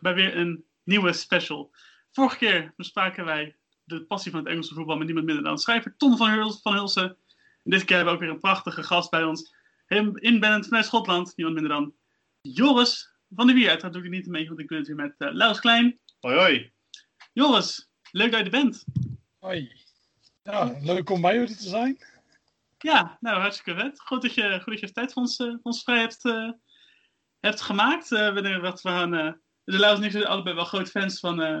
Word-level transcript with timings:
terug 0.00 0.14
bij 0.14 0.24
weer 0.24 0.36
een 0.36 0.64
nieuwe 0.82 1.12
special. 1.12 1.70
Vorige 2.10 2.36
keer 2.36 2.72
bespraken 2.76 3.24
wij 3.24 3.56
de 3.84 4.04
passie 4.04 4.30
van 4.30 4.40
het 4.40 4.48
Engelse 4.48 4.74
voetbal 4.74 4.96
met 4.96 5.06
niemand 5.06 5.26
minder 5.26 5.44
dan 5.44 5.58
schrijver 5.58 5.96
Tom 5.96 6.16
van, 6.16 6.30
Huls, 6.30 6.60
van 6.62 6.72
Hulsen. 6.72 7.16
En 7.64 7.70
dit 7.70 7.84
keer 7.84 7.96
hebben 7.96 8.14
we 8.14 8.20
ook 8.20 8.24
weer 8.24 8.34
een 8.34 8.40
prachtige 8.40 8.82
gast 8.82 9.10
bij 9.10 9.24
ons. 9.24 9.54
Hem 9.86 10.16
inbellend 10.16 10.66
vanuit 10.66 10.84
Schotland, 10.84 11.36
niemand 11.36 11.60
minder 11.60 11.76
dan 11.76 11.94
Joris 12.40 13.14
van 13.34 13.46
de 13.46 13.52
Wier. 13.52 13.68
Uiteraard 13.68 13.94
doe 13.94 14.02
ik 14.04 14.08
het 14.12 14.18
niet 14.18 14.30
mee, 14.30 14.48
want 14.48 14.60
ik 14.60 14.66
ben 14.66 14.78
het 14.78 14.86
weer 14.86 14.96
met 14.96 15.14
uh, 15.18 15.32
Laus 15.32 15.60
Klein. 15.60 15.98
Hoi 16.20 16.36
hoi. 16.36 16.72
Joris, 17.32 17.90
leuk 18.10 18.30
dat 18.30 18.38
je 18.38 18.44
er 18.44 18.50
bent. 18.50 18.84
Hoi. 19.38 19.72
Ja, 20.42 20.78
leuk 20.80 21.10
om 21.10 21.20
bij 21.20 21.34
jullie 21.34 21.56
te 21.56 21.68
zijn. 21.68 21.98
Ja, 22.78 23.16
nou 23.20 23.40
hartstikke 23.40 23.80
vet. 23.80 24.00
Goed 24.00 24.22
dat 24.22 24.34
je, 24.34 24.60
goed 24.62 24.72
dat 24.72 24.80
je 24.80 24.92
tijd 24.92 25.12
voor 25.12 25.22
ons, 25.22 25.36
eh, 25.36 25.46
voor 25.46 25.58
ons 25.62 25.82
vrij 25.82 26.00
hebt, 26.00 26.24
eh, 26.24 26.50
hebt 27.40 27.60
gemaakt. 27.60 28.12
Eh, 28.12 28.32
we, 28.32 28.42
denken 28.42 28.62
dat 28.62 28.82
we 28.82 28.88
gaan, 28.88 29.40
de 29.70 29.78
Laus 29.78 29.98
en 29.98 30.04
ik 30.04 30.10
zijn 30.10 30.26
allebei 30.26 30.54
wel 30.54 30.64
groot 30.64 30.90
fans 30.90 31.20
van, 31.20 31.42
eh, 31.42 31.60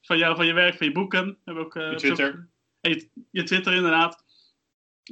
van 0.00 0.18
jou, 0.18 0.36
van 0.36 0.46
je 0.46 0.52
werk, 0.52 0.76
van 0.76 0.86
je 0.86 0.92
boeken. 0.92 1.26
We 1.26 1.36
hebben 1.44 1.64
ook, 1.64 1.76
eh, 1.76 1.90
Je 1.90 1.96
Twitter. 1.96 2.48
je, 2.80 3.08
je 3.30 3.42
Twitter 3.42 3.74
inderdaad. 3.74 4.24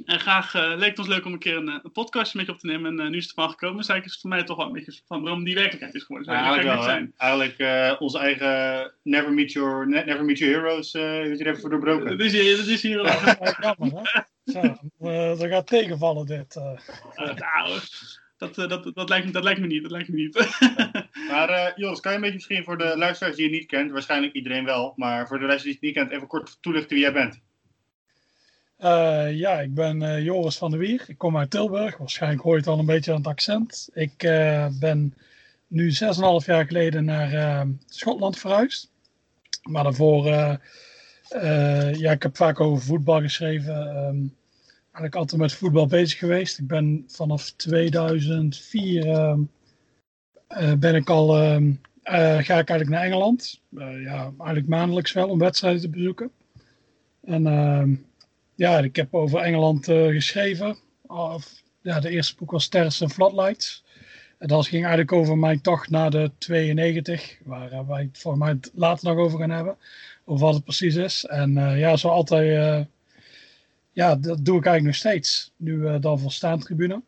En 0.05 0.19
graag 0.19 0.53
eh, 0.53 0.73
leek 0.75 0.89
het 0.89 0.99
ons 0.99 1.07
leuk 1.07 1.25
om 1.25 1.33
een 1.33 1.39
keer 1.39 1.55
een, 1.55 1.67
een 1.67 1.91
podcastje 1.91 2.37
met 2.37 2.47
je 2.47 2.53
op 2.53 2.59
te 2.59 2.67
nemen. 2.67 2.99
En 2.99 3.11
nu 3.11 3.17
is 3.17 3.23
het 3.25 3.35
ervan 3.35 3.49
gekomen. 3.51 3.77
Dus 3.77 3.87
eigenlijk 3.87 4.05
is 4.05 4.11
het 4.11 4.21
voor 4.21 4.29
mij 4.29 4.43
toch 4.43 4.57
wel 4.57 4.65
een 4.65 4.73
beetje 4.73 5.01
van 5.07 5.21
waarom 5.21 5.43
die 5.43 5.53
werkelijkheid 5.55 5.95
is 5.95 6.03
geworden. 6.03 6.33
Ja, 6.33 6.43
eigenlijk 6.43 6.85
wel. 6.85 7.07
Eigenlijk 7.17 7.57
eh, 7.57 8.01
onze 8.01 8.19
eigen 8.19 8.93
Never 9.03 9.33
Meet 9.33 9.51
Your, 9.51 9.87
ne- 9.87 10.03
never 10.03 10.25
meet 10.25 10.37
your 10.37 10.53
Heroes 10.53 10.93
eh 10.93 11.01
heeft 11.01 11.39
er 11.39 11.47
even 11.47 11.61
voor 11.61 11.69
doorbroken. 11.69 12.17
Dat 12.17 12.27
is 12.27 12.31
hier, 12.31 12.57
dat 12.57 12.65
is 12.65 12.81
hier 12.81 13.01
wel. 13.01 13.05
Ja, 13.05 13.57
jammer, 13.59 13.99
hè? 14.03 14.21
Zo, 14.51 14.59
eh, 14.99 15.39
dat 15.39 15.49
gaat 15.49 15.67
tegenvallen, 15.67 16.25
dit. 16.25 16.55
nou, 16.55 17.79
dat, 18.37 18.57
eh, 18.57 18.67
dat, 18.69 18.91
dat, 18.95 19.09
lijkt, 19.09 19.25
me- 19.25 19.31
dat 19.31 19.43
lijkt 19.43 19.59
me 19.59 19.67
niet. 19.67 19.81
Dat 19.81 19.91
lijkt 19.91 20.09
me 20.09 20.15
niet. 20.15 20.33
Maar 21.29 21.49
eh, 21.49 21.71
Joris, 21.75 21.99
kan 21.99 22.11
je 22.11 22.17
een 22.17 22.21
beetje 22.23 22.35
misschien 22.35 22.63
voor 22.63 22.77
de 22.77 22.97
luisteraars 22.97 23.35
die 23.35 23.45
je 23.45 23.51
niet 23.51 23.65
kent, 23.65 23.91
waarschijnlijk 23.91 24.33
iedereen 24.33 24.65
wel, 24.65 24.93
maar 24.95 25.27
voor 25.27 25.39
de 25.39 25.45
luisteraars 25.45 25.79
die 25.79 25.89
je 25.91 25.97
niet 25.99 26.07
kent, 26.07 26.17
even 26.17 26.27
kort 26.27 26.57
toelichten 26.61 26.95
wie 26.95 27.03
jij 27.03 27.13
bent? 27.13 27.39
Eh, 28.77 29.37
ja, 29.37 29.59
ik 29.61 29.73
ben 29.73 30.01
eh, 30.01 30.23
Joris 30.23 30.57
van 30.57 30.69
der 30.71 30.79
Wier. 30.79 31.03
Ik 31.07 31.17
kom 31.17 31.37
uit 31.37 31.49
Tilburg. 31.49 31.97
Waarschijnlijk 31.97 32.41
hoor 32.41 32.53
je 32.53 32.59
het 32.59 32.67
al 32.67 32.79
een 32.79 32.85
beetje 32.85 33.11
aan 33.11 33.17
het 33.17 33.27
accent. 33.27 33.89
Ik 33.93 34.23
eh, 34.23 34.67
ben 34.79 35.13
nu 35.67 35.89
6,5 35.89 35.95
jaar 36.45 36.65
geleden 36.65 37.05
naar 37.05 37.33
eh, 37.33 37.61
Schotland 37.87 38.39
verhuisd. 38.39 38.91
Maar 39.63 39.83
daarvoor, 39.83 40.25
ja, 41.97 42.11
ik 42.11 42.23
heb 42.23 42.35
vaak 42.37 42.59
over 42.59 42.83
voetbal 42.83 43.21
geschreven. 43.21 43.95
Ehm, 43.95 44.17
eigenlijk 44.95 45.15
altijd 45.15 45.41
met 45.41 45.53
voetbal 45.53 45.87
bezig 45.87 46.19
geweest. 46.19 46.59
Ik 46.59 46.67
ben 46.67 47.03
vanaf 47.07 47.51
2004 47.51 49.07
ehm, 49.07 49.39
eh, 50.47 50.73
ben 50.73 50.95
ik 50.95 51.09
al, 51.09 51.37
ehm, 51.37 51.71
eh, 52.03 52.13
ga 52.21 52.39
ik 52.39 52.69
eigenlijk 52.69 52.89
naar 52.89 53.03
Engeland. 53.03 53.61
Eh, 53.77 54.01
ja, 54.03 54.23
eigenlijk 54.37 54.67
maandelijks 54.67 55.11
wel 55.13 55.29
om 55.29 55.39
wedstrijden 55.39 55.81
te 55.81 55.89
bezoeken. 55.89 56.31
En 57.23 57.47
ehm, 57.47 57.95
ja, 58.55 58.79
ik 58.79 58.95
heb 58.95 59.13
over 59.13 59.39
Engeland 59.39 59.85
geschreven. 59.85 60.77
Of, 61.07 61.63
ja, 61.81 61.99
de 61.99 62.09
eerste 62.09 62.35
boek 62.35 62.51
was 62.51 62.67
Terrace 62.67 63.03
and 63.03 63.13
Floodlights. 63.13 63.83
En 64.37 64.47
dat 64.47 64.67
ging 64.67 64.81
eigenlijk 64.81 65.11
over 65.11 65.37
mijn 65.37 65.61
tocht 65.61 65.89
naar 65.89 66.09
de 66.09 66.31
92, 66.37 67.37
waar 67.43 67.87
wij 67.87 68.01
het 68.01 68.17
voor 68.17 68.37
mij 68.37 68.59
later 68.73 69.07
nog 69.07 69.17
over 69.17 69.39
gaan 69.39 69.49
hebben. 69.49 69.77
Over 70.25 70.45
wat 70.45 70.53
het 70.53 70.63
precies 70.63 70.95
is. 70.95 71.25
En 71.25 71.53
ja, 71.77 71.95
zo 71.95 72.07
altijd, 72.07 72.87
ja, 73.95 74.15
dat 74.15 74.45
doe 74.45 74.57
ik 74.57 74.65
eigenlijk 74.65 74.83
nog 74.83 74.95
steeds. 74.95 75.51
Nu 75.57 75.87
eh, 75.87 76.01
dan 76.01 76.19
voor 76.19 76.31
staantribune. 76.31 77.01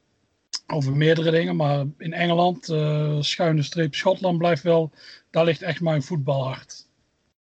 Over 0.67 0.95
meerdere 0.95 1.31
dingen, 1.31 1.55
maar 1.55 1.85
in 1.97 2.13
Engeland, 2.13 2.69
eh, 2.69 3.17
schuine 3.19 3.63
streep 3.63 3.95
Schotland 3.95 4.37
blijft 4.37 4.63
wel, 4.63 4.91
daar 5.29 5.45
ligt 5.45 5.61
echt 5.61 5.81
mijn 5.81 6.03
voetbalhart. 6.03 6.87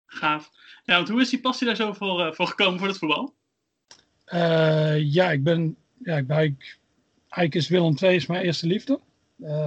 Gaaf. 0.06 0.52
Ja, 0.84 0.96
want 0.96 1.10
hoe 1.10 1.22
is 1.22 1.30
die 1.30 1.40
passie 1.40 1.68
daar 1.68 1.76
zo 1.76 1.94
voor, 1.94 2.26
eh, 2.26 2.34
voor 2.34 2.48
gekomen 2.48 2.80
voor 2.80 2.88
het 2.88 2.98
voetbal? 2.98 3.34
Ja, 4.98 5.32
ik 5.32 5.44
ben, 5.44 5.76
ja, 6.04 6.18
ik 6.18 6.28
ben 6.28 6.36
eigenlijk, 6.36 6.80
eigenlijk 7.30 7.56
is 7.56 7.68
Willem 7.68 7.96
II 8.02 8.16
is 8.16 8.26
mijn 8.26 8.44
eerste 8.44 8.68
liefde. 8.68 9.00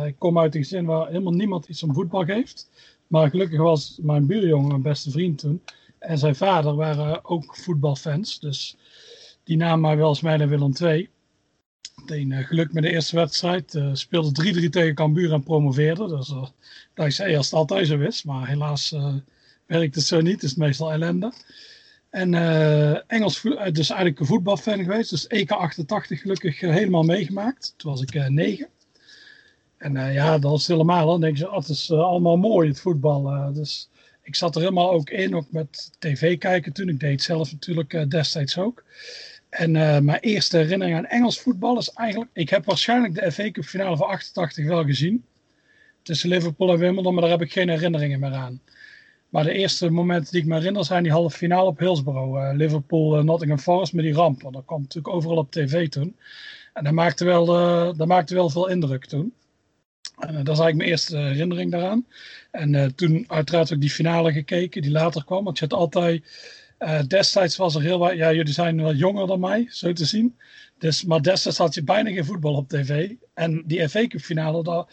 Ik 0.06 0.18
kom 0.18 0.38
uit 0.38 0.54
een 0.54 0.62
gezin 0.62 0.84
waar 0.84 1.06
helemaal 1.06 1.32
niemand 1.32 1.68
iets 1.68 1.82
om 1.82 1.94
voetbal 1.94 2.24
geeft. 2.24 2.70
Maar 3.06 3.30
gelukkig 3.30 3.58
was 3.58 3.98
mijn 4.02 4.26
buurjongen 4.26 4.68
mijn 4.68 4.82
beste 4.82 5.10
vriend 5.10 5.38
toen. 5.38 5.62
En 5.98 6.18
zijn 6.18 6.36
vader 6.36 6.74
waren 6.74 7.24
ook 7.24 7.56
voetbalfans. 7.56 8.40
Dus 8.40 8.76
die 9.44 9.56
namen 9.56 9.80
mij 9.80 9.96
wel 9.96 10.08
eens 10.08 10.20
mee 10.20 10.36
naar 10.36 10.48
Willem 10.48 10.72
II. 10.80 11.08
Meteen 11.94 12.32
eh, 12.32 12.46
geluk 12.46 12.72
met 12.72 12.82
de 12.82 12.90
eerste 12.90 13.16
wedstrijd. 13.16 13.74
eh 13.74 13.90
speelde 13.92 14.62
3-3 14.66 14.68
tegen 14.68 14.94
Cambuur 14.94 15.32
en 15.32 15.42
promoveerde. 15.42 16.08
Dus 16.08 16.28
eh, 16.28 16.46
dat 16.94 17.20
als 17.36 17.46
het 17.46 17.52
altijd 17.52 17.86
zo 17.86 17.98
is. 17.98 18.22
Maar 18.22 18.48
helaas 18.48 18.94
werkt 19.66 19.94
het 19.94 20.04
zo 20.04 20.20
niet. 20.20 20.32
Het 20.32 20.42
is 20.42 20.54
meestal 20.54 20.92
ellende. 20.92 21.32
En 22.10 22.34
Engels, 23.06 23.42
dus 23.72 23.88
eigenlijk 23.88 24.20
een 24.20 24.26
voetbalfan 24.26 24.82
geweest. 24.82 25.10
Dus 25.10 25.26
EK 25.26 25.50
88 25.50 26.20
gelukkig 26.20 26.60
helemaal 26.60 27.02
meegemaakt. 27.02 27.74
Toen 27.76 27.90
was 27.90 28.02
ik 28.02 28.14
eh, 28.14 28.26
negen. 28.26 28.68
En 29.76 30.12
ja, 30.12 30.38
dat 30.38 30.58
is 30.58 30.66
helemaal. 30.66 31.06
Dan 31.06 31.20
denk 31.20 31.36
je, 31.36 31.50
oh, 31.50 31.56
het 31.56 31.68
is 31.68 31.90
allemaal 31.90 32.36
mooi 32.36 32.68
het 32.68 32.80
voetbal. 32.80 33.52
dus 33.52 33.88
ik 34.22 34.34
zat 34.34 34.54
er 34.54 34.60
helemaal 34.60 34.92
ook 34.92 35.10
in, 35.10 35.36
ook 35.36 35.50
met 35.50 35.90
tv 35.98 36.38
kijken 36.38 36.72
toen. 36.72 36.88
Ik 36.88 37.00
deed 37.00 37.22
zelf 37.22 37.52
natuurlijk 37.52 38.10
destijds 38.10 38.58
ook. 38.58 38.84
En 39.54 39.76
eh, 39.76 39.98
mijn 39.98 40.20
eerste 40.20 40.56
herinnering 40.56 40.96
aan 40.96 41.06
Engels 41.06 41.40
voetbal 41.40 41.78
is 41.78 41.90
eigenlijk... 41.90 42.30
Ik 42.32 42.50
heb 42.50 42.64
waarschijnlijk 42.64 43.14
de 43.14 43.32
FA 43.32 43.50
Cup 43.50 43.64
finale 43.64 43.96
van 43.96 44.06
88 44.06 44.66
wel 44.66 44.84
gezien. 44.84 45.24
Tussen 46.02 46.28
Liverpool 46.28 46.72
en 46.72 46.78
Wimbledon, 46.78 47.12
maar 47.12 47.22
daar 47.22 47.30
heb 47.30 47.42
ik 47.42 47.52
geen 47.52 47.68
herinneringen 47.68 48.20
meer 48.20 48.32
aan. 48.32 48.60
Maar 49.28 49.44
de 49.44 49.52
eerste 49.52 49.90
momenten 49.90 50.32
die 50.32 50.40
ik 50.40 50.46
me 50.46 50.54
herinner 50.54 50.84
zijn 50.84 51.02
die 51.02 51.12
halve 51.12 51.36
finale 51.36 51.68
op 51.68 51.78
Hillsborough. 51.78 52.48
eh, 52.48 52.56
Liverpool, 52.56 53.16
eh, 53.16 53.24
Nottingham 53.24 53.58
Forest 53.58 53.92
met 53.92 54.04
die 54.04 54.14
ramp. 54.14 54.42
Want 54.42 54.54
dat 54.54 54.64
kwam 54.64 54.80
natuurlijk 54.80 55.14
overal 55.14 55.36
op 55.36 55.50
tv 55.50 55.88
toen. 55.88 56.16
En 56.72 56.84
dat 56.84 56.92
maakte 56.92 57.24
wel, 57.24 57.46
dat 57.96 58.06
maakte 58.06 58.34
wel 58.34 58.50
veel 58.50 58.68
indruk 58.68 59.04
toen. 59.04 59.32
En, 60.18 60.28
dat 60.44 60.54
is 60.54 60.60
eigenlijk 60.60 60.76
mijn 60.76 60.88
eerste 60.88 61.16
herinnering 61.16 61.70
daaraan. 61.70 62.06
En 62.50 62.94
toen 62.94 63.24
uiteraard 63.28 63.72
ook 63.72 63.80
die 63.80 63.90
finale 63.90 64.32
gekeken 64.32 64.82
die 64.82 64.90
later 64.90 65.24
kwam. 65.24 65.44
Want 65.44 65.58
je 65.58 65.64
had 65.64 65.78
altijd... 65.78 66.22
eh, 66.84 67.06
destijds 67.06 67.56
was 67.56 67.74
er 67.74 67.82
heel 67.82 67.98
wat... 67.98 68.14
Ja, 68.14 68.32
jullie 68.32 68.52
zijn 68.52 68.80
wat 68.80 68.98
jonger 68.98 69.26
dan 69.26 69.40
mij, 69.40 69.66
zo 69.70 69.92
te 69.92 70.04
zien. 70.04 70.36
Dus, 70.78 71.04
maar 71.04 71.22
destijds 71.22 71.58
had 71.58 71.74
je 71.74 71.82
bijna 71.82 72.10
geen 72.10 72.24
voetbal 72.24 72.54
op 72.54 72.68
tv. 72.68 73.10
En 73.34 73.62
die 73.66 73.88
FA 73.88 74.06
Cup 74.06 74.20
finale, 74.20 74.62
dat, 74.62 74.90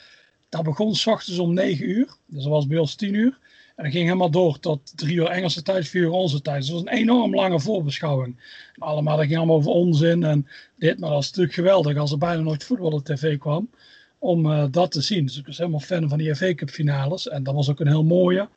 dat 0.50 0.64
begon 0.64 0.96
s 0.96 1.08
ochtends 1.08 1.40
om 1.40 1.54
9 1.54 1.90
uur. 1.90 2.16
Dus 2.26 2.44
dat 2.44 2.52
was 2.52 2.68
bij 2.68 2.78
ons 2.78 2.96
10 2.96 3.14
uur. 3.14 3.40
En 3.76 3.84
dat 3.84 3.92
ging 3.92 4.06
helemaal 4.06 4.32
door 4.32 4.60
tot 4.60 4.98
drie 4.98 5.16
uur 5.16 5.28
Engelse 5.28 5.62
tijd, 5.62 5.88
vier 5.88 6.02
uur 6.02 6.10
onze 6.10 6.42
tijd. 6.42 6.58
Dus 6.58 6.68
het 6.68 6.76
was 6.76 6.86
een 6.86 7.00
enorm 7.00 7.36
lange 7.36 7.60
voorbeschouwing. 7.60 8.40
Allemaal, 8.78 9.18
dat 9.18 9.26
ging 9.26 9.38
allemaal 9.38 9.56
over 9.56 9.72
onzin 9.72 10.24
en 10.24 10.48
dit. 10.76 11.00
Maar 11.00 11.10
dat 11.10 11.18
was 11.18 11.28
natuurlijk 11.28 11.54
geweldig 11.54 11.98
als 11.98 12.12
er 12.12 12.18
bijna 12.18 12.42
nooit 12.42 12.64
voetbal 12.64 12.92
op 12.92 13.06
tv 13.06 13.38
kwam. 13.38 13.70
Om 14.24 14.52
eh, 14.52 14.66
dat 14.72 14.92
te 14.92 15.02
zien. 15.02 15.26
Dus 15.26 15.38
ik 15.38 15.46
was 15.46 15.58
helemaal 15.58 15.80
fan 15.80 16.10
van 16.10 16.18
die 16.18 16.36
FA 16.36 16.54
Cup 16.54 16.70
finales. 16.70 17.28
En 17.30 17.44
dat 17.44 17.54
was 17.54 17.70
ook 17.70 17.80
een 17.80 17.88
heel 17.88 18.04
mooie. 18.04 18.50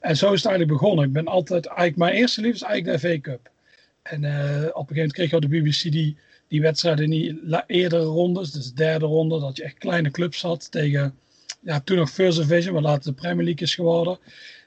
En 0.00 0.16
zo 0.16 0.32
is 0.32 0.42
het 0.42 0.50
eigenlijk 0.50 0.80
begonnen. 0.80 1.04
Ik 1.04 1.12
ben 1.12 1.26
altijd, 1.26 1.66
eigenlijk 1.66 1.96
mijn 1.96 2.14
eerste 2.14 2.40
liefde 2.40 2.56
is 2.56 2.62
eigenlijk 2.62 3.02
de 3.02 3.08
FA 3.08 3.20
Cup. 3.20 3.50
En 4.02 4.24
eh, 4.24 4.32
op 4.32 4.40
een 4.54 4.70
gegeven 4.72 4.94
moment 4.94 5.12
kreeg 5.12 5.30
je 5.30 5.36
op 5.36 5.42
de 5.42 5.48
BBC 5.48 5.82
die, 5.92 6.16
die 6.48 6.60
wedstrijden 6.60 7.04
in 7.04 7.10
die 7.10 7.62
eerdere 7.66 8.04
rondes. 8.04 8.52
Dus 8.52 8.66
de 8.66 8.74
derde 8.74 9.04
ronde, 9.06 9.40
dat 9.40 9.56
je 9.56 9.62
echt 9.62 9.78
kleine 9.78 10.10
clubs 10.10 10.42
had 10.42 10.70
tegen... 10.70 11.14
Ja, 11.60 11.80
toen 11.80 11.96
nog 11.96 12.10
First 12.10 12.38
Division, 12.38 12.74
wat 12.74 12.82
later 12.82 13.10
de 13.14 13.20
Premier 13.20 13.44
League 13.44 13.62
is 13.66 13.74
geworden. 13.74 14.12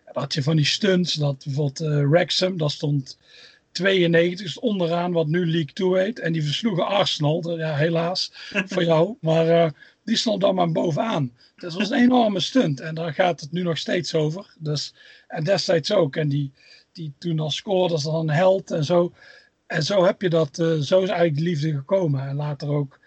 En 0.05 0.13
dan 0.13 0.23
had 0.23 0.33
je 0.33 0.43
van 0.43 0.55
die 0.55 0.65
stunts, 0.65 1.13
dat 1.13 1.43
bijvoorbeeld 1.45 1.81
eh 1.81 2.09
Wrexham, 2.09 2.57
dat 2.57 2.71
stond 2.71 3.17
92, 3.71 4.45
dus 4.45 4.59
onderaan 4.59 5.11
wat 5.11 5.27
nu 5.27 5.45
League 5.45 5.73
2 5.73 6.03
heet. 6.03 6.19
En 6.19 6.31
die 6.33 6.43
versloegen 6.43 6.87
Arsenal, 6.87 7.41
dat- 7.41 7.57
ja 7.57 7.75
helaas 7.75 8.31
voor 8.71 8.83
jou. 8.83 9.15
Maar 9.21 9.73
die 10.09 10.17
stond 10.17 10.41
dan 10.41 10.55
maar 10.55 10.71
bovenaan. 10.71 11.31
Dat 11.55 11.73
was 11.73 11.89
een 11.89 11.97
enorme 11.97 12.39
stunt. 12.39 12.79
En 12.79 12.95
daar 12.95 13.13
gaat 13.13 13.39
het 13.39 13.51
nu 13.51 13.61
nog 13.61 13.77
steeds 13.77 14.15
over. 14.15 14.55
Dus, 14.59 14.93
en 15.27 15.43
destijds 15.43 15.93
ook. 15.93 16.15
En 16.15 16.29
die, 16.29 16.51
die 16.91 17.13
toen 17.17 17.39
al 17.39 17.51
scoorde, 17.51 17.93
is 17.93 18.03
dan 18.03 18.15
een 18.15 18.35
held 18.35 18.71
en 18.71 18.83
zo. 18.83 19.13
En 19.67 19.83
zo 19.83 20.05
heb 20.05 20.21
je 20.21 20.29
dat, 20.29 20.59
eh, 20.59 20.67
zo 20.67 21.01
is 21.01 21.09
eigenlijk 21.09 21.35
de 21.35 21.43
liefde 21.43 21.73
gekomen. 21.73 22.27
En 22.27 22.35
later 22.35 22.69
ook 22.69 22.99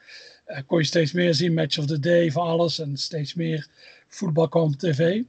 eh, 0.45 0.59
kon 0.67 0.79
je 0.79 0.85
steeds 0.85 1.13
meer 1.13 1.35
zien, 1.35 1.55
match 1.55 1.79
of 1.79 1.87
the 1.87 1.99
day 1.99 2.31
van 2.31 2.47
alles. 2.47 2.79
En 2.79 2.97
steeds 2.97 3.35
meer 3.35 3.69
voetbal 4.09 4.49
kwam 4.49 4.63
op 4.63 4.77
tv. 4.77 5.23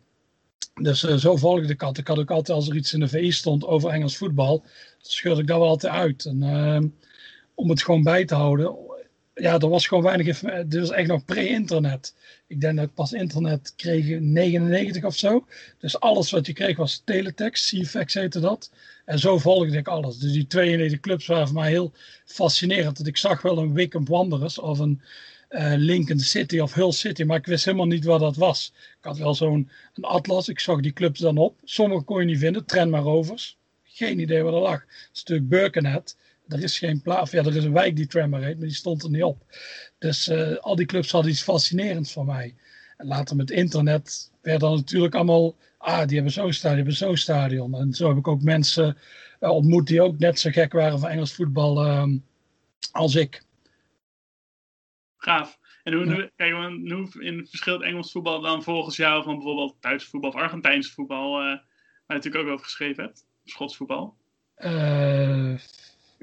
Dus 0.82 1.04
eh, 1.04 1.16
zo 1.16 1.36
volgde 1.36 1.62
ik 1.72 1.82
het. 1.82 1.98
Ik 1.98 2.08
had 2.08 2.20
ook 2.20 2.32
altijd 2.32 2.58
als 2.58 2.70
er 2.70 2.76
iets 2.76 2.94
in 2.94 3.00
de 3.00 3.08
VI 3.08 3.32
stond 3.32 3.66
over 3.66 3.90
Engels 3.90 4.18
voetbal, 4.18 4.60
dan 4.60 5.12
scheurde 5.12 5.42
ik 5.42 5.48
dat 5.48 5.58
wel 5.58 5.68
altijd 5.68 5.94
uit. 5.94 6.26
En, 6.26 6.44
ehm, 6.44 6.88
om 7.56 7.70
het 7.70 7.84
gewoon 7.84 8.04
bij 8.04 8.26
te 8.26 8.36
houden. 8.36 8.76
Ja, 9.36 9.60
er 9.60 9.70
was 9.70 9.88
gewoon 9.88 10.04
weinig. 10.04 10.40
Dit 10.40 10.80
was 10.80 10.92
echt 10.92 11.08
nog 11.08 11.26
pre-internet. 11.26 12.16
Ik 12.48 12.62
denk 12.62 12.76
dat 12.76 12.86
ik 12.86 12.94
pas 12.94 13.14
internet 13.14 13.74
kreeg 13.76 14.06
in 14.06 14.32
99 14.32 15.04
of 15.04 15.18
zo. 15.18 15.46
Dus 15.80 16.00
alles 16.00 16.32
wat 16.32 16.46
je 16.46 16.54
kreeg 16.54 16.78
was 16.78 17.02
teletext, 17.06 17.70
CFAX 17.70 18.14
heette 18.14 18.40
dat. 18.40 18.72
En 19.06 19.20
zo 19.20 19.38
volgde 19.38 19.78
ik 19.78 19.88
alles. 19.88 20.18
Dus 20.18 20.32
die 20.32 20.48
92 20.48 21.00
clubs 21.00 21.26
waren 21.26 21.48
voor 21.48 21.56
mij 21.56 21.70
heel 21.70 21.94
fascinerend. 22.26 22.98
Dat 22.98 23.08
ik 23.08 23.18
zag 23.18 23.42
wel 23.42 23.58
een 23.58 23.74
Wickham 23.74 24.06
Wanderers 24.06 24.60
of 24.60 24.80
een 24.80 25.02
eh, 25.54 25.74
Lincoln 25.76 26.20
City 26.20 26.60
of 26.60 26.74
Hull 26.74 26.92
City, 26.92 27.24
maar 27.24 27.38
ik 27.38 27.46
wist 27.46 27.66
helemaal 27.66 27.86
niet 27.86 28.06
wat 28.06 28.20
dat 28.20 28.36
was. 28.36 28.74
Ik 28.76 29.04
had 29.06 29.18
wel 29.18 29.36
zo'n 29.36 29.70
atlas, 30.02 30.48
ik 30.48 30.60
zag 30.60 30.80
die 30.80 30.94
clubs 30.94 31.20
dan 31.20 31.38
op. 31.38 31.60
Sommige 31.64 32.04
kon 32.04 32.20
je 32.20 32.26
niet 32.26 32.40
vinden, 32.40 32.66
Trenma 32.66 33.00
Rovers. 33.00 33.58
Geen 33.84 34.20
idee 34.20 34.44
waar 34.44 34.52
dat 34.52 34.62
lag. 34.62 34.82
Een 34.82 34.88
stuk 35.12 35.48
Birkenhead. 35.48 36.16
Er 36.48 36.64
is 36.64 36.78
geen 36.80 37.02
plaats, 37.02 37.32
ja, 37.32 37.44
er 37.44 37.56
is 37.56 37.64
een 37.64 37.74
wijk 37.74 37.96
die 37.96 38.08
Trenma 38.08 38.40
heet, 38.40 38.58
maar 38.58 38.68
die 38.68 38.76
stond 38.76 39.04
er 39.04 39.10
niet 39.10 39.24
op. 39.24 39.44
Dus 39.98 40.28
eh, 40.28 40.58
al 40.58 40.76
die 40.76 40.86
clubs 40.86 41.12
hadden 41.12 41.32
iets 41.32 41.42
fascinerends 41.44 42.14
voor 42.14 42.26
mij. 42.26 42.56
En 42.98 43.08
later 43.08 43.36
met 43.36 43.52
internet 43.52 44.32
werd 44.42 44.60
dan 44.60 44.76
natuurlijk 44.76 45.16
allemaal, 45.16 45.56
ah, 45.78 46.06
die 46.08 46.16
hebben 46.16 46.34
zo'n 46.34 46.54
stadion, 46.54 46.84
die 46.84 46.94
hebben 46.94 47.08
zo'n 47.08 47.18
stadion. 47.18 47.76
En 47.76 47.94
zo 47.94 48.08
heb 48.08 48.18
ik 48.18 48.28
ook 48.28 48.42
mensen 48.42 48.98
eh, 49.40 49.50
ontmoet 49.50 49.88
die 49.88 50.02
ook 50.02 50.20
net 50.20 50.40
zo 50.40 50.50
gek 50.50 50.72
waren 50.74 51.00
van 51.00 51.10
Engels 51.10 51.34
voetbal 51.34 51.86
ehm, 51.86 52.18
als 52.92 53.16
ik. 53.16 53.44
Gaaf. 55.18 55.60
En 55.84 55.94
hoe, 55.94 56.06
Ja. 56.06 56.30
kijk, 56.36 56.52
hoe 56.54 57.24
in 57.24 57.48
verschilt 57.50 57.82
Engels 57.82 58.12
voetbal 58.12 58.42
dan 58.42 58.64
volgens 58.64 58.96
jou 58.96 59.24
van 59.24 59.34
bijvoorbeeld 59.36 59.76
Duits 59.80 60.06
voetbal 60.06 60.30
of 60.30 60.36
Argentijns 60.36 60.92
voetbal, 60.92 61.40
eh, 61.40 61.46
waar 61.46 61.58
je 62.08 62.14
natuurlijk 62.14 62.46
ook 62.46 62.52
over 62.52 62.66
geschreven 62.66 63.04
hebt, 63.04 63.26
Schots 63.44 63.78
voetbal? 63.78 64.16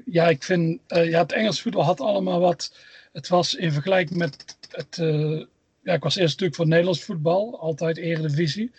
Ja, 0.05 0.29
ik 0.29 0.43
vind, 0.43 0.79
eh, 0.87 1.09
ja, 1.09 1.21
het 1.21 1.31
Engels 1.31 1.61
voetbal 1.61 1.83
had 1.83 1.99
allemaal 2.01 2.39
wat. 2.39 2.75
Het 3.11 3.27
was 3.27 3.55
in 3.55 3.71
vergelijking 3.71 4.19
met 4.19 4.57
het. 4.69 4.97
eh, 4.97 5.45
ja, 5.83 5.93
ik 5.93 6.03
was 6.03 6.15
eerst 6.15 6.29
natuurlijk 6.31 6.55
voor 6.55 6.67
Nederlands 6.67 7.03
voetbal, 7.03 7.59
altijd 7.59 7.97
Eredivisie. 7.97 8.71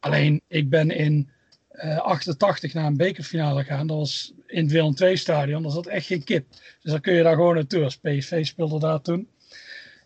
Alleen 0.00 0.40
ik 0.48 0.68
ben 0.70 0.90
in 0.90 1.30
eh 1.68 1.98
88 1.98 2.74
naar 2.74 2.86
een 2.86 2.96
bekerfinale 2.96 3.62
gegaan. 3.62 3.86
Dat 3.86 3.96
was 3.96 4.32
in 4.46 4.62
het 4.62 4.72
Willem 4.72 4.94
II 5.00 5.16
stadion. 5.16 5.62
Daar 5.62 5.72
zat 5.72 5.86
echt 5.86 6.06
geen 6.06 6.24
kip. 6.24 6.46
Dus 6.82 6.90
dan 6.92 7.00
kun 7.00 7.14
je 7.14 7.22
daar 7.22 7.34
gewoon 7.34 7.54
naartoe. 7.54 7.84
Als 7.84 7.96
PSV 7.96 8.46
speelde 8.46 8.78
daar 8.78 9.00
toen. 9.02 9.28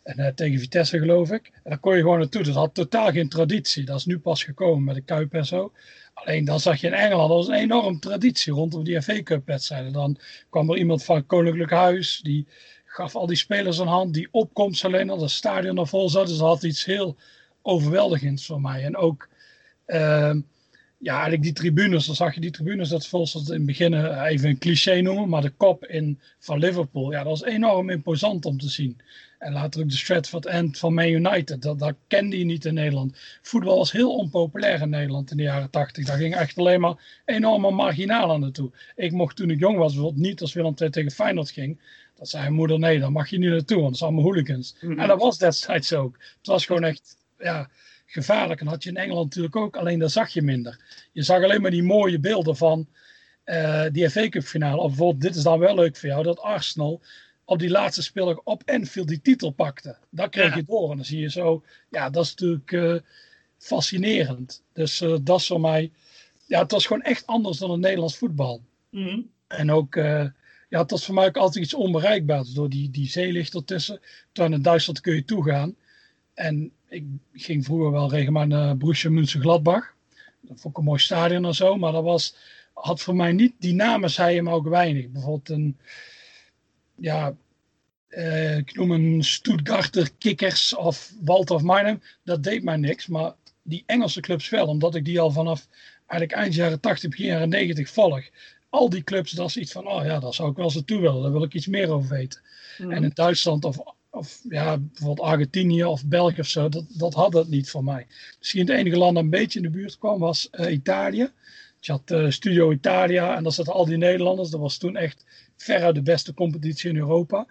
En 0.07 0.19
eh, 0.19 0.33
tegen 0.35 0.59
Vitesse 0.59 0.99
geloof 0.99 1.31
ik. 1.31 1.51
En 1.53 1.71
dan 1.71 1.81
kon 1.81 1.95
je 1.95 2.01
gewoon 2.01 2.19
naartoe. 2.19 2.43
Dat 2.43 2.55
had 2.55 2.75
totaal 2.75 3.11
geen 3.11 3.29
traditie. 3.29 3.85
Dat 3.85 3.99
is 3.99 4.05
nu 4.05 4.19
pas 4.19 4.45
gekomen 4.45 4.85
met 4.85 4.95
de 4.95 5.01
Kuip 5.01 5.35
en 5.35 5.47
zo. 5.47 5.73
Alleen 6.15 6.45
dan 6.45 6.61
zag 6.61 6.81
je 6.81 6.87
in 6.87 6.93
Engeland, 6.93 7.29
dat 7.29 7.37
was 7.37 7.49
een 7.49 7.63
enorme 7.63 7.99
traditie 7.99 8.53
rondom 8.53 8.85
die 8.85 9.03
FA 9.03 9.23
Cup 9.23 9.47
wedstrijden. 9.47 9.93
Dan 9.93 10.19
kwam 10.51 10.71
er 10.71 10.77
iemand 10.77 11.05
van 11.05 11.17
het 11.17 11.27
Koninklijk 11.27 11.71
Huis, 11.71 12.21
die 12.23 12.47
gaf 12.85 13.15
al 13.15 13.27
die 13.27 13.37
spelers 13.37 13.79
een 13.79 13.87
hand, 13.87 14.15
die 14.15 14.29
opkomst 14.31 14.85
alleen 14.85 15.11
al, 15.11 15.21
het 15.21 15.31
stadion 15.31 15.79
er 15.79 15.87
vol 15.87 16.09
zat. 16.09 16.27
Dus 16.27 16.39
dat 16.39 16.47
had 16.47 16.63
iets 16.63 16.85
heel 16.85 17.17
overweldigends 17.63 18.47
voor 18.47 18.61
mij. 18.61 18.85
En 18.85 18.97
ook, 18.97 19.29
ehm, 19.87 20.41
ja, 21.07 21.13
eigenlijk 21.13 21.43
die 21.43 21.53
tribunes, 21.53 22.07
dan 22.07 22.15
zag 22.15 22.35
je 22.35 22.41
die 22.41 22.51
tribunes, 22.51 22.89
dat 22.89 23.07
volgens 23.07 23.33
het 23.33 23.49
in 23.49 23.55
het 23.55 23.67
begin 23.67 23.95
eh, 23.95 24.31
even 24.31 24.49
een 24.49 24.59
cliché 24.59 25.01
noemen, 25.01 25.29
maar 25.29 25.43
de 25.43 25.51
kop 25.51 25.85
in, 25.85 26.21
van 26.39 26.59
Liverpool, 26.59 27.13
ja, 27.13 27.19
dat 27.19 27.39
was 27.39 27.45
enorm 27.45 27.91
imposant 27.91 28.45
om 28.45 28.59
te 28.59 28.69
zien. 28.69 29.01
En 29.39 29.53
later 29.53 29.81
ook 29.81 29.89
de 29.89 29.97
Stratford 29.97 30.47
End 30.47 30.79
van 30.79 30.95
Man 30.95 31.09
United. 31.09 31.63
Dat, 31.63 31.79
dat 31.79 31.95
kende 32.07 32.39
je 32.39 32.45
niet 32.45 32.65
in 32.65 32.75
Nederland. 32.75 33.19
Voetbal 33.43 33.77
was 33.77 33.93
heel 33.93 34.17
onpopulair 34.17 34.81
in 34.81 34.89
Nederland 34.89 35.31
in 35.31 35.37
de 35.37 35.43
jaren 35.43 35.71
tachtig. 35.71 36.05
Daar 36.05 36.17
ging 36.17 36.35
echt 36.35 36.59
alleen 36.59 36.81
maar 36.81 37.23
enorme 37.25 37.71
marginalen 37.71 38.41
naartoe. 38.41 38.71
Ik 38.97 39.13
mocht 39.13 39.37
toen 39.37 39.51
ik 39.51 39.59
jong 39.59 39.77
was 39.77 39.93
bijvoorbeeld 39.93 40.23
niet 40.23 40.41
als 40.41 40.53
Willem 40.53 40.75
II 40.77 40.91
tegen 40.91 41.11
Feyenoord 41.11 41.51
ging. 41.51 41.81
Dat 42.15 42.29
zei 42.29 42.43
mijn 42.43 42.55
moeder, 42.55 42.79
nee, 42.79 42.99
daar 42.99 43.13
mag 43.13 43.29
je 43.29 43.39
niet 43.39 43.51
naartoe, 43.51 43.77
want 43.77 43.89
dat 43.89 43.99
zijn 43.99 44.11
allemaal 44.11 44.31
hooligans. 44.31 44.77
Mhm. 44.81 44.99
En 44.99 45.09
dat 45.09 45.21
was 45.21 45.39
destijds 45.39 45.93
ook. 45.93 46.17
Het 46.39 46.47
was 46.47 46.67
gewoon 46.67 46.85
echt 46.85 47.17
ja, 47.39 47.71
gevaarlijk. 48.07 48.59
En 48.61 48.65
dat 48.67 48.75
had 48.75 48.85
je 48.85 48.91
in 48.91 48.97
Engeland 48.97 49.25
natuurlijk 49.25 49.57
ook, 49.57 49.77
alleen 49.77 49.99
daar 49.99 50.11
zag 50.11 50.31
je 50.31 50.43
minder. 50.43 50.81
Je 51.13 51.23
zag 51.23 51.43
alleen 51.43 51.61
maar 51.61 51.71
die 51.71 51.83
mooie 51.83 52.19
beelden 52.19 52.57
van 52.57 52.87
eh, 53.45 53.85
die 53.93 54.11
FA 54.11 54.29
Cup 54.29 54.43
finale. 54.43 54.81
Of 54.81 54.89
bijvoorbeeld, 54.89 55.21
dit 55.23 55.35
is 55.35 55.43
dan 55.43 55.59
wel 55.59 55.75
leuk 55.75 55.97
voor 55.97 56.09
jou, 56.09 56.23
dat 56.23 56.41
Arsenal 56.41 57.01
op 57.45 57.59
die 57.59 57.71
laatste 57.71 58.03
speler 58.03 58.41
op 58.45 58.63
Enfield 58.65 59.09
die 59.09 59.21
titel 59.21 59.51
pakte. 59.51 59.97
Dat 60.11 60.31
kreeg 60.31 60.51
Ja. 60.51 60.57
je 60.57 60.65
door. 60.65 60.91
En 60.91 60.97
dan 60.97 61.05
zie 61.07 61.21
je 61.21 61.31
zo, 61.31 61.63
ja, 61.91 62.11
dat 62.11 62.25
is 62.25 62.31
natuurlijk 62.31 62.73
eh, 62.73 62.95
fascinerend. 63.59 64.63
Dus 64.73 65.01
eh, 65.01 65.17
dat 65.23 65.41
is 65.41 65.47
voor 65.47 65.61
mij, 65.61 65.91
ja, 66.47 66.63
het 66.63 66.71
was 66.71 66.87
gewoon 66.87 67.03
echt 67.03 67.27
anders 67.27 67.59
dan 67.59 67.71
het 67.71 67.81
Nederlands 67.81 68.17
voetbal. 68.17 68.63
Mhm. 68.91 69.21
En 69.47 69.71
ook, 69.73 69.95
ja, 70.69 70.81
het 70.81 70.91
was 70.91 71.05
voor 71.05 71.15
mij 71.15 71.27
ook 71.27 71.37
altijd 71.37 71.65
iets 71.65 71.75
onbereikbaars. 71.75 72.53
Door 72.53 72.69
die, 72.69 72.91
die 72.91 73.09
zee 73.09 73.33
ligt 73.33 73.55
ertussen. 73.55 74.01
Terwijl 74.33 74.55
in 74.55 74.63
Duitsland 74.63 75.01
kun 75.01 75.15
je 75.15 75.25
toegaan. 75.25 75.75
En 76.37 76.73
ik 76.89 77.05
ging 77.33 77.65
vroeger 77.65 77.91
wel 77.91 78.11
regelmatig 78.11 78.49
naar 78.49 78.77
Borussia 78.77 79.11
Mönchengladbach. 79.11 79.95
Dat 80.41 80.61
vond 80.61 80.75
ik 80.75 80.77
een 80.77 80.85
mooi 80.85 81.01
stadion 81.01 81.45
en 81.45 81.55
zo. 81.55 81.77
Maar 81.77 81.93
dat 81.93 82.03
was, 82.03 82.37
had 82.73 83.01
voor 83.01 83.17
mij 83.17 83.33
niet, 83.33 83.55
die 83.59 83.75
namen 83.75 84.11
zei 84.11 84.37
hem 84.37 84.49
ook 84.49 84.69
weinig. 84.69 85.09
Bijvoorbeeld 85.09 85.49
een, 85.49 85.79
ja, 86.95 87.37
eh, 88.09 88.57
ik 88.57 88.75
noem 88.75 88.91
een 88.91 89.25
Stuttgarter 89.25 90.11
Kickers 90.19 90.75
of 90.75 91.13
Waldorf. 91.21 91.99
Dat 92.25 92.43
deed 92.43 92.63
mij 92.63 92.77
niks. 92.77 93.07
Maar 93.07 93.33
die 93.63 93.83
Engelse 93.87 94.21
clubs 94.21 94.49
wel. 94.49 94.67
Omdat 94.67 94.95
ik 94.95 95.05
die 95.05 95.21
al 95.21 95.31
vanaf 95.31 95.69
eigenlijk 96.07 96.41
eind 96.41 96.55
jaren 96.55 96.81
80, 96.81 97.11
begin 97.11 97.27
jaren 97.27 97.49
90 97.49 97.91
volg 97.91 98.29
al 98.77 98.91
die 98.91 99.05
clubs, 99.05 99.31
dat 99.31 99.49
is 99.49 99.57
iets 99.57 99.73
van, 99.73 99.87
oh 99.87 100.05
ja, 100.05 100.19
daar 100.19 100.35
zou 100.35 100.51
ik 100.51 100.57
wel 100.57 100.65
eens 100.65 100.75
naartoe 100.75 101.01
willen. 101.01 101.23
Daar 101.23 101.33
wil 101.33 101.43
ik 101.43 101.55
iets 101.55 101.67
meer 101.67 101.91
over 101.91 102.09
weten. 102.09 102.41
Mhm. 102.79 102.91
En 102.91 103.05
in 103.05 103.11
Duitsland 103.15 103.65
of, 103.65 103.79
of 104.17 104.41
ja, 104.49 104.79
bijvoorbeeld 104.79 105.29
Argentinië 105.29 105.85
of 105.85 106.07
België 106.07 106.41
of 106.41 106.47
zo, 106.47 106.69
dat, 106.69 106.85
dat 106.89 107.15
had 107.15 107.33
het 107.33 107.49
niet 107.49 107.71
voor 107.71 107.85
mij. 107.85 108.07
Misschien 108.39 108.61
het 108.61 108.77
enige 108.77 108.99
land 108.99 109.15
dat 109.15 109.25
een 109.25 109.31
beetje 109.31 109.59
in 109.59 109.65
de 109.65 109.71
buurt 109.71 109.99
kwam 109.99 110.19
was 110.19 110.51
eh, 110.51 110.73
Italië. 110.73 111.31
Je 111.81 111.93
had 111.93 112.11
eh, 112.11 112.31
Studio 112.31 112.73
Italia 112.73 113.37
en 113.37 113.43
daar 113.43 113.53
zaten 113.53 113.73
al 113.73 113.85
die 113.85 113.97
Nederlanders. 113.97 114.51
Dat 114.51 114.61
was 114.61 114.79
toen 114.79 114.97
echt 114.97 115.25
veruit 115.57 115.95
de 115.95 116.03
beste 116.03 116.35
competitie 116.35 116.91
in 116.91 116.97
Europa. 116.97 117.47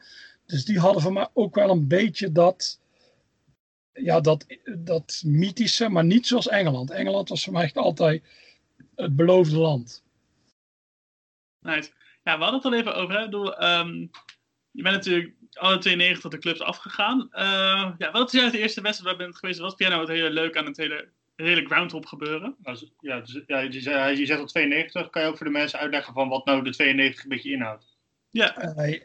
Dus 0.45 0.65
die 0.65 0.79
hadden 0.79 1.01
voor 1.01 1.13
mij 1.13 1.27
ook 1.33 1.55
wel 1.55 1.69
een 1.69 1.87
beetje 1.87 2.31
dat, 2.31 2.79
ja, 3.93 4.19
dat, 4.19 4.45
dat 4.77 5.21
mythische, 5.25 5.89
maar 5.89 6.05
niet 6.05 6.27
zoals 6.27 6.47
Engeland. 6.47 6.91
Engeland 6.91 7.29
was 7.29 7.43
voor 7.43 7.53
mij 7.53 7.63
echt 7.63 7.77
altijd 7.77 8.23
het 8.95 9.15
beloofde 9.15 9.57
land. 9.57 10.03
Nice. 11.59 11.91
Ja, 12.23 12.37
we 12.37 12.43
hadden 12.43 12.61
het 12.61 12.65
al 12.65 12.73
even 12.73 12.95
over. 12.95 13.15
Hè? 13.15 13.53
Ehm, 13.55 14.07
je 14.71 14.81
bent 14.81 14.95
natuurlijk 14.95 15.33
alle 15.57 15.77
92 15.77 16.31
de 16.31 16.37
clubs 16.37 16.61
afgegaan. 16.61 17.27
Eh, 17.31 17.91
ja, 17.97 18.11
wat 18.11 18.33
is 18.33 18.39
juist 18.39 18.53
de 18.53 18.59
eerste 18.61 18.81
wedstrijd 18.81 19.11
waar 19.15 19.21
je 19.21 19.27
bent 19.31 19.39
geweest? 19.39 19.59
Wat 19.59 19.75
vind 19.75 19.79
jij 19.79 19.89
nou 19.89 20.01
het 20.01 20.11
hele 20.17 20.29
leuk 20.29 20.57
aan 20.57 20.65
het 20.65 20.77
hele, 20.77 21.07
hele 21.35 21.65
groundhop 21.65 22.05
gebeuren? 22.05 22.55
Als- 22.63 22.91
ja, 22.99 23.19
dus, 23.19 23.39
ja, 23.47 23.59
je, 23.59 23.81
zei- 23.81 24.17
je 24.19 24.25
zegt 24.25 24.39
al 24.39 24.45
92. 24.45 25.09
Kan 25.11 25.21
je 25.21 25.27
ook 25.27 25.37
voor 25.37 25.45
de 25.45 25.51
mensen 25.51 25.79
uitleggen 25.79 26.13
van 26.13 26.29
wat 26.29 26.45
nou 26.45 26.63
de 26.63 26.71
92 26.71 27.23
een 27.23 27.29
beetje 27.29 27.51
inhoudt? 27.51 27.85
Ja, 28.29 28.57
Eh, 28.57 28.99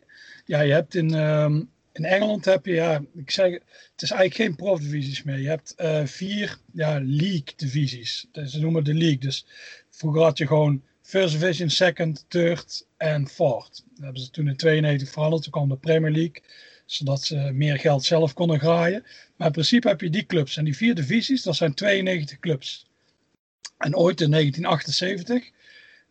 ja, 0.44 0.60
je 0.60 0.72
hebt 0.72 0.94
in, 0.94 1.14
ehm, 1.14 1.56
in 1.92 2.04
Engeland 2.04 2.44
heb 2.44 2.66
je, 2.66 2.72
ja, 2.72 3.00
ik 3.14 3.30
zeg, 3.30 3.52
het 3.52 4.02
is 4.02 4.10
eigenlijk 4.10 4.34
geen 4.34 4.56
profdivisies 4.56 5.22
meer. 5.22 5.38
Je 5.38 5.48
hebt 5.48 5.74
eh, 5.74 6.04
vier 6.04 6.56
ja, 6.72 7.00
league 7.02 7.52
divisies. 7.56 8.26
Dus 8.32 8.52
ze 8.52 8.60
noemen 8.60 8.82
het 8.84 8.92
de 8.92 8.98
league. 8.98 9.18
Dus 9.18 9.46
vroeger 9.90 10.22
had 10.22 10.38
je 10.38 10.46
gewoon 10.46 10.82
First 11.10 11.40
Division, 11.40 11.70
Second, 11.70 12.24
Third 12.28 12.86
en 12.96 13.28
Fourth. 13.28 13.84
Dat 13.94 14.04
hebben 14.04 14.22
ze 14.22 14.30
toen 14.30 14.48
in 14.48 14.56
92 14.56 15.08
veranderd. 15.08 15.42
Toen 15.42 15.52
kwam 15.52 15.68
de 15.68 15.76
Premier 15.76 16.10
League, 16.10 16.42
zodat 16.86 17.22
ze 17.22 17.50
meer 17.52 17.78
geld 17.78 18.04
zelf 18.04 18.34
konden 18.34 18.60
graaien. 18.60 19.04
Maar 19.36 19.46
in 19.46 19.52
principe 19.52 19.88
heb 19.88 20.00
je 20.00 20.10
die 20.10 20.26
clubs. 20.26 20.56
En 20.56 20.64
die 20.64 20.76
vier 20.76 20.94
divisies, 20.94 21.42
dat 21.42 21.56
zijn 21.56 21.74
92 21.74 22.38
clubs. 22.38 22.86
En 23.78 23.96
ooit 23.96 24.20
in 24.20 24.30
1978, 24.30 25.50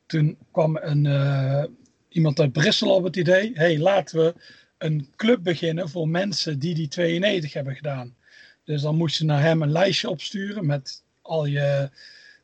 toen 0.05 0.37
kwam 0.51 0.77
een, 0.77 1.05
eh, 1.05 1.63
iemand 2.09 2.39
uit 2.39 2.51
Brussel 2.51 2.95
op 2.95 3.03
het 3.03 3.15
idee: 3.15 3.51
hey, 3.53 3.77
laten 3.77 4.19
we 4.19 4.33
een 4.77 5.09
club 5.15 5.43
beginnen 5.43 5.89
voor 5.89 6.07
mensen 6.07 6.59
die 6.59 6.75
die 6.75 6.87
92 6.87 7.53
hebben 7.53 7.75
gedaan. 7.75 8.15
Dus 8.63 8.81
dan 8.81 8.95
moest 8.95 9.17
je 9.17 9.25
naar 9.25 9.41
hem 9.41 9.61
een 9.61 9.71
lijstje 9.71 10.09
opsturen 10.09 10.65
met 10.65 11.03
al 11.21 11.45
je, 11.45 11.89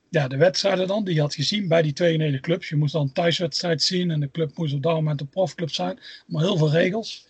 ja, 0.09 0.27
de 0.27 0.37
wedstrijden 0.37 0.87
dan, 0.87 1.03
die 1.03 1.13
je 1.13 1.21
had 1.21 1.35
gezien 1.35 1.67
bij 1.67 1.81
die 1.81 1.93
92 1.93 2.41
clubs. 2.41 2.69
Je 2.69 2.75
moest 2.75 2.93
dan 2.93 3.01
een 3.01 3.13
thuiswedstrijd 3.13 3.81
zien 3.81 4.11
en 4.11 4.19
de 4.19 4.31
club 4.31 4.57
moest 4.57 4.73
op 4.73 4.83
dat 4.83 4.93
moment 4.93 5.21
een 5.21 5.29
profclub 5.29 5.71
zijn. 5.71 5.99
Maar 6.27 6.41
heel 6.41 6.57
veel 6.57 6.71
regels. 6.71 7.27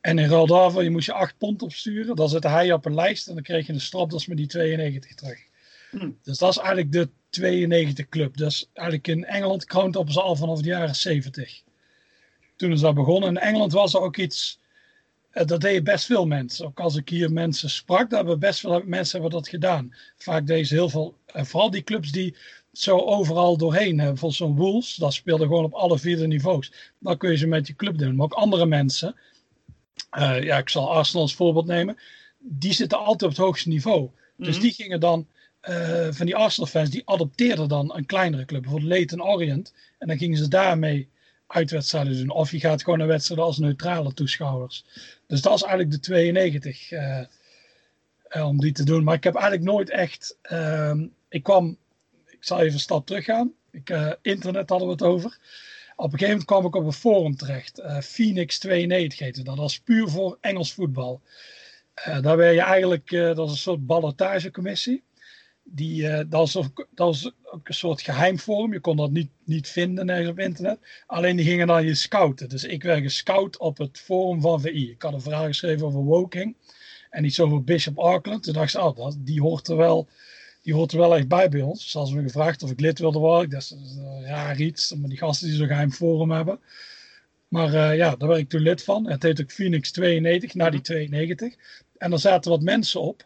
En 0.00 0.18
in 0.18 0.28
ruil 0.28 0.46
daarvoor, 0.46 0.82
je 0.82 0.90
moest 0.90 1.06
je 1.06 1.12
8 1.12 1.38
pond 1.38 1.62
opsturen. 1.62 2.16
Dan 2.16 2.28
zette 2.28 2.48
hij 2.48 2.72
op 2.72 2.84
een 2.84 2.94
lijst 2.94 3.28
en 3.28 3.34
dan 3.34 3.42
kreeg 3.42 3.66
je 3.66 3.72
een 3.72 3.80
stropdas 3.80 4.26
met 4.26 4.36
die 4.36 4.46
92 4.46 5.14
terug. 5.14 5.38
Hm. 5.90 6.10
Dus 6.22 6.38
dat 6.38 6.50
is 6.50 6.56
eigenlijk 6.56 6.92
de 6.92 7.08
92 7.30 8.08
club. 8.08 8.36
Dus 8.36 8.70
eigenlijk 8.72 9.08
in 9.08 9.24
Engeland 9.24 9.64
kroont 9.64 9.96
op 9.96 10.10
ze 10.10 10.20
al 10.20 10.36
vanaf 10.36 10.60
de 10.60 10.68
jaren 10.68 10.94
70 10.94 11.62
toen 12.56 12.72
is 12.72 12.80
dat 12.80 12.94
begonnen. 12.94 13.28
In 13.28 13.38
Engeland 13.38 13.72
was 13.72 13.94
er 13.94 14.00
ook 14.00 14.16
iets. 14.16 14.60
eh, 15.30 15.46
dat 15.46 15.60
deden 15.60 15.84
best 15.84 16.06
veel 16.06 16.26
mensen. 16.26 16.66
Ook 16.66 16.80
als 16.80 16.96
ik 16.96 17.08
hier 17.08 17.32
mensen 17.32 17.70
sprak, 17.70 18.10
dat 18.10 18.18
hebben 18.18 18.38
best 18.38 18.60
veel 18.60 18.82
mensen 18.84 19.20
hebben 19.20 19.38
dat 19.40 19.48
gedaan. 19.48 19.94
Vaak 20.16 20.46
deden 20.46 20.66
ze 20.66 20.74
heel 20.74 20.88
veel, 20.88 21.18
en 21.34 21.46
vooral 21.46 21.70
die 21.70 21.82
clubs 21.82 22.10
die 22.12 22.36
zo 22.72 22.98
overal 22.98 23.56
doorheen 23.56 23.98
hebben. 23.98 24.18
Volgens 24.18 24.40
zo'n 24.40 24.56
Wolves, 24.56 24.94
dat 24.94 25.12
speelde 25.14 25.44
gewoon 25.44 25.64
op 25.64 25.72
alle 25.72 25.98
vierde 25.98 26.26
niveaus. 26.26 26.72
Dan 26.98 27.16
kun 27.16 27.30
je 27.30 27.36
ze 27.36 27.46
met 27.46 27.66
je 27.66 27.74
club 27.76 27.98
doen. 27.98 28.14
Maar 28.16 28.24
ook 28.24 28.32
andere 28.32 28.66
mensen, 28.66 29.16
eh, 30.10 30.42
ja, 30.42 30.58
ik 30.58 30.68
zal 30.68 30.92
Arsenal 30.94 31.22
als 31.22 31.34
voorbeeld 31.34 31.66
nemen, 31.66 31.98
die 32.38 32.72
zitten 32.72 32.98
altijd 32.98 33.22
op 33.22 33.28
het 33.28 33.38
hoogste 33.46 33.68
niveau. 33.68 34.08
Dus 34.36 34.54
Mhm. 34.54 34.60
die 34.60 34.72
gingen 34.72 35.00
dan, 35.00 35.26
eh, 35.60 36.08
van 36.10 36.26
die 36.26 36.36
Arsenal-fans, 36.36 36.90
die 36.90 37.02
adopteerden 37.08 37.68
dan 37.68 37.94
een 37.96 38.06
kleinere 38.06 38.44
club, 38.44 38.62
bijvoorbeeld 38.62 38.90
Leyton 38.92 39.22
Orient. 39.22 39.74
En 39.98 40.08
dan 40.08 40.18
gingen 40.18 40.38
ze 40.38 40.48
daarmee 40.48 41.08
uitwedstrijden 41.46 42.16
doen. 42.16 42.30
Of 42.30 42.50
je 42.50 42.60
gaat 42.60 42.82
gewoon 42.82 42.98
naar 42.98 43.08
wedstrijden 43.08 43.46
als 43.46 43.58
neutrale 43.58 44.14
toeschouwers. 44.14 44.84
Dus 45.26 45.40
dat 45.42 45.54
is 45.54 45.62
eigenlijk 45.62 45.90
de 45.92 46.00
92 46.00 46.90
eh, 46.92 47.20
eh, 48.28 48.46
om 48.46 48.58
die 48.58 48.72
te 48.72 48.84
doen. 48.84 49.04
Maar 49.04 49.14
ik 49.14 49.24
heb 49.24 49.34
eigenlijk 49.34 49.64
nooit 49.64 49.90
echt. 49.90 50.36
ehm, 50.42 51.06
ik 51.34 51.42
kwam. 51.42 51.76
Ik 52.26 52.44
zal 52.44 52.60
even 52.60 52.72
een 52.72 52.78
stap 52.78 53.06
teruggaan. 53.06 53.52
Ik, 53.70 53.90
eh, 53.90 54.12
internet 54.22 54.68
hadden 54.68 54.88
we 54.88 54.92
het 54.92 55.02
over. 55.02 55.38
Op 55.96 56.04
een 56.04 56.18
gegeven 56.18 56.28
moment 56.28 56.44
kwam 56.44 56.66
ik 56.66 56.74
op 56.74 56.84
een 56.84 56.92
forum 56.92 57.36
terecht. 57.36 57.78
eh, 57.78 58.00
Phoenix 58.00 58.58
92 58.58 59.18
heette 59.18 59.42
dat. 59.42 59.56
Dat 59.56 59.64
was 59.64 59.80
puur 59.80 60.08
voor 60.08 60.38
Engels 60.40 60.72
voetbal. 60.72 61.20
Eh, 61.94 62.22
daar 62.22 62.36
ben 62.36 62.54
je 62.54 62.60
eigenlijk. 62.60 63.10
dat 63.10 63.46
is 63.46 63.52
een 63.52 63.56
soort 63.58 63.86
ballotagecommissie. 63.86 65.02
Die, 65.62 66.02
dat, 66.02 66.26
was 66.28 66.56
ook, 66.56 66.86
een 67.64 67.74
soort 67.74 68.02
geheim 68.02 68.38
forum. 68.38 68.72
Je 68.72 68.80
kon 68.80 68.96
dat 68.96 69.10
niet, 69.10 69.30
niet 69.44 69.68
vinden 69.68 70.06
nergens 70.06 70.30
op 70.30 70.38
internet. 70.38 70.78
Alleen 71.06 71.36
die 71.36 71.44
gingen 71.46 71.66
dan 71.66 71.84
je 71.84 71.94
scouten. 71.94 72.48
Dus 72.48 72.64
ik 72.64 72.82
werd 72.82 73.02
gescout 73.02 73.58
op 73.58 73.78
het 73.78 73.98
forum 73.98 74.40
van 74.40 74.60
VI. 74.60 74.90
Ik 74.90 75.02
had 75.02 75.12
een 75.12 75.20
verhaal 75.20 75.46
geschreven 75.46 75.86
over 75.86 76.00
Woking. 76.00 76.56
En 77.10 77.24
iets 77.24 77.40
over 77.40 77.64
Bishop 77.64 77.98
Auckland. 77.98 78.42
Toen 78.42 78.52
dacht 78.52 78.74
ik, 78.74 78.80
oh, 78.80 79.10
die, 79.18 79.40
hoort 79.40 79.68
er 79.68 79.76
wel, 79.76 80.08
die 80.64 80.74
hoort 80.74 80.92
er 80.92 80.98
wel 80.98 81.16
echt 81.16 81.28
bij 81.28 81.48
bij 81.48 81.60
ons. 81.60 81.82
Dus 81.82 81.96
als 81.96 82.12
me 82.12 82.22
gevraagd 82.22 82.62
of 82.62 82.70
ik 82.70 82.80
lid 82.80 82.98
wilde 82.98 83.18
worden. 83.18 83.50
Dat 83.50 83.60
is 83.60 83.96
uh, 83.98 84.26
raar 84.26 84.60
iets. 84.60 84.94
Maar 84.94 85.08
die 85.08 85.18
gasten 85.18 85.48
die 85.48 85.56
zo'n 85.56 85.66
geheim 85.66 85.92
forum 85.92 86.30
hebben. 86.30 86.60
Maar 87.48 87.74
uh, 87.74 87.96
ja, 87.96 88.16
daar 88.16 88.28
werd 88.28 88.40
ik 88.40 88.48
toen 88.48 88.60
lid 88.60 88.84
van. 88.84 89.06
Het 89.08 89.22
heet 89.22 89.40
ook 89.40 89.50
Phoenix 89.50 89.90
92, 89.90 90.54
na 90.54 90.70
die 90.70 90.80
92. 90.80 91.54
En 91.96 92.12
er 92.12 92.18
zaten 92.18 92.50
wat 92.50 92.62
mensen 92.62 93.00
op. 93.00 93.22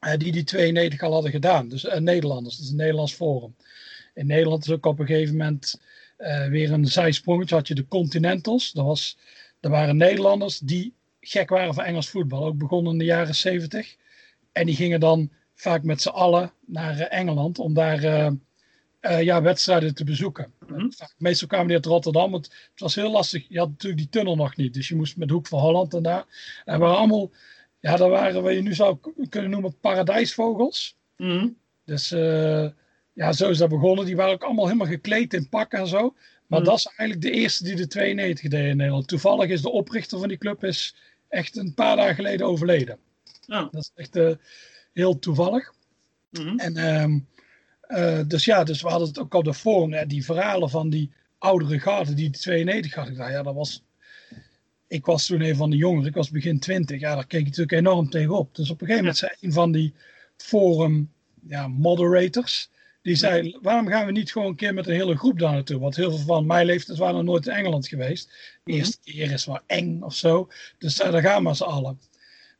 Uh, 0.00 0.16
die 0.16 0.32
die 0.32 0.44
92 0.44 1.02
al 1.02 1.12
hadden 1.12 1.30
gedaan. 1.30 1.68
Dus 1.68 1.86
Nederlanders, 1.98 2.60
is 2.60 2.70
een 2.70 2.76
Nederlands 2.76 3.12
forum. 3.12 3.56
In 4.14 4.26
Nederland 4.26 4.64
is 4.64 4.70
ook 4.70 4.86
op 4.86 4.98
een 4.98 5.06
gegeven 5.06 5.36
moment 5.36 5.80
weer 6.48 6.72
een 6.72 6.86
zijsprongetje. 6.86 7.54
Had 7.54 7.68
je 7.68 7.74
de 7.74 7.88
Continentals. 7.88 8.72
Dat, 8.72 8.84
was, 8.84 9.18
dat 9.60 9.70
waren 9.70 9.96
Nederlanders 9.96 10.58
die 10.58 10.94
gek 11.20 11.48
waren 11.48 11.74
van 11.74 11.84
Engels 11.84 12.08
voetbal. 12.08 12.44
Ook 12.44 12.58
begonnen 12.58 12.92
in 12.92 12.98
de 12.98 13.04
jaren 13.04 13.34
70. 13.34 13.96
En 14.52 14.66
die 14.66 14.76
gingen 14.76 15.00
dan 15.00 15.30
vaak 15.54 15.82
met 15.82 16.02
z'n 16.02 16.08
allen 16.08 16.52
naar 16.66 16.98
uh, 16.98 17.12
Engeland 17.12 17.58
om 17.58 17.74
daar 17.74 18.04
uh, 18.04 19.22
ja, 19.22 19.42
wedstrijden 19.42 19.94
te 19.94 20.04
bezoeken. 20.04 20.52
Mm-hmm. 20.66 20.92
Meestal 21.18 21.48
kwamen 21.48 21.66
die 21.66 21.76
uit 21.76 21.86
Rotterdam. 21.86 22.30
Want 22.30 22.44
het 22.44 22.80
was 22.80 22.94
heel 22.94 23.10
lastig. 23.10 23.44
Je 23.48 23.58
had 23.58 23.68
natuurlijk 23.68 24.00
die 24.00 24.10
tunnel 24.10 24.36
nog 24.36 24.56
niet. 24.56 24.74
Dus 24.74 24.88
je 24.88 24.96
moest 24.96 25.16
met 25.16 25.28
de 25.28 25.34
Hoek 25.34 25.46
van 25.46 25.60
Holland 25.60 25.94
en 25.94 26.02
daar. 26.02 26.24
En 26.64 26.74
we 26.74 26.84
waren 26.84 26.98
allemaal 26.98 27.30
ja, 27.80 27.96
dat 27.96 28.08
waren 28.08 28.42
wat 28.42 28.52
je 28.52 28.62
nu 28.62 28.74
zou 28.74 28.98
kunnen 29.28 29.50
noemen 29.50 29.78
paradijsvogels. 29.80 30.96
Mm. 31.16 31.56
Dus 31.84 32.08
ja, 33.12 33.32
zo 33.32 33.50
is 33.50 33.58
dat 33.58 33.68
begonnen. 33.68 34.04
Die 34.04 34.16
waren 34.16 34.32
ook 34.32 34.42
allemaal 34.42 34.66
helemaal 34.66 34.86
gekleed 34.86 35.34
in 35.34 35.48
pak 35.48 35.72
en 35.72 35.86
zo. 35.86 36.14
Maar 36.46 36.58
mm. 36.58 36.64
dat 36.64 36.78
is 36.78 36.86
eigenlijk 36.86 37.20
de 37.20 37.30
eerste 37.30 37.64
die 37.64 37.74
de 37.74 37.86
92 37.86 38.50
deed 38.50 38.68
in 38.68 38.76
Nederland. 38.76 39.08
Toevallig 39.08 39.50
is 39.50 39.62
de 39.62 39.70
oprichter 39.70 40.18
van 40.18 40.28
die 40.28 40.38
club 40.38 40.64
is 40.64 40.94
echt 41.28 41.56
een 41.56 41.74
paar 41.74 41.96
dagen 41.96 42.14
geleden 42.14 42.46
overleden. 42.46 42.98
Oh. 43.48 43.72
Dat 43.72 43.74
is 43.74 43.90
echt 43.94 44.16
uh, 44.16 44.30
heel 44.94 45.18
toevallig. 45.18 45.72
Mm. 46.30 46.58
En, 46.58 47.02
um, 47.02 47.26
uh, 47.88 48.20
dus 48.26 48.44
ja, 48.44 48.64
dus 48.64 48.82
we 48.82 48.88
hadden 48.88 49.08
het 49.08 49.18
ook 49.18 49.34
op 49.34 49.44
de 49.44 49.54
forum. 49.54 49.92
Ja, 49.92 50.04
die 50.04 50.24
verhalen 50.24 50.70
van 50.70 50.90
die 50.90 51.10
oudere 51.38 51.78
garde 51.78 52.14
die 52.14 52.30
de 52.30 52.38
92 52.38 52.94
hadden 52.94 53.14
gedaan. 53.14 53.30
Ja, 53.30 53.42
dat 53.42 53.54
was 53.54 53.82
ik 54.94 55.06
was 55.06 55.26
toen 55.26 55.40
een 55.40 55.56
van 55.56 55.70
de 55.70 55.76
jongeren, 55.76 56.08
ik 56.08 56.14
was 56.14 56.30
begin 56.30 56.58
twintig. 56.58 57.00
Ja, 57.00 57.14
daar 57.14 57.26
keek 57.26 57.40
ik 57.40 57.46
natuurlijk 57.46 57.72
enorm 57.72 58.10
tegenop. 58.10 58.54
Dus 58.54 58.70
op 58.70 58.80
een 58.80 58.86
gegeven 58.86 59.04
moment 59.04 59.16
zei 59.16 59.32
een 59.40 59.52
van 59.52 59.72
die 59.72 59.94
forum 60.36 61.12
ja, 61.46 61.68
moderators, 61.68 62.70
die 63.02 63.14
zei, 63.14 63.58
waarom 63.62 63.88
gaan 63.88 64.06
we 64.06 64.12
niet 64.12 64.32
gewoon 64.32 64.48
een 64.48 64.56
keer 64.56 64.74
met 64.74 64.86
een 64.86 64.94
hele 64.94 65.16
groep 65.16 65.38
daar 65.38 65.52
naartoe? 65.52 65.78
Want 65.78 65.96
heel 65.96 66.10
veel 66.10 66.26
van 66.26 66.46
mijn 66.46 66.66
leeftijd 66.66 66.98
waren 66.98 67.14
nog 67.14 67.24
nooit 67.24 67.46
in 67.46 67.52
Engeland 67.52 67.88
geweest. 67.88 68.32
De 68.64 68.72
eerste 68.72 68.98
keer 69.04 69.30
is 69.30 69.44
wel 69.44 69.60
eng 69.66 70.02
of 70.02 70.14
zo. 70.14 70.48
Dus 70.78 70.96
daar 70.96 71.22
gaan 71.22 71.44
we 71.44 71.54
z'n 71.54 71.62
allen. 71.62 72.00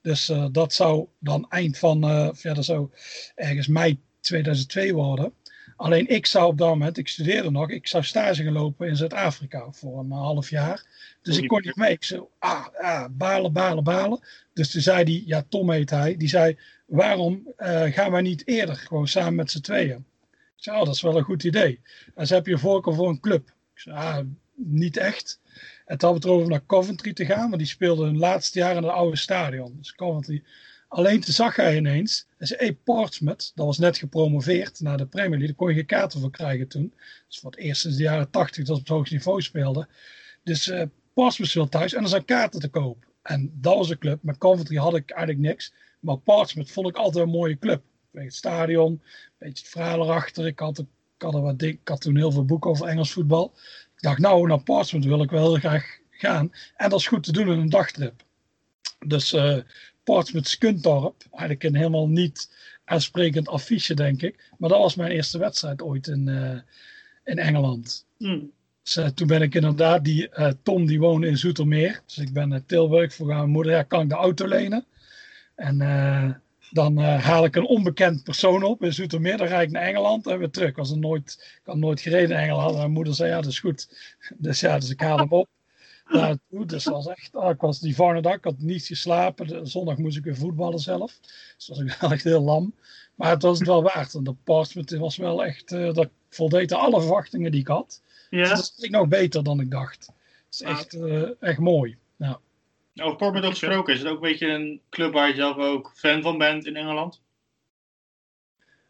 Dus 0.04 0.28
uh, 0.28 0.46
dat 0.52 0.72
zou 0.72 1.06
dan 1.18 1.46
eind 1.48 1.78
van, 1.78 2.04
uh, 2.04 2.54
dat 2.54 2.64
zou 2.64 2.90
ergens 3.34 3.66
mei 3.66 4.00
2002 4.20 4.94
worden. 4.94 5.32
Alleen 5.76 6.08
ik 6.08 6.26
zou 6.26 6.46
op 6.46 6.58
dat 6.58 6.68
moment, 6.68 6.98
ik 6.98 7.08
studeerde 7.08 7.50
nog, 7.50 7.70
ik 7.70 7.86
zou 7.86 8.04
stage 8.04 8.42
gaan 8.42 8.52
lopen 8.52 8.88
in 8.88 8.96
Zuid-Afrika 8.96 9.72
voor 9.72 9.98
een 9.98 10.10
half 10.10 10.50
jaar. 10.50 10.86
Dus 11.22 11.38
ik 11.38 11.48
kon 11.48 11.60
niet 11.62 11.76
mee. 11.76 11.92
Ik 11.92 12.04
zei, 12.04 12.22
ah, 12.38 12.66
ah, 12.80 13.06
balen, 13.10 13.52
balen, 13.52 13.84
balen. 13.84 14.20
Dus 14.52 14.70
toen 14.70 14.82
zei 14.82 15.02
hij, 15.02 15.22
ja, 15.26 15.44
Tom 15.48 15.70
heet 15.70 15.90
hij, 15.90 16.16
die 16.16 16.28
zei, 16.28 16.58
waarom 16.86 17.54
uh, 17.58 17.82
gaan 17.82 18.10
wij 18.10 18.22
niet 18.22 18.46
eerder 18.46 18.76
gewoon 18.76 19.08
samen 19.08 19.34
met 19.34 19.50
z'n 19.50 19.60
tweeën? 19.60 20.04
Ik 20.30 20.62
zei, 20.62 20.78
oh, 20.78 20.84
dat 20.84 20.94
is 20.94 21.02
wel 21.02 21.16
een 21.16 21.24
goed 21.24 21.44
idee. 21.44 21.80
En 22.14 22.26
ze 22.26 22.34
heb 22.34 22.46
je 22.46 22.58
voorkeur 22.58 22.94
voor 22.94 23.08
een 23.08 23.20
club. 23.20 23.48
Ik 23.74 23.80
zei, 23.80 23.96
ah, 23.96 24.18
niet 24.54 24.96
echt. 24.96 25.40
Hadden 25.84 26.20
we 26.20 26.30
het 26.30 26.48
naar 26.48 26.66
Coventry 26.66 27.12
te 27.12 27.24
gaan, 27.24 27.48
want 27.48 27.58
die 27.58 27.66
speelde 27.66 28.04
hun 28.04 28.18
laatste 28.18 28.58
jaar 28.58 28.76
in 28.76 28.82
het 28.82 28.92
oude 28.92 29.16
stadion. 29.16 29.76
Dus 29.78 29.94
Coventry. 29.94 30.42
Alleen 30.88 31.20
toen 31.20 31.34
zag 31.34 31.56
hij 31.56 31.76
ineens, 31.76 32.26
hij 32.36 32.46
zei, 32.46 32.60
hey, 32.60 32.74
Portsmouth, 32.74 33.52
dat 33.54 33.66
was 33.66 33.78
net 33.78 33.98
gepromoveerd 33.98 34.80
naar 34.80 34.96
de 34.96 35.06
Premier 35.06 35.30
League, 35.30 35.46
daar 35.46 35.56
kon 35.56 35.68
je 35.68 35.74
geen 35.74 35.86
kaarten 35.86 36.20
voor 36.20 36.30
krijgen 36.30 36.68
toen. 36.68 36.94
Dus 37.28 37.38
voor 37.38 37.50
het 37.50 37.60
eerst 37.60 37.80
sinds 37.80 37.96
de 37.96 38.02
jaren 38.02 38.30
tachtig 38.30 38.56
dat 38.56 38.66
ze 38.66 38.72
op 38.72 38.78
het 38.78 38.88
hoogste 38.88 39.14
niveau 39.14 39.42
speelden. 39.42 39.88
Dus 40.42 40.68
uh, 40.68 40.82
Portsmouth 41.14 41.52
wil 41.52 41.68
thuis 41.68 41.94
en 41.94 42.02
er 42.02 42.08
zijn 42.08 42.24
kaarten 42.24 42.60
te 42.60 42.68
koop. 42.68 43.04
En 43.22 43.52
dat 43.54 43.76
was 43.76 43.90
een 43.90 43.98
club. 43.98 44.22
Met 44.22 44.38
Coventry 44.38 44.76
had 44.76 44.96
ik 44.96 45.10
eigenlijk 45.10 45.48
niks. 45.48 45.72
Maar 46.00 46.18
Portsmouth 46.18 46.70
vond 46.70 46.88
ik 46.88 46.96
altijd 46.96 47.24
een 47.24 47.30
mooie 47.30 47.58
club. 47.58 47.82
Weet 48.10 48.24
het 48.24 48.34
stadion, 48.34 48.92
een 48.92 49.00
beetje 49.38 49.62
het 49.62 49.72
verhaal 49.72 50.02
erachter. 50.02 50.46
Ik 50.46 50.58
had, 50.58 50.78
ik, 50.78 50.86
had 51.18 51.34
er 51.34 51.40
wat 51.40 51.58
dik, 51.58 51.80
ik 51.80 51.88
had 51.88 52.00
toen 52.00 52.16
heel 52.16 52.32
veel 52.32 52.44
boeken 52.44 52.70
over 52.70 52.86
Engels 52.86 53.12
voetbal. 53.12 53.54
Dacht, 54.04 54.18
nou, 54.18 54.46
naar 54.46 54.62
Portsmouth 54.62 55.06
wil 55.06 55.22
ik 55.22 55.30
wel 55.30 55.42
heel 55.42 55.58
graag 55.58 55.98
gaan. 56.10 56.52
En 56.76 56.90
dat 56.90 56.98
is 56.98 57.06
goed 57.06 57.22
te 57.22 57.32
doen 57.32 57.48
in 57.48 57.58
een 57.58 57.70
dagtrip. 57.70 58.22
Dus 59.06 59.32
uh, 59.32 59.56
Portsmouth 60.02 60.48
Skuntorp, 60.48 61.24
eigenlijk 61.30 61.62
een 61.62 61.74
helemaal 61.74 62.08
niet 62.08 62.50
aansprekend 62.84 63.48
affiche, 63.48 63.94
denk 63.94 64.22
ik. 64.22 64.50
Maar 64.58 64.68
dat 64.68 64.78
was 64.78 64.94
mijn 64.94 65.10
eerste 65.10 65.38
wedstrijd 65.38 65.82
ooit 65.82 66.06
in, 66.06 66.26
uh, 66.28 66.58
in 67.24 67.38
Engeland. 67.38 68.06
Mm. 68.18 68.50
Dus, 68.82 68.96
uh, 68.96 69.06
toen 69.06 69.26
ben 69.26 69.42
ik 69.42 69.54
inderdaad, 69.54 70.04
die 70.04 70.28
uh, 70.38 70.50
Tom 70.62 70.86
die 70.86 71.00
woonde 71.00 71.26
in 71.26 71.38
Zoetermeer. 71.38 72.00
Dus 72.06 72.18
ik 72.18 72.32
ben 72.32 72.48
naar 72.48 72.66
Tilburg 72.66 73.14
voor 73.14 73.26
mijn 73.26 73.50
moeder, 73.50 73.72
ja, 73.72 73.82
kan 73.82 74.02
ik 74.02 74.08
de 74.08 74.14
auto 74.14 74.46
lenen? 74.46 74.84
En 75.54 75.78
uh, 76.74 76.84
dan 76.84 76.98
haal 76.98 77.44
ik 77.44 77.56
een 77.56 77.66
onbekend 77.66 78.22
persoon 78.24 78.62
op 78.62 78.82
in 78.82 78.92
Zoetermeer. 78.92 79.36
Dan 79.36 79.46
rijd 79.46 79.66
ik 79.66 79.72
naar 79.72 79.82
Engeland 79.82 80.26
en 80.26 80.38
weer 80.38 80.50
terug. 80.50 80.68
Ik, 80.68 80.76
was 80.76 80.90
er 80.90 80.98
nooit, 80.98 81.54
ik 81.54 81.60
had 81.64 81.76
nooit 81.76 82.00
gereden 82.00 82.36
in 82.36 82.42
Engeland. 82.42 82.70
En 82.70 82.76
mijn 82.76 82.90
moeder 82.90 83.14
zei, 83.14 83.30
ja, 83.30 83.40
dat 83.40 83.50
is 83.50 83.60
goed. 83.60 83.88
Dus 84.38 84.60
ja, 84.60 84.78
dus 84.78 84.90
ik 84.90 85.00
haal 85.00 85.18
hem 85.18 85.32
op. 85.32 85.48
Daartoe. 86.04 86.66
Dus 86.66 86.84
was 86.84 87.06
echt, 87.06 87.34
oh, 87.34 87.50
ik 87.50 87.60
was 87.60 87.80
die 87.80 87.94
volgende 87.94 88.22
dag, 88.22 88.34
ik 88.34 88.44
had 88.44 88.58
niet 88.58 88.86
geslapen. 88.86 89.46
De, 89.46 89.66
zondag 89.66 89.96
moest 89.96 90.16
ik 90.16 90.24
weer 90.24 90.36
voetballen 90.36 90.78
zelf. 90.78 91.18
Dus 91.56 91.68
was 91.68 91.78
ik 91.78 91.96
wel 92.00 92.12
echt 92.12 92.24
heel 92.24 92.42
lam. 92.42 92.74
Maar 93.14 93.30
het 93.30 93.42
was 93.42 93.58
het 93.58 93.68
wel 93.68 93.82
waard. 93.82 94.14
En 94.14 94.24
de 94.24 94.98
was 94.98 95.16
wel 95.16 95.44
echt, 95.44 95.68
dat 95.68 96.08
voldeed 96.28 96.72
aan 96.72 96.80
alle 96.80 97.00
verwachtingen 97.00 97.50
die 97.50 97.60
ik 97.60 97.68
had. 97.68 98.02
Ja. 98.30 98.48
Dus 98.48 98.50
dat 98.50 98.72
is 98.76 98.90
nog 98.90 99.08
beter 99.08 99.44
dan 99.44 99.60
ik 99.60 99.70
dacht. 99.70 100.06
Het 100.06 100.14
is 100.48 100.60
echt, 100.60 100.94
uh, 100.94 101.28
echt 101.40 101.58
mooi. 101.58 101.96
Ja. 102.16 102.40
Over 103.02 103.16
Portsmouth 103.16 103.58
gesproken, 103.58 103.94
is 103.94 103.98
het 103.98 104.08
ook 104.08 104.14
een 104.14 104.30
beetje 104.30 104.48
een 104.48 104.80
club 104.90 105.12
waar 105.12 105.28
je 105.28 105.34
zelf 105.34 105.56
ook 105.56 105.92
fan 105.94 106.22
van 106.22 106.38
bent 106.38 106.66
in 106.66 106.76
Engeland? 106.76 107.20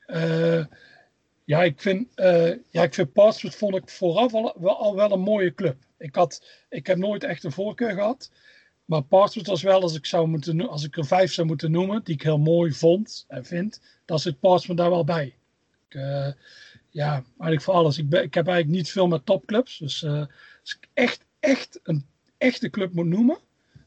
Uh, 0.07 0.65
ja, 1.45 1.63
ik 1.63 1.81
vind, 1.81 2.09
uh, 2.17 2.53
ja, 2.71 2.83
ik 2.83 2.95
vind 2.95 3.13
Portsmouth 3.13 3.57
vond 3.57 3.77
ik 3.77 3.89
vooraf 3.89 4.35
al 4.35 4.57
wel, 4.59 4.77
al 4.77 4.95
wel 4.95 5.13
een 5.13 5.21
mooie 5.21 5.55
club. 5.55 5.77
Ik, 5.99 6.15
had, 6.15 6.47
ik 6.69 6.87
heb 6.87 6.99
nooit 6.99 7.25
echt 7.25 7.45
een 7.45 7.53
voorkeur 7.53 7.91
gehad. 7.91 8.31
Maar 8.85 9.03
Portsmouth 9.03 9.49
was 9.49 9.63
wel, 9.63 9.83
als 9.83 9.95
ik, 9.95 10.07
zou 10.07 10.29
moeten, 10.29 10.69
als 10.69 10.85
ik 10.85 10.97
er 10.97 11.07
vijf 11.07 11.33
zou 11.33 11.47
moeten 11.47 11.71
noemen, 11.71 12.05
die 12.05 12.15
ik 12.15 12.23
heel 12.23 12.39
mooi 12.39 12.73
vond 12.73 13.25
en 13.29 13.45
vind, 13.45 13.81
dan 14.05 14.19
zit 14.19 14.41
Portsmouth 14.41 14.81
daar 14.81 14.91
wel 14.91 15.05
bij. 15.05 15.35
Ik, 15.89 15.95
uh, 15.95 16.29
ja, 16.91 17.13
eigenlijk 17.13 17.63
voor 17.63 17.75
alles. 17.75 17.99
Ik, 17.99 18.09
ben, 18.09 18.23
ik 18.23 18.35
heb 18.35 18.47
eigenlijk 18.47 18.77
niet 18.77 18.91
veel 18.91 19.07
met 19.07 19.27
topclubs. 19.27 19.79
Dus 19.79 20.05
als 20.05 20.79
ik 20.81 20.89
echt, 20.93 21.27
echt 21.41 21.81
een 21.83 22.07
echte 22.39 22.71
club 22.71 22.93
moet 22.93 23.07
noemen, 23.07 23.39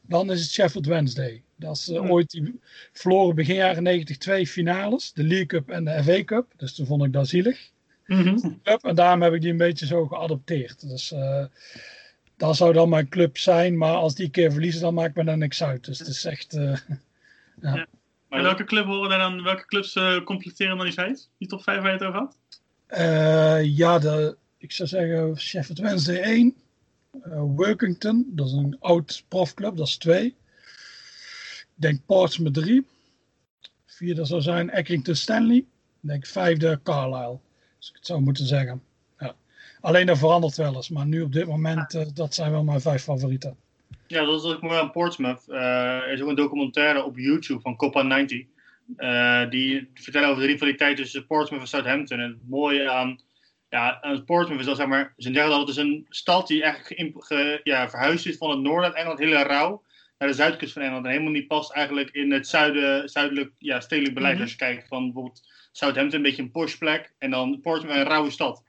dan 0.08 0.30
is 0.30 0.40
het 0.40 0.50
Sheffield 0.50 0.86
Wednesday. 0.86 1.42
Dat 1.56 1.76
is 1.76 1.88
uh, 1.88 2.10
ooit 2.10 2.30
die 2.30 2.60
verloren 2.92 3.34
begin 3.34 3.54
jaren 3.54 3.82
90 3.82 4.16
twee 4.16 4.46
finales, 4.46 5.12
de 5.12 5.22
League 5.22 5.46
Cup 5.46 5.70
en 5.70 5.84
de 5.84 6.02
FA 6.02 6.24
Cup. 6.24 6.52
Dus 6.56 6.74
toen 6.74 6.86
vond 6.86 7.04
ik 7.04 7.12
dat 7.12 7.28
zielig. 7.28 7.70
Mm 8.06 8.22
-hmm. 8.22 8.60
Club, 8.62 8.84
en 8.84 8.94
daarom 8.94 9.22
heb 9.22 9.32
ik 9.32 9.40
die 9.40 9.50
een 9.50 9.56
beetje 9.56 9.86
zo 9.86 10.06
geadopteerd. 10.06 10.88
Dus 10.88 11.12
uh, 11.12 11.44
dat 12.36 12.56
zou 12.56 12.72
dan 12.72 12.88
mijn 12.88 13.08
club 13.08 13.38
zijn. 13.38 13.78
Maar 13.78 13.94
als 13.94 14.14
die 14.14 14.30
keer 14.30 14.52
verliezen, 14.52 14.80
dan 14.80 14.94
maakt 14.94 15.14
me 15.14 15.24
daar 15.24 15.38
niks 15.38 15.62
uit. 15.62 15.84
Dus 15.84 15.98
het 15.98 16.08
is 16.08 16.24
echt... 16.24 16.54
eh, 16.54 16.76
En 18.28 18.42
welke, 18.42 18.64
club 18.64 18.86
horen 18.86 19.08
daar 19.08 19.18
dan, 19.18 19.42
welke 19.42 19.66
clubs 19.66 19.94
eh, 19.94 20.24
completeren 20.24 20.76
dan 20.76 20.86
die 20.86 20.94
vijf? 20.94 21.20
Die 21.38 21.48
top 21.48 21.62
5 21.62 21.80
waar 21.80 21.86
je 21.86 21.92
het 21.92 22.02
over 22.02 22.18
had? 22.20 22.38
eh, 22.86 23.76
ja, 23.76 23.98
de, 23.98 24.36
ik 24.58 24.72
zou 24.72 24.88
zeggen 24.88 25.40
Sheffield 25.40 25.78
Wednesday 25.78 26.20
1. 26.20 26.56
Eh, 27.22 27.40
Workington, 27.40 28.26
dat 28.28 28.46
is 28.46 28.52
een 28.52 28.76
oud 28.80 29.24
profclub, 29.28 29.76
dat 29.76 29.86
is 29.86 29.96
2. 29.96 30.26
Ik 30.26 31.74
denk 31.74 32.00
Portsmouth 32.06 32.54
3. 32.54 32.86
Vierde 33.86 34.24
zou 34.24 34.40
zijn 34.40 34.72
Accrington 34.72 35.14
Stanley. 35.14 35.56
Ik 35.56 35.64
denk 36.00 36.26
vijfde 36.26 36.80
Carlisle, 36.82 37.38
als 37.76 37.88
ik 37.88 37.94
het 37.94 38.06
zou 38.06 38.20
moeten 38.20 38.46
zeggen. 38.46 38.82
Ja. 39.18 39.34
Alleen 39.80 40.06
dat 40.06 40.18
verandert 40.18 40.56
wel 40.56 40.74
eens, 40.74 40.88
maar 40.88 41.06
nu 41.06 41.22
op 41.22 41.32
dit 41.32 41.46
moment, 41.46 41.94
eh, 41.94 42.06
dat 42.14 42.34
zijn 42.34 42.50
wel 42.50 42.64
mijn 42.64 42.80
vijf 42.80 43.02
favorieten. 43.02 43.56
Ja, 44.06 44.24
dat 44.24 44.44
is 44.44 44.50
ook 44.50 44.62
mooi 44.62 44.78
aan 44.78 44.90
Portsmouth. 44.90 45.48
Eh, 45.48 45.96
er 45.96 46.12
is 46.12 46.20
ook 46.20 46.28
een 46.28 46.34
documentaire 46.34 47.04
op 47.04 47.18
YouTube 47.18 47.60
van 47.60 47.76
Copa 47.76 48.02
90. 48.02 48.46
eh, 48.96 49.50
die 49.50 49.90
vertellen 49.94 50.28
over 50.28 50.42
de 50.42 50.48
rivaliteit 50.48 50.96
tussen 50.96 51.26
Portsmouth 51.26 51.62
en 51.62 51.68
Southampton. 51.68 52.18
En 52.18 52.28
het 52.28 52.48
mooie 52.48 52.90
aan, 52.90 53.20
ja, 53.68 54.00
Portsmouth 54.26 54.60
is 54.60 54.66
dat, 54.66 54.76
zeg 54.76 54.86
maar, 54.86 55.12
ze 55.16 55.32
zeggen 55.32 55.50
dat 55.50 55.60
het 55.60 55.68
is 55.68 55.76
een 55.76 56.06
stad 56.08 56.46
die 56.46 56.62
eigenlijk 56.62 57.24
ge- 57.24 57.60
ja, 57.62 57.88
verhuisd 57.90 58.26
is 58.26 58.36
van 58.36 58.50
het 58.50 58.60
noorden 58.60 58.90
van 58.90 58.98
Engeland, 58.98 59.18
heel 59.18 59.32
rauw, 59.32 59.82
naar 60.18 60.28
de 60.28 60.34
zuidkust 60.34 60.72
van 60.72 60.82
Engeland. 60.82 61.04
En 61.04 61.10
helemaal 61.10 61.32
niet 61.32 61.46
past 61.48 61.72
eigenlijk 61.72 62.10
in 62.10 62.32
het 62.32 62.48
zuiden, 62.48 63.08
zuidelijk 63.08 63.52
ja, 63.58 63.80
stedelijk 63.80 64.14
beleid. 64.14 64.32
Mhm. 64.32 64.42
Als 64.42 64.50
je 64.50 64.56
kijkt 64.56 64.88
van 64.88 65.04
bijvoorbeeld 65.04 65.42
Southampton, 65.72 66.16
een 66.16 66.22
beetje 66.24 66.42
een 66.42 66.50
posh 66.50 66.74
plek. 66.74 67.12
En 67.18 67.30
dan 67.30 67.60
Portsmouth, 67.62 67.96
een 67.96 68.04
rauwe 68.04 68.30
stad. 68.30 68.62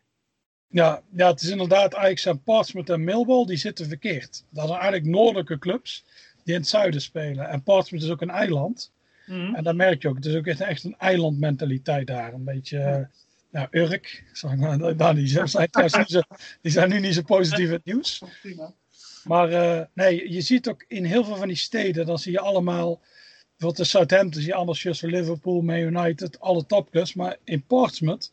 Ja, 0.67 1.01
ja, 1.15 1.27
het 1.31 1.41
is 1.41 1.49
inderdaad 1.49 1.91
eigenlijk 1.91 2.19
zijn 2.19 2.43
Portsmouth 2.43 2.89
en 2.89 3.03
Millwall, 3.03 3.45
die 3.45 3.57
zitten 3.57 3.87
verkeerd. 3.87 4.45
Dat 4.49 4.67
zijn 4.67 4.79
eigenlijk 4.79 5.09
noordelijke 5.11 5.57
clubs 5.59 6.03
die 6.43 6.53
in 6.53 6.59
het 6.59 6.69
zuiden 6.69 7.01
spelen. 7.01 7.49
En 7.49 7.63
Portsmouth 7.63 8.03
is 8.05 8.11
ook 8.11 8.21
een 8.21 8.29
eiland. 8.29 8.91
Mhm. 9.25 9.55
En 9.55 9.63
dat 9.63 9.75
merk 9.75 10.01
je 10.01 10.07
ook. 10.07 10.15
Het 10.15 10.25
is 10.25 10.35
ook 10.35 10.45
echt, 10.47 10.61
echt 10.61 10.83
een 10.83 10.95
eilandmentaliteit 10.97 12.07
daar. 12.07 12.33
Een 12.33 12.43
beetje, 12.43 13.09
ja, 13.51 13.67
Urk. 13.71 14.23
Zeg 14.33 14.55
maar, 14.55 14.77
nou, 14.77 15.15
die, 15.15 15.27
zijn, 15.27 15.69
die 16.61 16.71
zijn 16.71 16.89
nu 16.89 16.99
niet 16.99 17.13
zo 17.13 17.21
positief 17.21 17.69
het 17.69 17.85
nieuws. 17.85 18.21
Maar 19.23 19.49
eh, 19.51 19.85
nee, 19.93 20.31
je 20.33 20.41
ziet 20.41 20.69
ook 20.69 20.85
in 20.87 21.05
heel 21.05 21.23
veel 21.23 21.35
van 21.35 21.47
die 21.47 21.57
steden, 21.57 22.05
dan 22.05 22.19
zie 22.19 22.31
je 22.31 22.39
allemaal, 22.39 23.01
bijvoorbeeld 23.49 23.77
de 23.77 23.83
Southampton, 23.83 24.41
zie 24.41 24.49
je 24.49 24.55
allemaal 24.55 24.75
shirts 24.75 24.99
van 24.99 25.09
Liverpool, 25.09 25.61
Man 25.61 25.77
United, 25.77 26.39
alle 26.39 26.65
topclubs. 26.65 27.13
Maar 27.13 27.37
in 27.43 27.65
Portsmouth, 27.65 28.31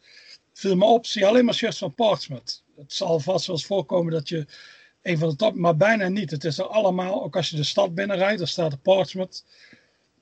viel 0.53 0.77
me 0.77 0.85
op, 0.85 1.07
zie 1.07 1.21
je 1.21 1.27
alleen 1.27 1.45
maar 1.45 1.55
shirts 1.55 1.79
van 1.79 1.95
Portsmouth. 1.95 2.63
Het 2.77 2.93
zal 2.93 3.21
vast 3.21 3.47
wel 3.47 3.57
eens 3.57 3.67
voorkomen 3.67 4.13
dat 4.13 4.29
je 4.29 4.47
een 5.03 5.19
van 5.19 5.29
de 5.29 5.37
top, 5.37 5.55
maar 5.55 5.77
bijna 5.77 6.09
niet. 6.09 6.31
Het 6.31 6.45
is 6.45 6.59
er 6.59 6.67
allemaal, 6.67 7.25
ook 7.25 7.37
als 7.37 7.51
je 7.51 7.57
de 7.57 7.63
stad 7.63 7.95
binnenrijdt, 7.95 8.39
dan 8.39 8.47
staat 8.47 8.71
de 8.71 8.77
Portsmouth, 8.77 9.45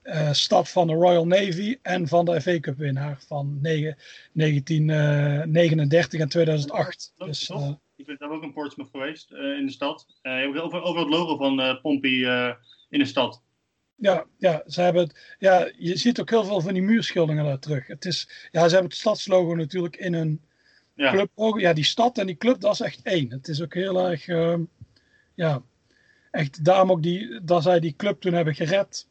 eh, 0.04 0.32
stad 0.32 0.68
van 0.68 0.86
de 0.86 0.92
Royal 0.92 1.26
Navy 1.26 1.78
en 1.82 2.08
van 2.08 2.24
de 2.24 2.40
FA 2.40 2.60
Cup 2.60 2.76
winnaar 2.78 3.18
van 3.26 3.58
negen- 3.62 3.96
1939 4.32 6.20
en 6.20 6.28
2008. 6.28 7.12
Dat 7.16 7.28
is 7.28 7.38
Dus, 7.38 7.48
eh, 7.48 7.70
Ik 7.96 8.06
ben 8.06 8.16
zelf 8.18 8.32
ook 8.32 8.42
in 8.42 8.52
Portsmouth 8.52 8.90
geweest, 8.90 9.30
eh, 9.32 9.38
in 9.58 9.66
de 9.66 9.72
stad. 9.72 10.06
Eh 10.22 10.32
je 10.32 10.38
hebt 10.38 10.58
over, 10.60 10.82
over 10.82 11.00
het 11.00 11.10
logo 11.10 11.36
van 11.36 11.60
eh 11.60 11.80
Pompey 11.82 12.24
eh, 12.24 12.54
in 12.90 12.98
de 12.98 13.04
stad. 13.04 13.42
Ja, 13.96 14.24
ja, 14.38 14.62
ze 14.66 14.80
hebben 14.80 15.02
het, 15.02 15.36
ja, 15.38 15.70
je 15.78 15.96
ziet 15.96 16.20
ook 16.20 16.30
heel 16.30 16.44
veel 16.44 16.60
van 16.60 16.72
die 16.72 16.82
muurschilderingen 16.82 17.44
daar 17.44 17.58
terug. 17.58 17.86
Het 17.86 18.04
is, 18.04 18.48
ja, 18.50 18.62
ze 18.64 18.72
hebben 18.72 18.90
het 18.90 18.98
stadslogo 19.00 19.54
natuurlijk 19.54 19.96
in 19.96 20.14
hun 20.14 20.40
Ja. 20.96 21.26
Ja, 21.56 21.72
die 21.72 21.84
stad 21.84 22.18
en 22.18 22.26
die 22.26 22.36
club, 22.36 22.60
dat 22.60 22.72
is 22.72 22.80
echt 22.80 23.02
één. 23.02 23.30
Het 23.30 23.48
is 23.48 23.62
ook 23.62 23.74
heel 23.74 24.08
erg, 24.10 24.28
ehm, 24.28 24.62
ja, 25.34 25.62
echt 26.30 26.64
daarom 26.64 26.90
ook 26.90 27.02
die, 27.02 27.44
dat 27.44 27.62
zij 27.62 27.80
die 27.80 27.94
club 27.96 28.20
toen 28.20 28.32
hebben 28.32 28.54
gered. 28.54 29.08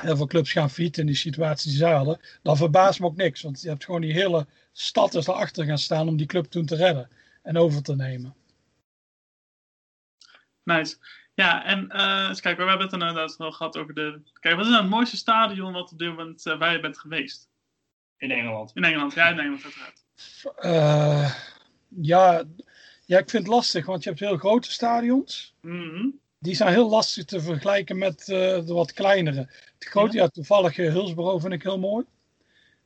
Heel 0.00 0.16
veel 0.16 0.26
clubs 0.26 0.52
gaan 0.52 0.70
fietsen 0.70 1.02
in 1.02 1.08
die 1.08 1.18
situatie 1.18 1.70
die 1.70 1.78
zij 1.78 1.92
hadden. 1.92 2.20
Dan 2.42 2.56
verbaast 2.56 3.00
me 3.00 3.06
ook 3.06 3.16
niks, 3.16 3.42
want 3.42 3.60
je 3.62 3.68
hebt 3.68 3.84
gewoon 3.84 4.00
die 4.00 4.12
hele 4.12 4.46
stad 4.72 5.14
is 5.14 5.26
erachter 5.26 5.64
gaan 5.64 5.78
staan 5.78 6.08
om 6.08 6.16
die 6.16 6.26
club 6.26 6.44
toen 6.44 6.66
te 6.66 6.76
redden 6.76 7.08
en 7.42 7.56
over 7.56 7.82
te 7.82 7.96
nemen. 7.96 8.34
Nice. 10.62 10.96
Ja, 11.34 11.64
en 11.64 11.88
eh 11.90 12.26
eens 12.28 12.40
kijken, 12.40 12.64
we 12.64 12.70
hebben 12.70 12.86
het 12.90 12.96
er 12.96 13.08
inderdaad 13.08 13.36
wel 13.36 13.52
gehad 13.52 13.76
over 13.76 13.94
de... 13.94 14.20
Kijk, 14.40 14.56
wat 14.56 14.64
is 14.64 14.70
nou 14.70 14.82
het 14.82 14.92
mooiste 14.92 15.16
stadion 15.16 15.72
wat 15.72 15.92
op 15.92 15.98
dit 15.98 16.08
moment 16.08 16.46
eh, 16.46 16.58
waar 16.58 16.72
je 16.72 16.80
bent 16.80 16.98
geweest? 16.98 17.48
In 18.16 18.30
Engeland. 18.30 18.70
In 18.74 18.84
Engeland, 18.84 19.14
ja, 19.14 19.28
in 19.28 19.38
Engeland 19.38 19.64
uiteraard. 19.64 20.04
Eh, 20.56 21.34
ja, 21.88 22.44
ja, 23.06 23.18
ik 23.18 23.30
vind 23.30 23.42
het 23.42 23.52
lastig, 23.52 23.86
want 23.86 24.02
je 24.02 24.08
hebt 24.08 24.20
heel 24.20 24.36
grote 24.36 24.72
stadions. 24.72 25.54
Mhm. 25.60 26.08
Die 26.44 26.54
zijn 26.54 26.72
heel 26.72 26.88
lastig 26.88 27.24
te 27.24 27.40
vergelijken 27.40 27.98
met 27.98 28.20
eh, 28.20 28.66
de 28.66 28.72
wat 28.72 28.92
kleinere. 28.92 29.48
Het 29.78 29.88
grote, 29.88 30.16
ja, 30.16 30.28
toevallig 30.28 30.78
uh, 30.78 30.92
Hillsborough 30.92 31.40
vind 31.40 31.52
ik 31.52 31.62
heel 31.62 31.78
mooi. 31.78 32.04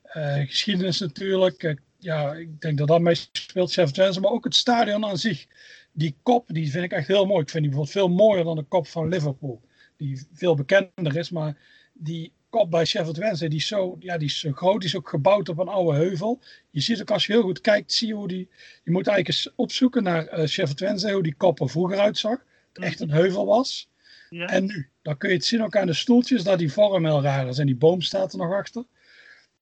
Eh, 0.03 0.47
geschiedenis 0.47 0.99
natuurlijk. 0.99 1.63
Eh, 1.63 1.75
ja, 1.99 2.35
ik 2.35 2.61
denk 2.61 2.79
dat 2.79 2.89
dat 2.89 3.01
meespeelt, 3.01 3.73
Chef 3.73 3.97
Jensen. 3.97 4.23
Maar 4.23 4.31
ook 4.31 4.45
het 4.45 4.55
stadion 4.55 5.05
aan 5.05 5.19
zich. 5.19 5.47
Die 5.93 6.17
kop, 6.23 6.45
die 6.49 6.71
vind 6.71 6.85
ik 6.85 6.93
echt 6.93 7.07
heel 7.07 7.27
mooi. 7.27 7.43
Ik 7.43 7.51
vind 7.51 7.63
die 7.63 7.73
bijvoorbeeld 7.73 8.07
veel 8.07 8.17
mooier 8.27 8.45
dan 8.45 8.57
de 8.57 8.63
kop 8.63 8.87
van 8.87 9.09
Liverpool. 9.09 9.61
Die 9.97 10.27
veel 10.33 10.55
bekender 10.55 11.17
is, 11.17 11.31
maar 11.31 11.57
die 11.93 12.33
kop 12.51 12.71
bij 12.71 12.85
Sheffield 12.85 13.17
Wednesday, 13.17 13.49
die 13.49 13.59
is, 13.59 13.67
zo, 13.67 13.97
ja, 14.01 14.19
die 14.19 14.29
is 14.29 14.39
zo 14.39 14.53
groot. 14.53 14.81
Die 14.81 14.89
is 14.89 14.97
ook 14.97 15.09
gebouwd 15.09 15.49
op 15.49 15.59
een 15.59 15.69
oude 15.69 15.99
heuvel. 15.99 16.41
Je 16.71 16.81
ziet 16.81 17.01
ook 17.01 17.11
als 17.11 17.27
je 17.27 17.33
heel 17.33 17.43
goed 17.43 17.61
kijkt, 17.61 17.93
zie 17.93 18.09
je 18.09 18.15
hoe 18.15 18.29
die... 18.29 18.49
Je 18.85 18.91
moet 18.91 19.07
eigenlijk 19.07 19.29
eens 19.29 19.55
opzoeken 19.57 20.03
naar 20.03 20.39
uh, 20.39 20.47
Sheffield 20.47 20.81
Wednesday, 20.81 21.13
hoe 21.13 21.23
die 21.23 21.35
kop 21.37 21.61
er 21.61 21.71
vroeger 21.71 21.99
uitzag. 21.99 22.47
Het 22.79 22.87
echt 22.87 23.01
een 23.01 23.11
heuvel 23.11 23.47
was. 23.47 23.89
Ja. 24.31 24.47
En 24.47 24.65
nu, 24.65 24.91
dan 25.03 25.17
kun 25.17 25.29
je 25.29 25.35
het 25.35 25.45
zien 25.45 25.63
ook 25.63 25.77
aan 25.77 25.87
de 25.87 25.93
stoeltjes, 25.93 26.43
dat 26.43 26.59
die 26.59 26.73
vorm 26.73 27.05
heel 27.05 27.23
raar 27.23 27.49
is. 27.49 27.59
En 27.59 27.67
die 27.67 27.77
boom 27.77 28.01
staat 28.01 28.33
er 28.33 28.39
nog 28.39 28.53
achter. 28.53 28.85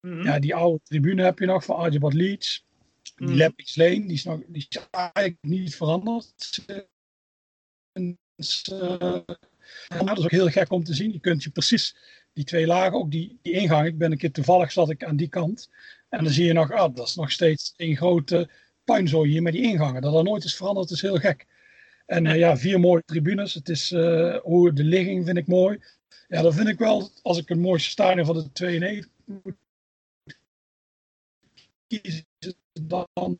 Mhm. 0.00 0.22
Ja, 0.22 0.38
die 0.38 0.54
oude 0.54 0.80
tribune 0.84 1.22
heb 1.22 1.38
je 1.38 1.46
nog 1.46 1.64
van 1.64 1.76
Archibald 1.76 2.14
Leeds. 2.14 2.64
Die. 3.16 3.34
Leppings 3.34 3.76
Lane, 3.76 4.00
die 4.00 4.12
is, 4.12 4.24
nog, 4.24 4.40
die 4.46 4.66
is 4.68 4.78
eigenlijk 4.90 5.36
niet 5.40 5.76
veranderd. 5.76 6.34
sinds, 7.92 8.62
eh, 8.62 9.20
en 9.88 10.06
dat 10.06 10.18
is 10.18 10.24
ook 10.24 10.30
heel 10.30 10.48
gek 10.48 10.70
om 10.70 10.84
te 10.84 10.94
zien. 10.94 11.12
Je 11.12 11.20
kunt 11.20 11.42
je 11.42 11.50
precies 11.50 11.96
die 12.32 12.44
twee 12.44 12.66
lagen, 12.66 12.98
ook 12.98 13.10
die, 13.10 13.38
die 13.42 13.52
ingang. 13.52 13.86
Ik 13.86 13.98
ben 13.98 14.12
een 14.12 14.18
keer 14.18 14.32
toevallig 14.32 14.72
zat 14.72 14.90
ik 14.90 15.04
aan 15.04 15.16
die 15.16 15.28
kant. 15.28 15.70
En 16.08 16.24
dan 16.24 16.32
zie 16.32 16.44
je 16.44 16.52
nog, 16.52 16.72
ah, 16.72 16.94
dat 16.94 17.06
is 17.06 17.14
nog 17.14 17.30
steeds 17.30 17.74
een 17.76 17.96
grote 17.96 18.50
puinzooi 18.84 19.30
hier 19.30 19.42
met 19.42 19.52
die 19.52 19.62
ingangen. 19.62 20.02
Dat 20.02 20.14
er 20.14 20.24
nooit 20.24 20.44
is 20.44 20.56
veranderd, 20.56 20.90
is 20.90 21.02
heel 21.02 21.18
gek. 21.18 21.46
En 22.06 22.26
eh, 22.26 22.36
ja, 22.36 22.56
vier 22.56 22.80
mooie 22.80 23.04
tribunes. 23.04 23.54
Het 23.54 23.68
is, 23.68 23.92
eh, 23.92 24.36
hoe 24.36 24.72
de 24.72 24.84
ligging 24.84 25.24
vind 25.24 25.38
ik 25.38 25.46
mooi. 25.46 25.80
Ja, 26.28 26.42
dat 26.42 26.54
vind 26.54 26.68
ik 26.68 26.78
wel, 26.78 27.10
als 27.22 27.38
ik 27.38 27.48
het 27.48 27.58
mooiste 27.58 27.90
stadion 27.90 28.26
van 28.26 28.34
de 28.34 28.52
92 28.52 29.10
moet 29.24 29.56
kiezen, 31.86 32.26
dan, 32.72 33.38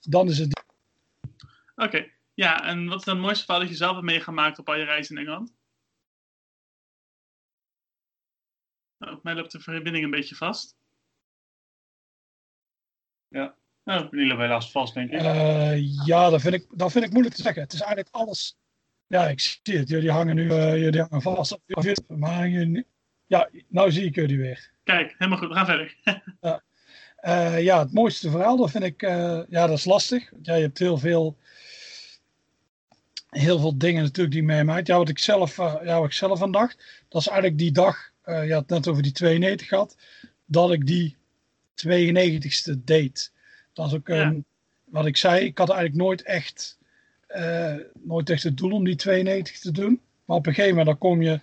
dan 0.00 0.28
is 0.28 0.38
het 0.38 0.64
Oké, 1.76 2.10
ja, 2.34 2.64
en 2.64 2.86
wat 2.86 2.98
is 2.98 3.04
dan 3.04 3.14
het 3.14 3.24
mooiste 3.24 3.44
verhaal 3.44 3.62
dat 3.62 3.70
je 3.70 3.76
zelf 3.76 3.92
hebt 3.92 4.06
meegemaakt 4.06 4.58
op 4.58 4.68
al 4.68 4.74
je 4.74 4.84
reizen 4.84 5.16
in 5.16 5.22
Engeland? 5.22 5.54
Nou, 8.98 9.16
op 9.16 9.22
mij 9.22 9.34
loopt 9.34 9.52
de 9.52 9.60
verbinding 9.60 10.04
een 10.04 10.10
beetje 10.10 10.36
vast. 10.36 10.76
Ja. 13.28 13.56
Die 13.84 14.26
lopen 14.26 14.44
helaas 14.44 14.70
vast, 14.70 14.94
denk 14.94 15.10
ik. 15.10 15.20
Eh, 15.20 16.04
ja, 16.06 16.30
dat 16.30 16.40
vind, 16.40 16.54
ik, 16.54 16.66
dat 16.70 16.92
vind 16.92 17.04
ik 17.04 17.10
moeilijk 17.10 17.34
te 17.34 17.42
zeggen. 17.42 17.62
Het 17.62 17.72
is 17.72 17.80
eigenlijk 17.80 18.14
alles. 18.14 18.58
Ja, 19.06 19.28
ik 19.28 19.40
zie 19.40 19.78
het. 19.78 19.88
Jullie 19.88 20.10
hangen 20.10 20.34
nu 20.34 20.44
uh, 20.44 20.76
jullie 20.76 21.00
hangen 21.00 21.22
vast. 21.22 21.58
Maar 22.06 22.48
jullie, 22.48 22.86
ja, 23.26 23.48
nou 23.68 23.92
zie 23.92 24.04
ik 24.04 24.14
jullie 24.14 24.38
weer. 24.38 24.70
Kijk, 24.84 25.14
helemaal 25.18 25.38
goed. 25.38 25.48
We 25.48 25.54
gaan 25.54 25.66
verder. 25.66 25.96
ja. 26.40 26.62
Uh, 27.22 27.62
ja, 27.62 27.78
het 27.78 27.92
mooiste 27.92 28.30
verhaal, 28.30 28.56
dat 28.56 28.70
vind 28.70 28.84
ik, 28.84 29.00
ja, 29.00 29.66
dat 29.66 29.70
is 29.70 29.84
lastig. 29.84 30.32
Ja, 30.42 30.54
je 30.54 30.62
hebt 30.62 30.78
heel 30.78 30.98
veel, 30.98 31.36
heel 33.28 33.58
veel 33.58 33.78
dingen 33.78 34.02
natuurlijk 34.02 34.34
die 34.34 34.44
meemaakt. 34.44 34.86
Ja, 34.86 34.96
wat 34.96 35.08
ik 35.08 35.18
zelf, 35.18 35.56
ja, 35.56 35.98
wat 35.98 36.04
ik 36.04 36.12
zelf 36.12 36.42
aan 36.42 36.52
dacht, 36.52 37.04
dat 37.08 37.20
is 37.20 37.28
eigenlijk 37.28 37.58
die 37.58 37.72
dag, 37.72 38.12
je 38.24 38.52
had 38.52 38.60
het 38.60 38.68
net 38.68 38.88
over 38.88 39.02
die 39.02 39.12
92 39.12 39.68
gehad, 39.68 39.96
dat 40.44 40.72
ik 40.72 40.86
die 40.86 41.16
92ste 41.86 42.84
deed. 42.84 43.32
Dat 43.72 43.86
is 43.86 43.94
ook 43.94 44.08
um, 44.08 44.44
wat 44.84 45.06
ik 45.06 45.16
zei, 45.16 45.44
ik 45.44 45.58
had 45.58 45.70
eigenlijk 45.70 46.02
nooit 46.02 46.22
echt, 46.22 46.78
uh, 47.36 47.74
nooit 48.02 48.30
echt 48.30 48.42
het 48.42 48.56
doel 48.56 48.72
om 48.72 48.84
die 48.84 48.96
92 48.96 49.58
te 49.58 49.70
doen. 49.70 50.00
Maar 50.24 50.36
op 50.36 50.46
een 50.46 50.54
gegeven 50.54 50.76
moment 50.76 51.00
dan 51.00 51.10
kom 51.10 51.22
je 51.22 51.40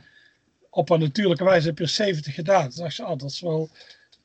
op 0.70 0.90
een 0.90 1.00
natuurlijke 1.00 1.44
wijze, 1.44 1.68
heb 1.68 1.78
je 1.78 1.86
70 1.86 2.34
gedaan. 2.34 2.70
Toen 2.70 2.84
dacht 2.84 2.96
je, 2.96 3.06
oh, 3.06 3.18
dat 3.18 3.32
is 3.32 3.40
wel, 3.40 3.70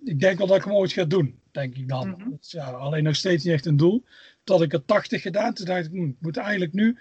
ik 0.04 0.20
denk 0.20 0.38
wel 0.38 0.46
dat 0.46 0.56
ik 0.56 0.64
hem 0.64 0.74
ooit 0.74 0.92
ga 0.92 1.04
doen, 1.04 1.40
denk 1.50 1.76
ik 1.76 1.88
dan. 1.88 2.08
Mm-hmm. 2.08 2.36
dus 2.40 2.50
ja, 2.50 2.70
alleen 2.70 3.04
nog 3.04 3.16
steeds 3.16 3.44
niet 3.44 3.52
echt 3.52 3.66
een 3.66 3.76
doel. 3.76 4.04
Tot 4.44 4.62
ik 4.62 4.72
er 4.72 4.84
80 4.84 5.22
gedaan, 5.22 5.54
toen 5.54 5.66
dacht 5.66 5.84
ik, 5.84 5.90
hm, 5.90 6.08
ik 6.08 6.16
moet 6.18 6.36
eigenlijk 6.36 6.72
nu, 6.72 6.98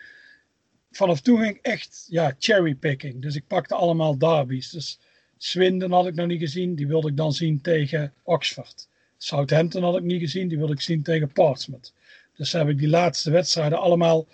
vanaf 0.91 1.21
toen 1.21 1.37
ging 1.37 1.55
ik 1.55 1.61
echt, 1.61 2.05
ja, 2.09 2.35
cherrypicking. 2.39 3.21
Dus 3.21 3.35
ik 3.35 3.47
pakte 3.47 3.75
allemaal 3.75 4.17
derbies. 4.17 4.69
Dus 4.69 4.99
Swindon 5.37 5.91
had 5.91 6.07
ik 6.07 6.15
nog 6.15 6.27
niet 6.27 6.39
gezien, 6.39 6.75
die 6.75 6.87
wilde 6.87 7.09
ik 7.09 7.17
dan 7.17 7.33
zien 7.33 7.61
tegen 7.61 8.13
Oxford. 8.23 8.89
Southampton 9.23 9.83
had 9.83 9.97
ik 9.97 10.03
niet 10.03 10.19
gezien, 10.19 10.47
die 10.47 10.57
wilde 10.57 10.73
ik 10.73 10.81
zien 10.81 11.03
tegen 11.03 11.31
Portsmouth. 11.31 11.93
Dus 12.35 12.51
heb 12.51 12.69
ik 12.69 12.77
die 12.77 12.89
laatste 12.89 13.31
wedstrijden 13.31 13.79
allemaal 13.79 14.27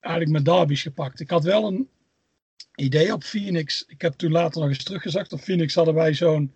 eigenlijk 0.00 0.32
mijn 0.32 0.56
derbies 0.56 0.82
gepakt. 0.82 1.20
Ik 1.20 1.30
had 1.30 1.44
wel 1.44 1.66
een 1.66 1.88
idee 2.74 3.12
op 3.12 3.24
Phoenix. 3.24 3.84
Ik 3.86 4.00
heb 4.00 4.12
toen 4.12 4.30
later 4.30 4.60
nog 4.60 4.68
eens 4.68 4.84
teruggezegd. 4.84 5.32
Op 5.32 5.40
Phoenix 5.40 5.74
hadden 5.74 5.94
wij 5.94 6.14
zo'n 6.14 6.54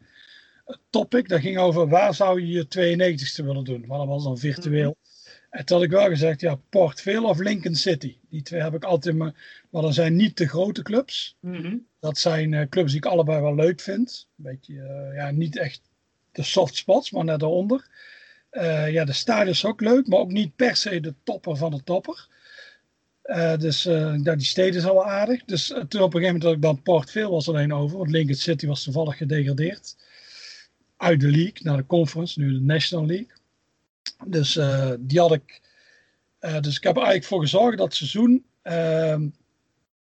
topic. 0.91 1.29
Dat 1.29 1.41
ging 1.41 1.59
over 1.59 1.89
waar 1.89 2.15
zou 2.15 2.41
je 2.41 2.47
je 2.47 2.65
92ste 2.65 3.45
willen 3.45 3.65
doen. 3.65 3.85
Maar 3.87 3.99
dat 3.99 4.07
was 4.07 4.25
dan 4.25 4.39
virtueel. 4.39 4.97
En 5.51 5.65
toen 5.65 5.77
had 5.77 5.87
ik 5.87 5.93
wel 5.93 6.09
gezegd, 6.09 6.41
ja, 6.41 6.61
Port 6.69 7.03
Vale 7.03 7.27
of 7.27 7.39
Lincoln 7.39 7.75
City. 7.75 8.17
Die 8.29 8.43
twee 8.43 8.63
heb 8.63 8.75
ik 8.75 8.85
altijd 8.85 9.17
maar. 9.17 9.65
Maar 9.71 9.83
dat 9.83 9.95
zijn 9.95 10.17
niet 10.17 10.37
de 10.37 10.49
grote 10.49 10.83
clubs. 10.83 11.37
Mhm. 11.41 11.77
Dat 12.01 12.19
zijn 12.19 12.55
eh, 12.55 12.69
clubs 12.69 12.93
die 12.93 13.01
ik 13.01 13.11
allebei 13.11 13.41
wel 13.41 13.55
leuk 13.55 13.81
vind. 13.81 14.27
Een 14.37 14.45
beetje, 14.45 14.81
eh, 14.81 15.17
ja, 15.17 15.31
niet 15.31 15.59
echt 15.59 15.90
de 16.41 16.47
soft 16.47 16.77
spots, 16.77 17.11
maar 17.11 17.25
net 17.25 17.41
daaronder. 17.41 17.89
Eh, 18.51 18.93
ja, 18.93 19.05
de 19.05 19.13
stadion 19.13 19.49
is 19.49 19.65
ook 19.65 19.81
leuk, 19.81 20.07
maar 20.07 20.19
ook 20.19 20.31
niet 20.31 20.57
per 20.57 20.77
se 20.77 21.01
de 21.01 21.15
topper 21.23 21.57
van 21.57 21.71
de 21.71 21.83
topper. 21.83 22.29
Eh, 23.23 23.57
dus 23.57 23.83
ja, 23.83 24.35
die 24.35 24.45
steden 24.45 24.75
is 24.75 24.87
al 24.87 25.07
aardig. 25.07 25.45
Dus 25.45 25.67
toen 25.67 26.03
op 26.03 26.15
een 26.15 26.21
gegeven 26.21 26.23
moment 26.23 26.43
had 26.43 26.53
ik 26.53 26.63
dan 26.63 26.83
Port 26.83 27.11
Vale 27.11 27.29
was 27.29 27.49
alleen 27.49 27.73
over. 27.73 27.99
Want 27.99 28.11
Lincoln 28.11 28.39
City 28.39 28.67
was 28.67 28.83
toevallig 28.83 29.17
gedegradeerd. 29.17 29.97
Uit 30.97 31.21
de 31.21 31.31
league 31.31 31.59
naar 31.63 31.77
de 31.77 31.87
conference, 31.87 32.41
nu 32.41 32.53
de 32.53 32.61
National 32.61 33.07
League. 33.07 33.33
Dus 34.27 34.53
die 35.01 35.21
had 35.21 35.33
ik. 35.33 35.61
dus 36.61 36.77
ik 36.77 36.83
heb 36.83 36.97
er 36.97 37.03
eigenlijk 37.03 37.25
voor 37.25 37.41
gezorgd 37.41 37.79
dat 37.79 37.95
seizoen 37.95 38.45
ehm 38.63 39.27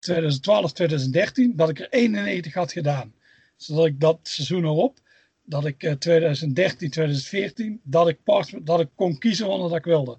2012, 0.06 0.72
2013, 0.72 1.56
dat 1.56 1.68
ik 1.68 1.80
er 1.80 1.88
91 1.90 2.54
had 2.54 2.72
gedaan. 2.72 3.14
Zodat 3.56 3.86
ik 3.86 4.00
dat 4.00 4.18
seizoen 4.22 4.64
erop, 4.64 4.98
dat 5.46 5.64
ik 5.64 5.82
eh, 5.82 5.92
2013, 5.92 6.90
2014, 6.90 7.80
dat 7.82 8.08
ik, 8.08 8.22
Port- 8.24 8.66
dat 8.66 8.80
ik 8.80 8.88
kon 8.94 9.18
kiezen 9.18 9.46
wanneer 9.46 9.68
dat 9.68 9.78
ik 9.78 9.84
wilde. 9.84 10.18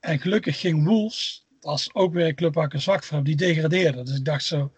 En 0.00 0.18
gelukkig 0.18 0.60
ging 0.60 0.84
Wolves, 0.84 1.46
dat 1.60 1.90
ook 1.92 2.12
weer 2.12 2.26
een 2.26 2.34
club 2.34 2.54
waar 2.54 2.66
ik 2.66 2.72
een 2.72 2.80
zwak 2.80 3.04
voor 3.04 3.16
heb, 3.16 3.26
die 3.26 3.36
degradeerde. 3.36 4.02
Dus 4.02 4.16
ik 4.16 4.24
dacht 4.24 4.44
zo, 4.44 4.72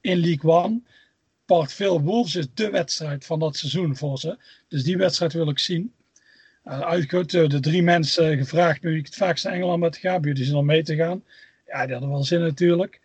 in 0.00 0.18
League 0.18 0.50
One, 0.50 0.80
Port 1.44 1.72
Vale 1.72 2.00
Wolves 2.00 2.34
is 2.34 2.46
de 2.54 2.70
wedstrijd 2.70 3.24
van 3.24 3.38
dat 3.38 3.56
seizoen 3.56 3.96
voor 3.96 4.18
ze. 4.18 4.38
Dus 4.68 4.82
die 4.82 4.96
wedstrijd 4.96 5.32
wil 5.32 5.48
ik 5.48 5.58
zien. 5.58 5.92
Uh, 6.64 6.92
eh, 6.92 7.48
de 7.48 7.60
drie 7.60 7.82
mensen 7.82 8.36
gevraagd 8.36 8.82
nu 8.82 8.98
ik 8.98 9.06
het 9.06 9.14
vaakst 9.14 9.44
naar 9.44 9.52
Engeland 9.52 9.80
met 9.80 9.96
ga, 9.96 10.18
jullie 10.20 10.44
zin 10.44 10.54
om 10.54 10.66
mee 10.66 10.82
te 10.82 10.96
gaan. 10.96 11.24
Ja, 11.66 11.82
die 11.84 11.92
hadden 11.92 12.10
wel 12.10 12.24
zin 12.24 12.40
natuurlijk. 12.40 12.99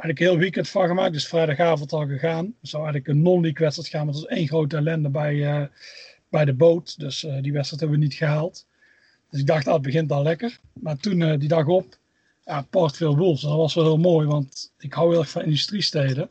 Eigenlijk 0.00 0.30
heel 0.30 0.40
weekend 0.40 0.68
van 0.68 0.86
gemaakt, 0.86 1.12
dus 1.12 1.28
vrijdagavond 1.28 1.92
al 1.92 2.06
gegaan. 2.06 2.54
Zou 2.62 2.82
eigenlijk 2.82 3.12
een 3.12 3.22
non-league 3.22 3.64
wedstrijd 3.64 3.88
gaan, 3.88 4.04
maar 4.04 4.14
dat 4.14 4.22
was 4.22 4.30
één 4.30 4.48
grote 4.48 4.76
ellende 4.76 5.08
bij, 5.08 5.46
eh, 5.46 5.66
bij 6.28 6.44
de 6.44 6.54
boot. 6.54 6.98
Dus 6.98 7.24
eh, 7.24 7.42
die 7.42 7.52
wedstrijd 7.52 7.80
hebben 7.80 7.98
we 7.98 8.04
niet 8.04 8.14
gehaald. 8.14 8.66
Dus 9.30 9.40
ik 9.40 9.46
dacht, 9.46 9.64
dat 9.64 9.82
begint 9.82 10.12
al 10.12 10.22
lekker. 10.22 10.58
Maar 10.72 10.96
toen, 10.96 11.22
eh, 11.22 11.38
die 11.38 11.48
dag 11.48 11.66
op, 11.66 11.98
ja, 12.44 12.62
Port 12.62 12.96
Vale 12.96 13.16
Wolves. 13.16 13.42
Dat 13.42 13.56
was 13.56 13.74
wel 13.74 13.84
heel 13.84 13.98
mooi, 13.98 14.26
want 14.26 14.72
ik 14.78 14.92
hou 14.92 15.10
heel 15.10 15.18
erg 15.18 15.30
van 15.30 15.42
industriesteden. 15.42 16.30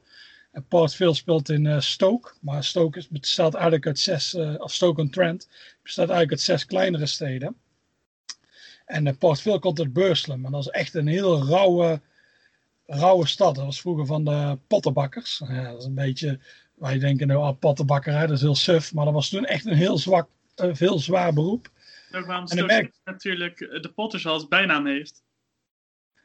En 0.52 0.66
Port 0.68 0.96
Vale 0.96 1.14
speelt 1.14 1.50
in 1.50 1.82
Stoke. 1.82 2.32
Maar 2.42 2.64
Stoke 2.64 3.06
bestaat 3.10 3.54
eigenlijk 3.54 3.86
uit 3.86 4.00
zes, 4.00 4.34
of 4.58 4.74
Stoke-on-Trent, 4.74 5.48
bestaat 5.84 6.10
eigenlijk 6.10 6.32
uit 6.32 6.42
zes 6.42 6.66
kleinere 6.66 7.06
steden. 7.06 7.56
En 8.86 9.18
Port 9.18 9.42
Vale 9.42 9.60
komt 9.60 9.80
uit 9.80 9.94
Burslem. 9.94 10.46
En 10.46 10.52
dat 10.52 10.62
is 10.62 10.70
echt 10.70 10.94
een 10.94 11.08
heel 11.08 11.46
rauwe, 11.46 12.02
rauwe 12.90 13.28
stad. 13.28 13.56
Dat 13.56 13.66
was 13.66 13.82
vroeger 13.82 14.06
van 14.06 14.24
de 14.24 14.58
pottenbakkers. 14.68 15.42
Ja, 15.48 15.64
dat 15.72 15.80
is 15.80 15.86
een 15.86 15.94
beetje, 15.96 16.40
wij 16.76 17.00
denken 17.00 17.28
nou, 17.28 17.42
ah, 17.42 17.60
pottenbakkerij, 17.60 18.22
dat 18.28 18.36
is 18.36 18.42
heel 18.42 18.56
suf. 18.56 18.94
Maar 18.94 19.06
dat 19.06 19.14
was 19.14 19.30
toen 19.30 19.46
echt 19.46 19.66
een 19.66 19.74
heel 19.76 19.98
zwak, 19.98 20.30
heel 20.56 21.00
zwaar 21.00 21.34
beroep. 21.34 21.70
Ook 22.12 22.26
waarom 22.26 22.48
Stoke 22.48 22.66
merk- 22.66 22.94
natuurlijk 23.04 23.60
eh, 23.62 23.82
de 23.82 23.92
Potters 23.92 24.26
als 24.26 24.48
bijnaam 24.48 24.86
heeft. 24.86 25.24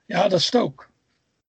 Ja, 0.07 0.29
dat 0.29 0.39
is 0.39 0.47
Stoke. 0.47 0.85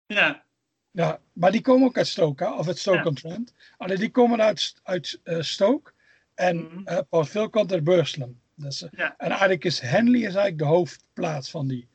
Ja, 0.08 0.44
Ja, 0.92 1.20
maar 1.34 1.52
die 1.52 1.62
komen 1.62 1.88
ook 1.88 1.98
uit 1.98 2.08
Stoke, 2.08 2.46
of 2.54 2.68
uit 2.68 2.76
Ja. 2.76 2.82
Stoke-on-Trent. 2.82 3.54
Alleen 3.78 3.98
die 4.00 4.12
komen 4.12 4.42
uit, 4.42 4.76
uit 4.84 5.20
eh, 5.24 5.42
Stoke. 5.42 5.92
En 6.34 6.84
Port 7.10 7.30
Vale 7.30 7.50
komt 7.50 7.72
uit 7.72 7.84
Burslem. 7.84 8.40
Dus, 8.56 8.80
Ja. 8.92 9.16
En 9.18 9.30
eigenlijk 9.30 9.64
is 9.66 9.80
Henley 9.80 10.20
is 10.20 10.24
eigenlijk 10.26 10.58
de 10.58 10.64
hoofdplaats 10.66 11.50
van 11.50 11.68
die. 11.68 11.88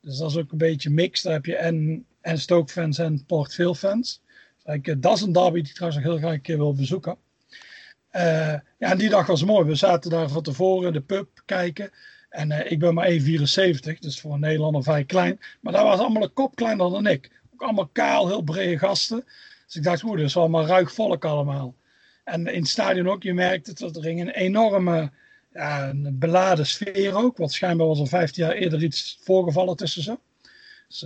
Dus 0.00 0.18
dat 0.18 0.30
is 0.30 0.36
ook 0.36 0.52
een 0.52 0.58
beetje 0.58 0.90
mix. 0.90 1.22
Daar 1.22 1.32
heb 1.32 1.44
je 1.46 1.56
en, 1.56 2.06
en 2.26 2.38
Stoke-fans 2.38 2.98
en 2.98 3.24
Port 3.26 3.54
Vale-fans. 3.54 4.22
Eigenlijk, 4.64 4.96
eh, 4.96 5.02
dat 5.10 5.16
is 5.16 5.22
een 5.22 5.32
derby 5.32 5.62
die 5.62 5.72
trouwens 5.72 6.02
nog 6.02 6.12
heel 6.12 6.20
graag 6.20 6.34
een 6.34 6.40
keer 6.40 6.56
wil 6.56 6.74
bezoeken. 6.74 7.16
Eh, 8.10 8.54
ja, 8.78 8.90
en 8.90 8.98
die 8.98 9.08
dag 9.08 9.26
was 9.26 9.44
mooi. 9.44 9.66
We 9.66 9.74
zaten 9.74 10.10
daar 10.10 10.28
van 10.28 10.42
tevoren 10.42 10.86
in 10.86 10.92
de 10.92 11.00
pub 11.00 11.28
kijken. 11.44 11.90
En 12.28 12.50
eh, 12.50 12.70
ik 12.72 12.78
ben 12.78 12.94
maar 12.94 13.10
1,74, 13.10 13.98
dus 13.98 14.20
voor 14.20 14.34
een 14.34 14.40
Nederlander 14.40 14.82
vrij 14.82 15.04
klein. 15.04 15.40
Maar 15.60 15.72
daar 15.72 15.84
was 15.84 15.98
allemaal 15.98 16.22
een 16.22 16.32
kop 16.32 16.56
kleiner 16.56 16.90
dan 16.90 17.06
ik. 17.06 17.30
Ook 17.54 17.62
allemaal 17.62 17.88
kaal, 17.92 18.26
heel 18.26 18.42
brede 18.42 18.78
gasten. 18.78 19.24
Dus 19.66 19.76
ik 19.76 19.82
dacht, 19.82 20.02
oeh, 20.02 20.16
dat 20.16 20.26
is 20.26 20.36
allemaal 20.36 20.66
ruig 20.66 20.92
volk 20.92 21.24
allemaal. 21.24 21.74
En 22.24 22.46
in 22.46 22.60
het 22.60 22.68
stadion 22.68 23.08
ook, 23.08 23.22
je 23.22 23.34
merkte 23.34 23.74
dat 23.74 23.96
er 23.96 24.02
ging 24.02 24.20
een 24.20 24.30
enorme 24.30 25.10
ja, 25.52 25.88
een 25.88 26.18
beladen 26.18 26.66
sfeer 26.66 27.14
ook. 27.14 27.36
Want 27.36 27.52
schijnbaar 27.52 27.86
was 27.86 28.00
er 28.00 28.06
15 28.06 28.44
jaar 28.44 28.54
eerder 28.54 28.82
iets 28.82 29.18
voorgevallen 29.22 29.76
tussen 29.76 30.02
ze. 30.02 30.18
Dus, 30.88 31.02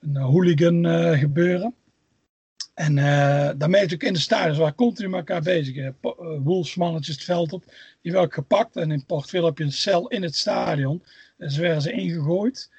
een 0.00 0.16
hooligan 0.16 0.86
eh, 0.86 1.18
gebeuren. 1.18 1.74
En 2.74 2.98
eh 2.98 3.84
je 3.88 3.94
ook 3.94 4.02
in 4.02 4.12
de 4.12 4.18
stadion, 4.18 4.54
ze 4.54 4.60
waren 4.60 4.74
continu 4.74 5.08
met 5.08 5.18
elkaar 5.18 5.42
bezig. 5.42 5.76
Eh, 5.76 5.86
eh, 5.86 5.92
Wolves 6.42 6.74
mannetjes 6.74 7.14
het 7.14 7.24
veld 7.24 7.52
op, 7.52 7.64
die 8.02 8.12
werden 8.12 8.32
gepakt. 8.32 8.76
En 8.76 8.90
in 8.90 9.04
Port 9.04 9.30
heb 9.30 9.58
je 9.58 9.64
een 9.64 9.72
cel 9.72 10.08
in 10.08 10.22
het 10.22 10.36
stadion. 10.36 11.02
Dus 11.36 11.56
werden 11.56 11.82
ze 11.82 11.92
ingegooid. 11.92 12.70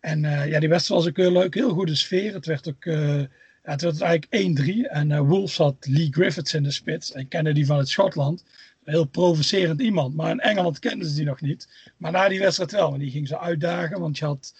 En 0.00 0.24
eh, 0.24 0.48
ja, 0.48 0.60
die 0.60 0.68
wedstrijd 0.68 1.00
was 1.00 1.10
ook 1.10 1.16
heel 1.16 1.32
leuk, 1.32 1.54
heel 1.54 1.72
goede 1.72 1.94
sfeer. 1.94 2.34
Het 2.34 2.46
werd 2.46 2.68
ook, 2.68 2.84
eh, 2.84 3.22
het 3.62 3.82
werd 3.82 4.00
eigenlijk 4.00 4.34
1-3. 4.34 4.88
En 4.88 5.12
eh, 5.12 5.20
Wolves 5.20 5.56
had 5.56 5.86
Lee 5.88 6.08
Griffiths 6.10 6.54
in 6.54 6.62
de 6.62 6.70
spits. 6.70 7.10
Ik 7.10 7.28
kende 7.28 7.52
die 7.52 7.66
vanuit 7.66 7.88
Schotland. 7.88 8.44
Een 8.84 8.92
heel 8.92 9.04
provocerend 9.04 9.80
iemand. 9.80 10.14
Maar 10.14 10.30
in 10.30 10.40
Engeland 10.40 10.78
kenden 10.78 11.08
ze 11.08 11.14
die 11.14 11.24
nog 11.24 11.40
niet. 11.40 11.68
Maar 11.96 12.12
na 12.12 12.28
die 12.28 12.38
wedstrijd 12.38 12.72
wel. 12.72 12.92
En 12.92 12.98
die 12.98 13.10
ging 13.10 13.28
ze 13.28 13.38
uitdagen, 13.38 14.00
want 14.00 14.18
je 14.18 14.24
had 14.24 14.54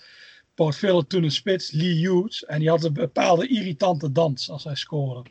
Port 0.56 1.08
toen 1.08 1.22
een 1.22 1.30
spits, 1.30 1.70
Lee 1.70 1.94
Hughes. 1.94 2.44
En 2.44 2.58
die 2.58 2.68
had 2.68 2.84
een 2.84 2.92
bepaalde 2.92 3.46
irritante 3.46 4.12
dans 4.12 4.50
als 4.50 4.64
hij 4.64 4.74
scoorde. 4.74 5.30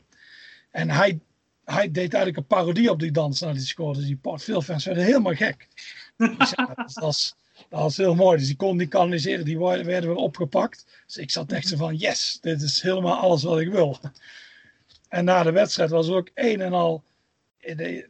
En 0.72 0.90
hij, 0.90 1.20
hij 1.64 1.92
deed 1.92 2.14
eigenlijk 2.14 2.38
een 2.38 2.46
parodie 2.58 2.90
op 2.90 3.00
die 3.00 3.12
dans 3.12 3.40
nadat 3.40 3.56
hij 3.56 3.66
scoorde. 3.66 4.00
Dus 4.00 4.08
die 4.08 4.18
Port 4.18 4.44
fans 4.44 4.86
werden 4.86 5.04
helemaal 5.04 5.34
gek. 5.34 5.68
Dat, 6.18 6.94
was, 6.94 7.36
was 7.70 7.98
heel 7.98 8.16
mooi. 8.16 8.38
Dus 8.38 8.48
die 8.48 8.56
kon 8.56 8.78
die 8.78 8.88
kanaliseren, 8.88 9.46
die 9.46 9.58
werden 9.58 9.86
weer 9.86 10.16
opgepakt. 10.16 10.86
Dus 11.06 11.18
ik 11.18 11.32
zat 11.32 11.52
echt 11.52 11.68
zo 11.68 11.78
van, 11.78 11.96
yes, 11.96 12.38
dit 12.42 12.62
is 12.62 12.82
helemaal 12.82 13.18
alles 13.18 13.44
wat 13.44 13.60
ik 13.60 13.70
wil. 13.70 14.00
En 15.10 15.26
na 15.26 15.44
de 15.44 15.52
wedstrijd 15.52 15.90
was 15.90 16.08
het 16.08 16.16
ook 16.16 16.30
een 16.34 16.62
en 16.62 16.74
al... 16.74 17.04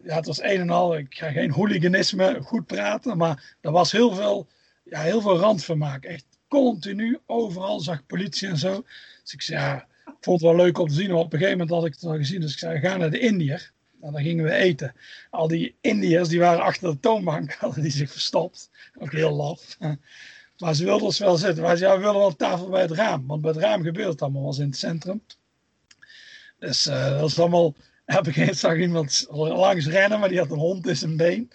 Ja, 0.04 0.16
het 0.16 0.26
was 0.26 0.42
een 0.42 0.60
en 0.60 0.70
al, 0.70 0.98
ik 0.98 1.16
ga 1.16 1.32
geen 1.32 1.52
hooliganisme 1.52 2.40
goed 2.42 2.66
praten, 2.66 3.18
maar 3.18 3.56
er 3.62 3.72
was 3.72 3.92
heel 3.92 4.16
veel, 4.16 4.48
ja, 4.84 5.02
heel 5.02 5.22
veel 5.22 5.38
randvermaak. 5.38 6.04
Echt 6.04 6.26
continu, 6.56 7.20
overal 7.26 7.80
zag 7.80 8.06
politie 8.06 8.48
en 8.48 8.58
zo. 8.58 8.86
Dus 9.24 9.34
ik 9.34 9.42
zei, 9.42 9.60
ja, 9.60 9.88
ik 10.06 10.18
vond 10.22 10.42
het 10.42 10.50
wel 10.50 10.66
leuk 10.66 10.78
om 10.78 10.88
te 10.88 10.94
zien. 10.94 11.14
Op 11.14 11.34
een 11.34 11.40
gegeven 11.40 11.58
moment 11.58 11.76
had 11.76 11.86
ik 11.86 11.94
het 11.94 12.04
al 12.04 12.16
gezien. 12.16 12.42
Dus 12.42 12.52
ik 12.52 12.58
zei, 12.58 12.80
ga 12.80 12.98
naar 12.98 13.12
de 13.12 13.20
Indiër. 13.20 13.72
En 14.02 14.12
dan 14.12 14.22
gingen 14.22 14.46
we 14.46 14.52
eten. 14.52 14.96
Al 15.30 15.48
die 15.48 15.76
Indiërs, 15.82 16.30
die 16.30 16.40
waren 16.40 16.64
achter 16.64 16.92
de 16.92 17.00
toonbank. 17.00 17.54
Hadden 17.60 17.82
die 17.82 17.92
zich 17.92 18.12
verstopt. 18.12 18.70
Ook 19.00 19.12
heel 19.12 19.32
laf. 19.32 19.78
Maar 20.58 20.74
ze 20.76 20.84
wilden 20.84 21.06
ons 21.06 21.18
wel 21.18 21.38
zitten. 21.38 21.64
Maar 21.64 21.78
ze 21.78 21.84
ja, 21.84 21.96
we 21.96 22.00
willen 22.00 22.20
wel 22.20 22.36
tafel 22.36 22.70
bij 22.70 22.82
het 22.82 22.92
raam. 22.92 23.28
Want 23.28 23.42
bij 23.42 23.52
het 23.52 23.60
raam 23.60 23.84
gebeurt 23.84 24.08
het 24.08 24.22
allemaal. 24.22 24.44
was 24.44 24.60
in 24.60 24.66
het 24.66 24.78
centrum. 24.78 25.24
Dus 26.60 26.88
eh, 26.88 27.10
dat 27.10 27.20
was 27.20 27.40
allemaal... 27.40 27.66
Op 27.66 27.76
een 28.06 28.34
gegeven 28.34 28.56
zag 28.56 28.78
iemand 28.78 29.26
langs 29.30 29.88
rennen. 29.88 30.20
Maar 30.20 30.30
die 30.30 30.40
had 30.40 30.52
een 30.52 30.58
hond 30.58 30.88
in 30.88 30.96
zijn 30.96 31.18
been. 31.18 31.52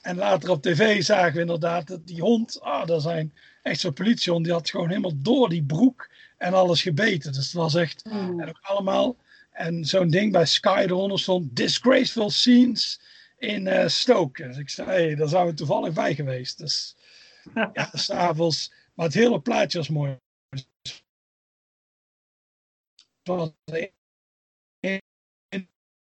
En 0.00 0.16
later 0.16 0.50
op 0.50 0.62
tv 0.62 1.02
zagen 1.02 1.34
we 1.34 1.40
inderdaad 1.40 1.86
dat 1.86 2.06
die 2.06 2.20
hond... 2.20 2.60
Ah, 2.60 2.86
dat 2.86 3.02
zijn 3.02 3.32
echt 3.64 3.80
zo'n 3.80 3.92
politiehond. 3.92 4.44
Die 4.44 4.52
had 4.52 4.70
gewoon 4.70 4.88
helemaal 4.88 5.22
door 5.22 5.48
die 5.48 5.64
broek 5.64 6.10
en 6.36 6.54
alles 6.54 6.82
gebeten. 6.82 7.32
Dus 7.32 7.44
het 7.44 7.52
was 7.52 7.74
echt... 7.74 8.02
En 8.02 8.48
ook 8.48 8.58
allemaal... 8.62 9.16
En 9.50 9.84
zo'n 9.84 10.10
ding 10.10 10.32
bij 10.32 10.46
Sky 10.46 10.84
eronder 10.86 11.18
stond... 11.18 11.56
Disgraceful 11.56 12.30
scenes 12.30 13.00
in 13.38 13.66
eh, 13.66 13.88
Stoke. 13.88 14.46
Dus 14.46 14.56
ik 14.56 14.70
zei, 14.70 14.88
hey, 14.88 15.14
daar 15.14 15.28
zijn 15.28 15.46
we 15.46 15.54
toevallig 15.54 15.94
bij 15.94 16.14
geweest. 16.14 16.58
Dus 16.58 16.96
ja, 17.72 17.90
s'avonds... 17.92 18.72
Maar 18.94 19.06
het 19.06 19.14
hele 19.14 19.40
plaatje 19.40 19.78
was 19.78 19.88
mooi. 19.88 20.18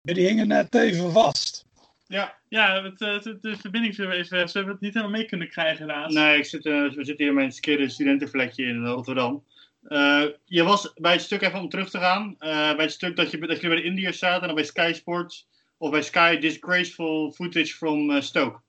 Die 0.03 0.27
hingen 0.27 0.49
net 0.49 0.75
even 0.75 1.13
vast. 1.13 1.65
Ja, 2.11 2.39
ja 2.49 2.83
het, 2.83 3.01
eh, 3.01 3.21
de, 3.21 3.39
de 3.41 3.57
verbinding 3.57 3.95
viel 3.95 4.11
even. 4.11 4.49
Ze 4.49 4.57
hebben 4.57 4.75
het 4.75 4.83
niet 4.83 4.95
helemaal 4.95 5.17
mee 5.17 5.27
kunnen 5.27 5.49
krijgen, 5.49 5.87
helaas. 5.87 6.13
nee, 6.13 6.39
ik 6.39 6.45
zit, 6.45 6.67
eh, 6.67 6.73
we 6.73 7.05
zitten 7.05 7.17
hier 7.17 7.27
in 7.27 7.35
mijn 7.35 7.53
skere 7.53 7.89
studentenvlekje 7.89 8.65
in 8.65 8.85
Rotterdam. 8.87 9.45
Eh, 9.83 10.25
je 10.45 10.63
was 10.63 10.93
bij 10.95 11.13
het 11.13 11.21
stuk, 11.21 11.43
even 11.43 11.59
om 11.59 11.69
terug 11.69 11.91
te 11.91 11.99
gaan, 11.99 12.37
eh, 12.39 12.75
bij 12.75 12.85
het 12.85 12.93
stuk 12.93 13.17
dat, 13.17 13.31
je, 13.31 13.39
dat 13.39 13.61
jullie 13.61 13.69
bij 13.69 13.77
de 13.77 13.89
Indiërs 13.89 14.19
zaten 14.19 14.41
en 14.41 14.47
dan 14.47 14.55
bij 14.55 14.65
Sky 14.65 14.93
Sports, 14.95 15.49
of 15.77 15.91
bij 15.91 16.03
Sky 16.03 16.39
Disgraceful 16.39 17.33
Footage 17.33 17.75
from 17.75 18.11
eh, 18.11 18.21
Stoke. 18.21 18.61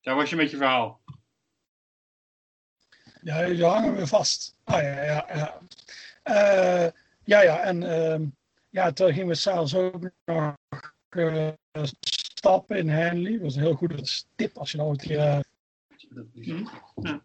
Daar 0.00 0.14
was 0.14 0.30
je 0.30 0.36
met 0.36 0.50
je 0.50 0.56
verhaal. 0.56 1.00
Ja, 3.22 3.46
die 3.46 3.64
hangen 3.64 3.96
weer 3.96 4.06
vast. 4.06 4.56
Ah 4.64 4.82
ja, 4.82 5.04
ja, 5.04 5.26
ja. 5.34 5.60
Eh, 6.22 6.90
ja, 7.24 7.42
ja, 7.42 7.60
en 7.60 7.82
ehm, 7.82 8.24
ja, 8.70 8.92
toen 8.92 9.12
gingen 9.12 9.28
we 9.28 9.34
s'avonds 9.34 9.74
ook 9.74 10.10
nog 10.24 10.56
eh, 11.08 11.52
stappen 12.40 12.76
in 12.78 12.88
Henley. 12.88 13.32
Dat 13.32 13.40
was 13.40 13.54
een 13.56 13.62
heel 13.62 13.74
goede 13.74 14.02
tip 14.36 14.56
als 14.58 14.70
je 14.70 14.76
nou 14.76 14.90
een 14.90 14.96
keer 14.96 15.18
eh, 15.18 15.38
Mhm. 16.34 16.64
Ja. 17.02 17.22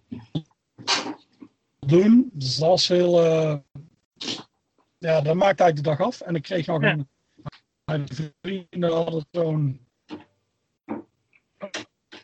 doen. 1.80 2.30
Dus 2.34 2.56
dat 2.58 2.70
was 2.70 2.88
heel. 2.88 3.24
eh, 3.24 3.58
ja, 4.98 5.22
dat 5.22 5.36
maakte 5.36 5.64
eigenlijk 5.64 5.76
de 5.76 5.82
dag 5.82 6.00
af. 6.02 6.22
En 6.22 6.36
ik 6.36 6.42
kreeg 6.44 6.66
nog 6.66 6.82
Ja. 6.82 6.92
een. 6.92 7.08
Mijn 7.86 8.06
vrienden 8.42 8.92
hadden 8.94 9.26
zo'n. 9.32 9.80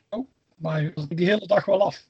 Oh, 0.09 0.27
maar 0.55 0.93
die 1.09 1.25
hele 1.27 1.47
dag 1.47 1.65
wel 1.65 1.81
af. 1.85 2.07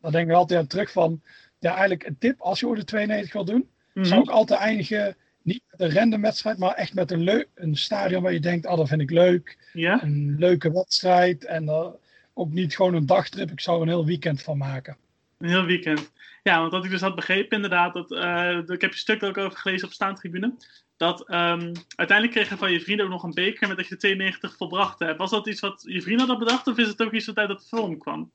Dan 0.00 0.12
denk 0.12 0.28
ik 0.28 0.34
altijd 0.34 0.60
aan 0.60 0.66
terug 0.66 0.92
van. 0.92 1.22
Ja, 1.58 1.70
eigenlijk 1.70 2.04
een 2.06 2.18
tip 2.18 2.40
als 2.40 2.60
je 2.60 2.66
ooit 2.66 2.78
de 2.78 2.84
92 2.84 3.32
wil 3.32 3.44
doen. 3.44 3.70
Mhm. 3.94 4.04
Zou 4.06 4.20
ik 4.22 4.28
altijd 4.30 4.60
eindigen. 4.60 5.16
Niet 5.44 5.62
met 5.70 5.80
een 5.80 5.94
random 5.94 6.20
wedstrijd, 6.20 6.58
maar 6.58 6.74
echt 6.74 6.94
met 6.94 7.10
een, 7.10 7.46
een 7.54 7.76
stadion 7.76 8.22
waar 8.22 8.32
je 8.32 8.40
denkt: 8.40 8.66
ah, 8.66 8.76
dat 8.76 8.88
vind 8.88 9.00
ik 9.00 9.10
leuk. 9.10 9.58
Ja? 9.72 10.02
Een 10.02 10.36
leuke 10.38 10.72
wedstrijd. 10.72 11.44
En 11.44 11.68
eh, 11.68 11.86
ook 12.34 12.50
niet 12.50 12.76
gewoon 12.76 12.94
een 12.94 13.06
dagtrip. 13.06 13.50
Ik 13.50 13.60
zou 13.60 13.76
er 13.76 13.82
een 13.82 13.88
heel 13.88 14.06
weekend 14.06 14.42
van 14.42 14.58
maken. 14.58 14.96
Een 15.38 15.48
heel 15.48 15.64
weekend. 15.64 16.12
Ja, 16.42 16.60
want 16.60 16.72
wat 16.72 16.84
ik 16.84 16.90
dus 16.90 17.00
had 17.00 17.14
begrepen 17.14 17.56
inderdaad, 17.56 17.94
dat, 17.94 18.12
eh, 18.12 18.58
ik 18.66 18.80
heb 18.80 18.92
je 18.92 18.98
stuk 18.98 19.22
ook 19.22 19.38
over 19.38 19.58
gelezen 19.58 19.86
op 19.86 19.92
staantribune, 19.92 20.54
dat 20.96 21.28
ehm, 21.28 21.74
uiteindelijk 21.96 22.36
kreeg 22.36 22.48
je 22.48 22.56
van 22.56 22.72
je 22.72 22.80
vrienden 22.80 23.06
ook 23.06 23.12
nog 23.12 23.22
een 23.22 23.34
beker 23.34 23.68
met 23.68 23.76
dat 23.76 23.86
je 23.86 23.96
92 23.96 24.56
volbracht 24.56 24.98
hebt. 24.98 25.18
Was 25.18 25.30
dat 25.30 25.46
iets 25.46 25.60
wat 25.60 25.82
je 25.86 26.02
vrienden 26.02 26.26
hadden 26.26 26.46
bedacht 26.46 26.66
of 26.66 26.78
is 26.78 26.88
het 26.88 27.02
ook 27.02 27.12
iets 27.12 27.26
wat 27.26 27.36
uit 27.36 27.48
dat 27.48 27.66
film 27.68 27.98
kwam? 27.98 28.30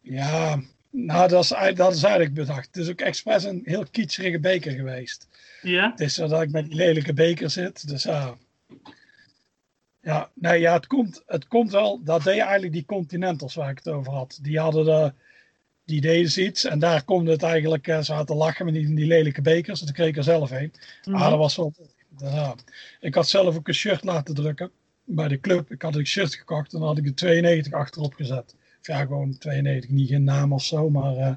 Ja, 0.00 0.60
nou, 0.90 1.28
dat 1.28 1.44
is, 1.44 1.50
eigenlijk- 1.50 1.82
dat 1.84 1.94
is 1.96 2.02
eigenlijk 2.02 2.34
bedacht. 2.34 2.66
Het 2.66 2.76
is 2.76 2.88
ook 2.90 3.00
expres 3.00 3.44
een 3.44 3.60
heel 3.64 3.84
kietserige 3.90 4.38
beker 4.40 4.72
geweest. 4.72 5.28
Ja? 5.62 5.90
Het 5.90 6.00
is 6.00 6.14
zo 6.14 6.26
dat 6.28 6.42
ik 6.42 6.50
met 6.50 6.64
die 6.66 6.74
lelijke 6.74 7.12
beker 7.14 7.50
zit. 7.50 7.88
Dus 7.88 8.02
ja. 8.02 8.36
Ja, 10.02 10.30
nee, 10.34 10.60
ja, 10.60 10.72
het 10.72 10.86
komt, 10.86 11.22
het 11.26 11.48
komt 11.48 11.70
wel. 11.72 12.00
Dat 12.04 12.22
deed 12.24 12.38
eigenlijk 12.38 12.72
die 12.72 12.84
Continentals 12.84 13.54
waar 13.54 13.70
ik 13.70 13.76
het 13.84 13.88
over 13.88 14.12
had. 14.12 14.38
Die 14.42 14.58
hadden 14.58 14.84
de, 14.84 15.12
die 15.84 16.00
deden 16.00 16.42
iets. 16.44 16.64
En 16.64 16.78
daar 16.78 17.04
komt 17.04 17.28
het 17.28 17.42
eigenlijk. 17.42 17.86
eh, 17.88 18.00
Ze 18.00 18.12
hadden 18.12 18.36
lachen 18.36 18.64
met 18.64 18.74
die, 18.74 18.94
die 18.94 19.06
lelijke 19.06 19.42
bekers. 19.42 19.80
En 19.80 19.86
toen 19.86 19.94
kreeg 19.94 20.08
ik 20.08 20.16
er 20.16 20.22
zelf 20.22 20.50
een. 20.50 20.72
Ah, 21.12 21.30
dat 21.30 21.38
was 21.38 21.56
wel. 21.56 21.74
Ja. 22.18 22.54
Ik 23.00 23.14
had 23.14 23.28
zelf 23.28 23.56
ook 23.56 23.68
een 23.68 23.74
shirt 23.74 24.04
laten 24.04 24.34
drukken. 24.34 24.70
Bij 25.04 25.28
de 25.28 25.40
club. 25.40 25.70
Ik 25.70 25.82
had 25.82 25.94
een 25.94 26.06
shirt 26.06 26.34
gekocht. 26.34 26.72
En 26.72 26.78
dan 26.78 26.88
had 26.88 26.98
ik 26.98 27.04
de 27.04 27.14
92 27.14 27.72
achterop 27.72 28.14
gezet. 28.14 28.54
Ja, 28.88 29.00
gewoon 29.00 29.38
92. 29.38 29.90
Niet 29.90 30.08
geen 30.08 30.24
naam 30.24 30.52
of 30.52 30.62
zo. 30.62 30.90
Maar 30.90 31.16
eh, 31.16 31.34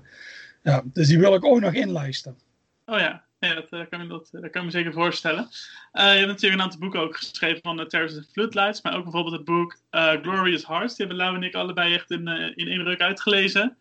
ja. 0.63 0.81
Dus 0.85 1.07
die 1.07 1.19
wil 1.19 1.33
ik 1.33 1.45
ook 1.45 1.59
nog 1.59 1.73
inlijsten. 1.73 2.37
Oh 2.85 2.99
ja, 2.99 3.23
ja 3.39 3.53
dat, 3.53 3.67
eh, 3.69 3.81
kan 3.89 4.01
ik, 4.01 4.09
dat, 4.09 4.29
dat 4.31 4.49
kan 4.49 4.61
ik 4.61 4.63
me 4.63 4.71
zeker 4.71 4.93
voorstellen. 4.93 5.47
Eh, 5.91 6.03
je 6.03 6.17
hebt 6.17 6.27
natuurlijk 6.27 6.53
een 6.53 6.61
aantal 6.61 6.79
boeken 6.79 6.99
ook 6.99 7.17
geschreven 7.17 7.61
van 7.61 7.79
uh, 7.79 7.85
Terrors 7.85 8.15
and 8.15 8.29
Floodlights, 8.31 8.81
maar 8.81 8.95
ook 8.95 9.03
bijvoorbeeld 9.03 9.35
het 9.35 9.45
boek 9.45 9.77
eh, 9.89 10.11
Glorious 10.21 10.67
Hearts. 10.67 10.95
Die 10.95 11.05
hebben 11.05 11.25
Lau 11.25 11.35
en 11.35 11.43
ik 11.43 11.55
allebei 11.55 11.93
echt 11.93 12.11
in, 12.11 12.27
eh, 12.27 12.51
in 12.55 12.67
één 12.67 12.83
ruk 12.83 13.01
uitgelezen. 13.01 13.77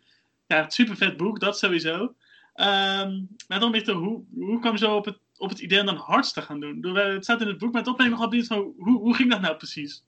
Ja, 0.47 0.69
super 0.69 0.97
vet 0.97 1.17
boek, 1.17 1.41
dat 1.41 1.59
sowieso. 1.59 2.15
Ehm 2.55 3.21
maar 3.49 3.61
dan 3.61 3.71
beetje, 3.73 3.93
hoe, 3.93 4.25
hoe 4.35 4.61
kwam 4.61 4.73
je 4.73 4.79
zo 4.79 4.97
op 4.97 5.05
het, 5.05 5.19
op 5.37 5.49
het 5.49 5.59
idee 5.59 5.81
om 5.81 5.87
dan 5.87 6.03
Hearts 6.07 6.33
te 6.33 6.43
gaan 6.43 6.61
doen? 6.61 6.81
Doe- 6.81 7.01
eh, 7.01 7.13
Het 7.13 7.25
staat 7.25 7.41
in 7.41 7.47
het 7.47 7.59
boek, 7.59 7.73
maar 7.73 7.81
het 7.81 7.91
opnemen 7.91 8.19
nog 8.19 8.29
benieuwd 8.29 8.47
van 8.47 8.73
hoe, 8.79 8.99
hoe 8.99 9.15
ging 9.15 9.31
dat 9.31 9.41
nou 9.41 9.57
precies? 9.57 10.05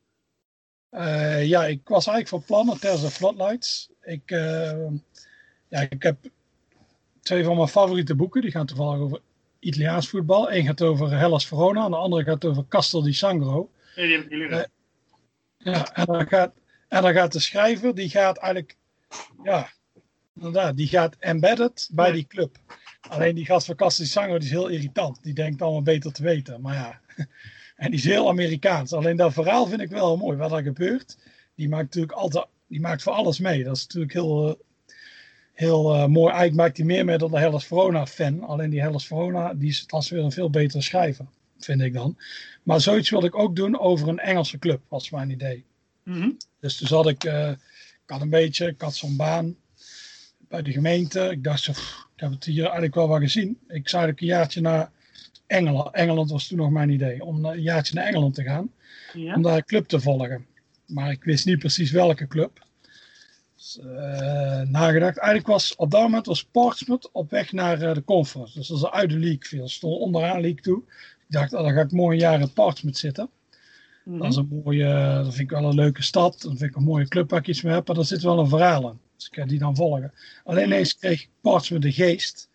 Eh, 0.93 1.45
ja, 1.47 1.67
ik 1.67 1.89
was 1.89 2.07
eigenlijk 2.07 2.29
van 2.47 2.65
plan 2.65 2.79
Tales 2.79 3.05
of 3.05 3.15
Floodlights. 3.15 3.91
Ik, 4.03 4.31
eh, 4.31 4.87
ja, 5.69 5.81
ik 5.81 6.03
heb 6.03 6.17
twee 7.23 7.45
van 7.45 7.57
mijn 7.57 7.69
favoriete 7.69 8.15
boeken. 8.15 8.41
Die 8.43 8.51
gaan 8.51 8.67
toevallig 8.67 9.01
over 9.01 9.21
Italiaans 9.59 10.09
voetbal. 10.09 10.53
Eén 10.53 10.65
gaat 10.67 10.83
over 10.83 11.11
Hellas 11.11 11.47
Verona 11.47 11.85
en 11.85 11.91
de 11.91 11.97
andere 11.97 12.25
gaat 12.25 12.45
over 12.45 12.65
Castel 12.69 13.03
di 13.03 13.13
Sangro. 13.13 13.71
Ja, 13.95 14.03
die 14.03 14.17
heb 14.17 14.31
ik 14.31 14.51
Eh, 14.51 14.63
Ja, 15.57 15.95
en 15.95 16.05
dan 16.07 16.27
gaat, 16.29 16.53
en 16.89 17.03
dan 17.03 17.13
gaat 17.13 17.33
de 17.33 17.41
schrijver, 17.41 17.95
die 17.95 18.09
gaat 18.11 18.39
eigenlijk, 18.39 18.77
ja, 19.43 19.69
inderdaad, 20.35 20.77
die 20.77 20.89
gaat 20.89 21.17
embedded 21.19 21.89
bij 21.93 22.07
Ja. 22.07 22.13
die 22.13 22.27
club. 22.27 22.57
Alleen 23.01 23.35
die 23.35 23.45
gast 23.45 23.67
van 23.67 23.77
Castel 23.77 24.05
di 24.05 24.11
Sangro, 24.11 24.39
die 24.39 24.45
is 24.47 24.51
heel 24.51 24.69
irritant. 24.69 25.23
Die 25.23 25.35
denkt 25.35 25.63
allemaal 25.63 25.83
beter 25.83 26.13
te 26.13 26.23
weten. 26.23 26.61
Maar 26.61 26.75
ja, 26.75 27.01
en 27.83 27.91
die 27.91 27.99
is 27.99 28.05
heel 28.05 28.29
Amerikaans. 28.29 28.93
Alleen 28.93 29.17
dat 29.17 29.33
verhaal 29.33 29.67
vind 29.67 29.81
ik 29.81 29.91
wel 29.91 30.17
mooi. 30.17 30.37
Wat 30.37 30.53
er 30.53 30.63
gebeurt, 30.63 31.17
die 31.55 31.69
maakt 31.69 31.83
natuurlijk 31.83 32.13
altijd, 32.13 32.47
die 32.67 32.81
maakt 32.81 33.03
voor 33.03 33.13
alles 33.13 33.39
mee. 33.39 33.65
Dat 33.65 33.77
is 33.77 33.83
natuurlijk 33.83 34.13
heel, 34.13 34.49
eh, 34.49 34.55
heel 35.53 35.95
eh, 35.95 36.07
mooi. 36.07 36.29
Eigenlijk 36.29 36.55
maakt 36.55 36.77
hij 36.77 36.87
meer 36.87 37.05
mee 37.05 37.19
dan 37.19 37.31
de 37.31 37.39
Hellas 37.39 37.67
Verona 37.67 38.07
fan. 38.07 38.43
Alleen 38.43 38.71
die 38.71 38.81
Hellas 38.81 39.07
Verona, 39.07 39.55
die 39.55 39.69
is 39.69 39.85
als 39.89 40.11
weer 40.11 40.23
een 40.23 40.33
veel 40.33 40.51
betere 40.51 40.83
schrijver, 40.83 41.27
vind 41.59 41.81
ik 41.81 41.93
dan. 41.93 42.17
Maar 42.63 42.81
zoiets 42.81 43.11
wilde 43.11 43.27
ik 43.27 43.39
ook 43.39 43.57
doen 43.57 43.79
over 43.79 44.09
een 44.09 44.19
Engelse 44.19 44.59
club, 44.59 44.81
was 44.89 45.11
mijn 45.11 45.31
idee. 45.31 45.65
Mhm. 46.03 46.31
Dus 46.61 46.77
toen 46.77 46.89
zat 46.89 47.09
ik, 47.09 47.25
eh, 47.25 47.51
ik 48.05 48.07
had 48.07 48.21
een 48.21 48.31
beetje, 48.31 48.67
ik 48.67 48.81
had 48.81 48.95
zo'n 48.95 49.17
baan 49.17 49.57
bij 50.39 50.63
de 50.63 50.73
gemeente. 50.73 51.31
Ik 51.31 51.45
dacht 51.45 51.61
zo, 51.61 51.73
pff, 51.73 52.09
ik 52.15 52.21
heb 52.21 52.31
het 52.31 52.45
hier 52.45 52.63
eigenlijk 52.63 52.95
wel 52.95 53.09
wat 53.09 53.21
gezien. 53.21 53.49
Ik 53.51 53.89
zou 53.89 54.03
eigenlijk 54.03 54.21
een 54.21 54.27
jaartje 54.27 54.61
naar 54.61 54.91
Engeland. 55.53 55.95
Engeland 55.95 56.31
was 56.31 56.49
toen 56.49 56.59
nog 56.59 56.71
mijn 56.71 56.91
idee, 56.91 57.25
om 57.25 57.45
een 57.45 57.63
jaartje 57.63 57.95
naar 57.95 58.05
Engeland 58.05 58.35
te 58.35 58.43
gaan. 58.43 58.71
Ja? 59.13 59.35
Om 59.35 59.43
daar 59.43 59.57
een 59.57 59.65
club 59.65 59.87
te 59.87 60.01
volgen. 60.01 60.47
Maar 60.87 61.11
ik 61.11 61.25
wist 61.25 61.47
niet 61.47 61.59
precies 61.59 61.91
welke 61.91 62.27
club. 62.27 62.67
Dus, 63.57 63.79
eh, 63.79 64.61
nagedacht. 64.61 65.17
Eigenlijk 65.17 65.47
was 65.47 65.77
op 65.77 65.91
dat 65.91 66.01
moment 66.01 66.27
was 66.27 66.45
Portsmouth 66.45 67.11
op 67.13 67.31
weg 67.31 67.53
naar 67.53 67.83
eh, 67.83 67.95
de 67.95 68.05
conference. 68.05 68.59
Dus 68.59 68.69
dat 68.69 68.77
is 68.77 68.91
uit 68.91 69.11
de 69.11 69.19
league 69.19 69.45
viel. 69.45 69.69
Ze 69.69 69.75
stonden 69.75 70.01
onderaan 70.01 70.41
league 70.41 70.61
toe. 70.61 70.79
Ik 70.79 71.39
dacht, 71.39 71.53
oh, 71.53 71.63
dan 71.63 71.73
ga 71.73 71.81
ik 71.81 71.93
mooi 71.93 72.17
een 72.17 72.23
jaar 72.23 72.41
in 72.41 72.53
Portsmouth 72.53 72.97
zitten. 72.97 73.31
Mhm. 74.05 74.19
Dat 74.19 74.31
is 74.31 74.37
een 74.37 74.63
mooie, 74.65 75.21
dat 75.25 75.35
vind 75.35 75.51
ik 75.51 75.51
wel 75.51 75.69
een 75.69 75.75
leuke 75.75 76.03
stad. 76.03 76.41
Dan 76.41 76.57
vind 76.57 76.71
ik 76.71 76.77
een 76.77 76.83
mooie 76.83 77.09
club 77.09 77.31
waar 77.31 77.41
ik 77.41 77.49
iets 77.49 77.63
mee 77.63 77.75
heb. 77.75 77.87
Maar 77.87 77.97
daar 77.97 78.05
zit 78.05 78.23
wel 78.23 78.39
een 78.39 78.49
verhaal 78.49 78.89
in. 78.89 78.99
Dus 79.17 79.27
ik 79.27 79.35
ga 79.35 79.45
die 79.45 79.59
dan 79.59 79.77
volgen. 79.77 80.13
Alleen 80.45 80.67
ineens 80.67 80.97
kreeg 80.97 81.27
Portsmouth 81.41 81.83
de 81.83 81.93
geest. 81.93 82.49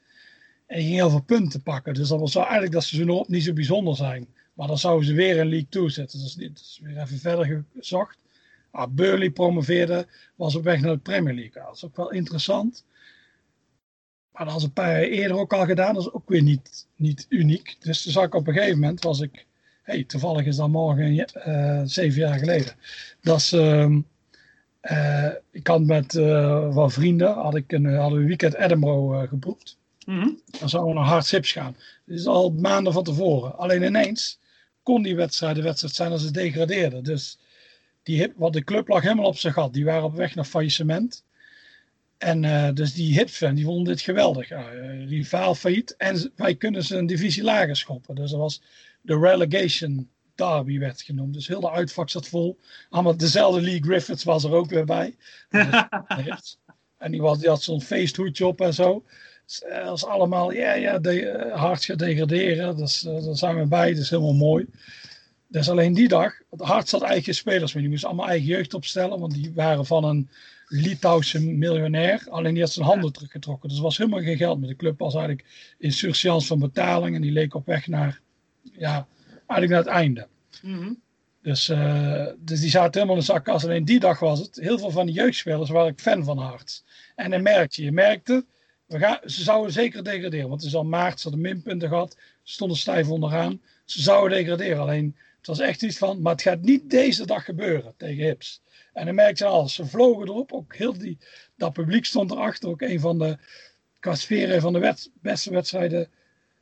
En 0.68 0.82
ging 0.82 0.94
heel 0.94 1.10
veel 1.10 1.22
punten 1.22 1.62
pakken. 1.62 1.94
Dus 1.94 2.10
was 2.10 2.34
wel 2.34 2.44
eigenlijk 2.44 2.74
dat 2.74 2.84
ze 2.84 3.06
nog 3.06 3.28
niet 3.28 3.44
zo 3.44 3.54
bijzonder 3.54 3.96
zijn. 3.96 4.28
Maar 4.54 4.68
dan 4.68 4.78
zouden 4.78 5.08
ze 5.08 5.14
weer 5.14 5.38
in 5.38 5.50
League 5.50 5.68
2 5.70 5.90
zitten. 5.90 6.20
Dus 6.20 6.38
is 6.38 6.80
weer 6.84 6.98
even 6.98 7.20
verder 7.20 7.64
gezocht. 7.76 8.18
Ah, 8.72 8.88
Burley 8.92 9.30
promoveerde, 9.30 10.08
was 10.36 10.56
op 10.56 10.64
weg 10.64 10.82
naar 10.82 10.94
de 10.94 11.00
Premier 11.00 11.34
League. 11.34 11.62
Ah, 11.62 11.68
dat 11.68 11.76
is 11.76 11.86
ook 11.86 11.96
wel 11.96 12.12
interessant. 12.12 12.86
Maar 14.32 14.46
dat 14.46 14.54
was 14.54 14.64
een 14.64 14.74
paar 14.74 14.92
jaar 14.92 15.10
eerder 15.10 15.38
ook 15.38 15.54
al 15.54 15.66
gedaan. 15.66 15.94
Dat 15.94 16.04
is 16.04 16.12
ook 16.12 16.30
weer 16.30 16.42
niet, 16.42 16.88
niet 16.96 17.26
uniek. 17.30 17.76
Dus 17.80 18.02
toen 18.04 18.12
zag 18.12 18.26
ik 18.26 18.36
op 18.36 18.48
een 18.48 18.54
gegeven 18.54 18.80
moment, 18.80 19.04
was 19.04 19.20
ik... 19.20 19.46
hey, 19.82 20.04
toevallig 20.04 20.46
is 20.46 20.56
dat 20.56 20.70
morgen 20.70 21.26
eh, 21.26 21.82
zeven 21.86 22.20
jaar 22.20 22.40
geleden. 22.40 22.74
Dat 23.22 23.38
is... 23.38 23.52
ehm, 23.52 24.00
eh, 24.88 25.30
ik 25.52 25.68
had 25.68 25.82
met 25.82 26.16
eh, 26.16 26.74
wat 26.74 26.94
vrienden, 26.94 27.34
had 27.34 27.56
ik 27.56 27.72
een, 27.72 27.86
hadden 27.86 28.14
we 28.14 28.22
een 28.22 28.28
weekend 28.28 28.56
Edinburgh 28.56 29.22
eh, 29.22 29.30
Mhm. 30.08 30.30
Dan 30.60 30.70
zouden 30.70 30.94
we 30.94 31.00
naar 31.00 31.10
Hard 31.10 31.26
Sips 31.26 31.52
gaan. 31.52 31.76
Dit 32.06 32.20
is 32.20 32.26
al 32.26 32.50
maanden 32.50 32.94
van 32.94 33.04
tevoren. 33.04 33.58
Alleen 33.58 33.84
ineens 33.84 34.40
kon 34.84 35.02
die 35.02 35.16
wedstrijd 35.16 35.56
de 35.56 35.62
wedstrijd 35.62 35.96
zijn 35.96 36.12
als 36.12 36.22
ze 36.22 36.32
degradeerden. 36.32 37.04
Dus 37.04 37.38
die 38.04 38.18
hip, 38.18 38.34
wat 38.36 38.54
de 38.54 38.64
club 38.64 38.88
lag 38.88 39.02
helemaal 39.02 39.26
op 39.26 39.38
zijn 39.38 39.54
gat. 39.54 39.74
Die 39.74 39.86
waren 39.86 40.04
op 40.04 40.16
weg 40.16 40.36
naar 40.36 40.46
faillissement. 40.46 41.24
En 42.18 42.44
eh, 42.44 42.74
dus 42.74 42.94
die 42.94 43.14
hipfan, 43.14 43.56
die 43.56 43.66
vonden 43.66 43.94
dit 43.94 44.02
geweldig. 44.02 44.50
Ja, 44.50 44.72
eh, 44.72 45.08
rivaal 45.10 45.56
failliet. 45.56 45.96
En 45.96 46.32
wij 46.36 46.56
kunnen 46.56 46.84
ze 46.84 46.98
een 46.98 47.08
divisie 47.08 47.44
lager 47.44 47.76
schoppen. 47.76 48.16
Dus 48.16 48.32
dat 48.32 48.40
was 48.40 48.62
de 49.02 49.20
relegation 49.20 50.10
derby 50.36 50.80
werd 50.80 51.02
genoemd. 51.02 51.34
Dus 51.34 51.48
heel 51.48 51.62
de 51.62 51.72
uitvak 51.72 52.10
zat 52.10 52.28
vol. 52.28 52.60
Allemaal 52.90 53.18
dezelfde 53.18 53.62
Lee 53.62 53.84
Griffiths 53.84 54.24
was 54.24 54.44
er 54.44 54.54
ook 54.54 54.70
weer 54.70 54.86
bij. 54.86 55.16
En 56.98 57.12
die, 57.12 57.22
was, 57.22 57.40
die 57.40 57.50
had 57.50 57.62
zo'n 57.62 57.82
feesthoedje 57.82 58.46
op 58.46 58.62
en 58.62 58.74
zo. 58.74 59.04
Is 59.94 60.06
allemaal, 60.06 60.52
ja, 60.52 60.74
ja, 60.74 61.00
de, 61.00 61.30
eh, 61.30 61.64
gaat 61.64 62.00
degraderen. 62.00 62.78
Dus, 62.78 63.06
eh, 63.06 63.26
daar 63.26 63.38
zijn 63.38 63.56
we 63.56 63.66
bij, 63.66 63.94
dat 63.94 64.04
is 64.04 64.10
helemaal 64.10 64.34
mooi. 64.34 64.66
Dus 65.48 65.70
alleen 65.70 65.94
die 65.94 66.08
dag, 66.08 66.34
hart 66.58 66.90
zat 66.90 67.02
eigen 67.02 67.36
spelers 67.36 67.74
mee. 67.74 67.82
Die 67.82 67.92
moesten 67.92 68.10
allemaal 68.10 68.28
eigen 68.28 68.48
jeugd 68.48 68.74
opstellen, 68.74 69.20
want 69.20 69.34
die 69.34 69.52
waren 69.56 69.86
van 69.86 70.04
een 70.04 70.30
Litouwse 70.68 71.40
miljonair. 71.40 72.24
Alleen 72.30 72.54
die 72.54 72.64
had 72.64 72.72
zijn 72.72 72.86
handen 72.86 73.14
teruggetrokken. 73.14 73.70
Dus 73.70 73.78
er 73.78 73.84
was 73.84 73.98
helemaal 73.98 74.22
geen 74.22 74.38
geld 74.38 74.60
meer. 74.60 74.70
De 74.70 74.76
club 74.76 75.00
was 75.00 75.16
eigenlijk 75.16 75.46
in 75.78 75.92
surseance 75.92 76.48
van 76.48 76.60
betaling 76.60 77.16
en 77.16 77.22
die 77.22 77.32
leek 77.32 77.56
op 77.56 77.66
weg 77.66 77.88
naar, 77.88 78.20
ja, 78.78 79.08
eigenlijk 79.48 79.70
naar 79.70 79.80
het 79.80 80.04
einde. 80.04 80.28
Mhm. 80.62 80.94
Dus, 81.42 81.70
eh, 81.70 82.28
dus 82.40 82.60
die 82.60 82.70
zaten 82.70 82.94
helemaal 82.94 83.16
in 83.16 83.20
de 83.20 83.32
zakkas. 83.32 83.64
Alleen 83.64 83.86
die 83.86 84.00
dag 84.00 84.20
was 84.20 84.40
het. 84.40 84.56
Heel 84.56 84.80
veel 84.80 84.92
van 84.92 85.06
die 85.06 85.16
jeugdspelers 85.16 85.70
waren 85.70 85.92
ik 85.92 86.00
fan 86.00 86.24
van 86.24 86.38
Harts. 86.38 86.84
En 87.16 87.32
dan 87.32 87.42
merkte 87.42 87.82
je, 87.82 87.88
je 87.88 87.94
merkte, 87.94 88.46
we 88.88 89.00
gaan, 89.00 89.20
ze 89.26 89.44
zouden 89.44 89.72
zeker 89.72 90.04
degraderen. 90.04 90.50
Want 90.50 90.62
het 90.62 90.70
is 90.70 90.76
al 90.76 90.86
maart, 90.86 91.20
ze 91.20 91.30
hadden 91.30 91.42
minpunten 91.52 91.90
gehad. 91.90 92.16
Ze 92.44 92.54
stonden 92.54 92.78
stijf 92.78 93.10
onderaan. 93.10 93.62
Ze 93.86 94.02
zouden 94.02 94.38
degraderen. 94.38 94.80
Alleen, 94.80 95.16
het 95.38 95.48
was 95.48 95.60
echt 95.60 95.82
iets 95.82 95.98
van, 95.98 96.22
maar 96.22 96.32
het 96.32 96.42
gaat 96.42 96.62
niet 96.62 96.90
deze 96.90 97.26
dag 97.26 97.46
gebeuren 97.46 97.94
tegen 97.98 98.24
Hips. 98.24 98.62
En 98.94 99.06
dan 99.06 99.16
merkte 99.16 99.44
je 99.44 99.50
al, 99.50 99.70
ze 99.70 99.86
vlogen 99.86 100.28
erop. 100.28 100.52
Ook 100.52 100.76
heel 100.76 100.98
die, 100.98 101.18
dat 101.56 101.74
publiek 101.74 102.06
stond 102.06 102.32
erachter. 102.32 102.70
Ook 102.70 102.82
een 102.82 103.00
van 103.00 103.20
de, 103.20 103.38
qua 104.00 104.16
sfeer, 104.16 104.62
van 104.62 104.74
de 104.74 104.80
wet- 104.80 105.12
beste 105.22 105.52
wedstrijden 105.52 106.10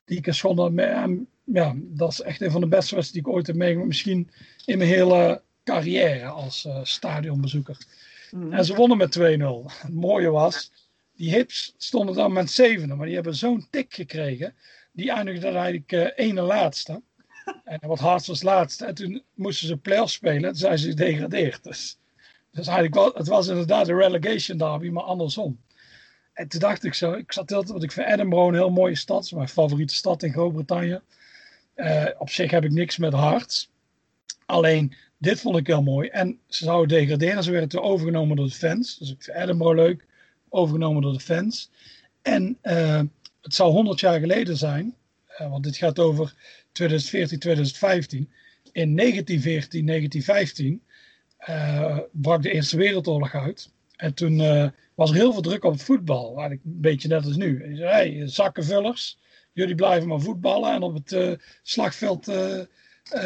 die 0.06 0.18
ik 0.18 0.26
geschonden. 0.26 1.28
Ja, 1.44 1.74
dat 1.78 2.12
is 2.12 2.22
echt 2.22 2.42
een 2.42 2.52
van 2.52 2.62
de 2.62 2.68
beste 2.68 2.96
wedstrijden 2.96 3.12
die 3.12 3.22
ik 3.22 3.38
ooit 3.38 3.48
heb 3.48 3.56
meegemaakt. 3.56 3.88
Misschien 3.88 4.30
in 4.66 4.78
mijn 4.78 4.90
hele 4.90 5.42
carrière 5.64 6.28
als 6.28 6.66
eh, 6.66 6.80
stadionbezoeker. 6.84 7.78
Mhm. 8.32 8.54
En 8.54 8.66
ze 8.66 8.76
wonnen 8.76 8.98
met 8.98 9.20
2-0. 9.20 9.22
Het 9.82 9.94
mooie 9.94 10.30
was, 10.30 10.72
die 11.16 11.30
hips 11.30 11.74
stonden 11.78 12.16
dan 12.16 12.34
met 12.34 12.52
zevende, 12.52 12.96
maar 12.96 13.06
die 13.06 13.16
hebben 13.16 13.36
zo'n 13.36 13.68
tik 13.70 13.94
gekregen. 13.94 14.56
Die 14.92 15.12
eindigde 15.12 15.48
eigenlijk 15.48 15.92
eh 15.92 16.26
ene 16.26 16.42
laatste. 16.42 17.02
En 17.64 17.80
wat 17.88 18.00
Harts 18.00 18.28
was 18.28 18.44
laatste. 18.44 18.86
En 18.86 18.96
toen 18.96 19.24
moesten 19.34 19.68
ze 19.68 19.78
play-off 19.78 20.12
spelen. 20.12 20.42
Toen 20.42 20.56
zijn 20.56 20.78
ze 20.78 20.90
gedegradeerd. 20.90 21.64
Dus, 21.64 21.98
dus 22.52 22.68
eigenlijk 22.68 22.96
wel, 22.96 23.14
het 23.14 23.28
was 23.28 23.48
inderdaad 23.48 23.88
een 23.88 23.98
relegation 23.98 24.58
derby, 24.58 24.90
maar 24.90 25.04
andersom. 25.04 25.60
En 26.34 26.48
toen 26.48 26.60
dacht 26.60 26.84
ik 26.84 26.94
zo, 26.94 27.14
ik 27.14 27.32
zat 27.32 27.50
heel, 27.50 27.66
want 27.66 27.84
ik 27.84 27.92
vind 27.92 28.08
Edinburgh 28.08 28.48
een 28.48 28.54
heel 28.54 28.70
mooie 28.70 28.96
stad. 28.96 29.18
Het 29.18 29.26
is 29.26 29.32
mijn 29.32 29.50
favoriete 29.50 29.94
stad 29.94 30.24
in 30.24 30.32
Groot-Brittannië. 30.32 31.00
Eh, 31.74 32.06
op 32.18 32.30
zich 32.30 32.52
heb 32.52 32.64
ik 32.64 32.72
niks 32.72 32.98
met 32.98 33.14
Hearts. 33.14 33.72
Alleen, 34.46 34.94
dit 35.18 35.42
vond 35.42 35.58
ik 35.58 35.68
heel 35.68 35.84
mooi. 35.84 36.08
En 36.10 36.40
ze 36.48 36.64
zouden 36.64 36.98
degraderen. 36.98 37.44
Ze 37.44 37.52
werden 37.52 37.70
toen 37.70 37.82
overgenomen 37.82 38.36
door 38.36 38.46
de 38.46 38.52
fans. 38.52 38.98
Dus 38.98 39.12
ik 39.12 39.24
vind 39.24 39.38
Edinburgh 39.38 39.76
leuk. 39.76 40.06
Overgenomen 40.50 41.02
door 41.02 41.14
de 41.14 41.20
fans. 41.20 41.70
En 42.22 42.58
eh, 42.62 43.02
het 43.42 43.54
zou 43.56 43.72
100 43.72 44.00
jaar 44.00 44.20
geleden 44.20 44.58
zijn. 44.58 44.96
eh, 45.28 45.50
want 45.50 45.64
dit 45.64 45.78
gaat 45.78 46.00
over 46.00 46.34
2014, 46.72 47.40
2015. 47.40 48.32
In 48.72 48.96
1914, 48.96 49.86
1915 49.86 50.82
eh, 51.38 52.00
brak 52.12 52.42
de 52.42 52.52
Eerste 52.52 52.78
Wereldoorlog 52.78 53.34
uit. 53.36 53.70
En 53.96 54.14
toen 54.14 54.38
was 54.96 55.10
er 55.10 55.16
heel 55.16 55.34
veel 55.34 55.42
druk 55.42 55.64
op 55.64 55.72
het 55.72 55.84
voetbal. 55.84 56.26
Eigenlijk 56.28 56.62
een 56.66 56.82
beetje 56.82 57.08
net 57.08 57.26
als 57.26 57.36
nu. 57.36 57.64
En 57.64 57.76
zei, 57.76 57.90
hey, 58.18 58.28
zakkenvullers, 58.28 59.18
jullie 59.54 59.76
blijven 59.76 60.08
maar 60.08 60.20
voetballen. 60.22 60.74
En 60.74 60.82
op 60.82 60.94
het 61.06 61.40
slagveld 61.64 62.32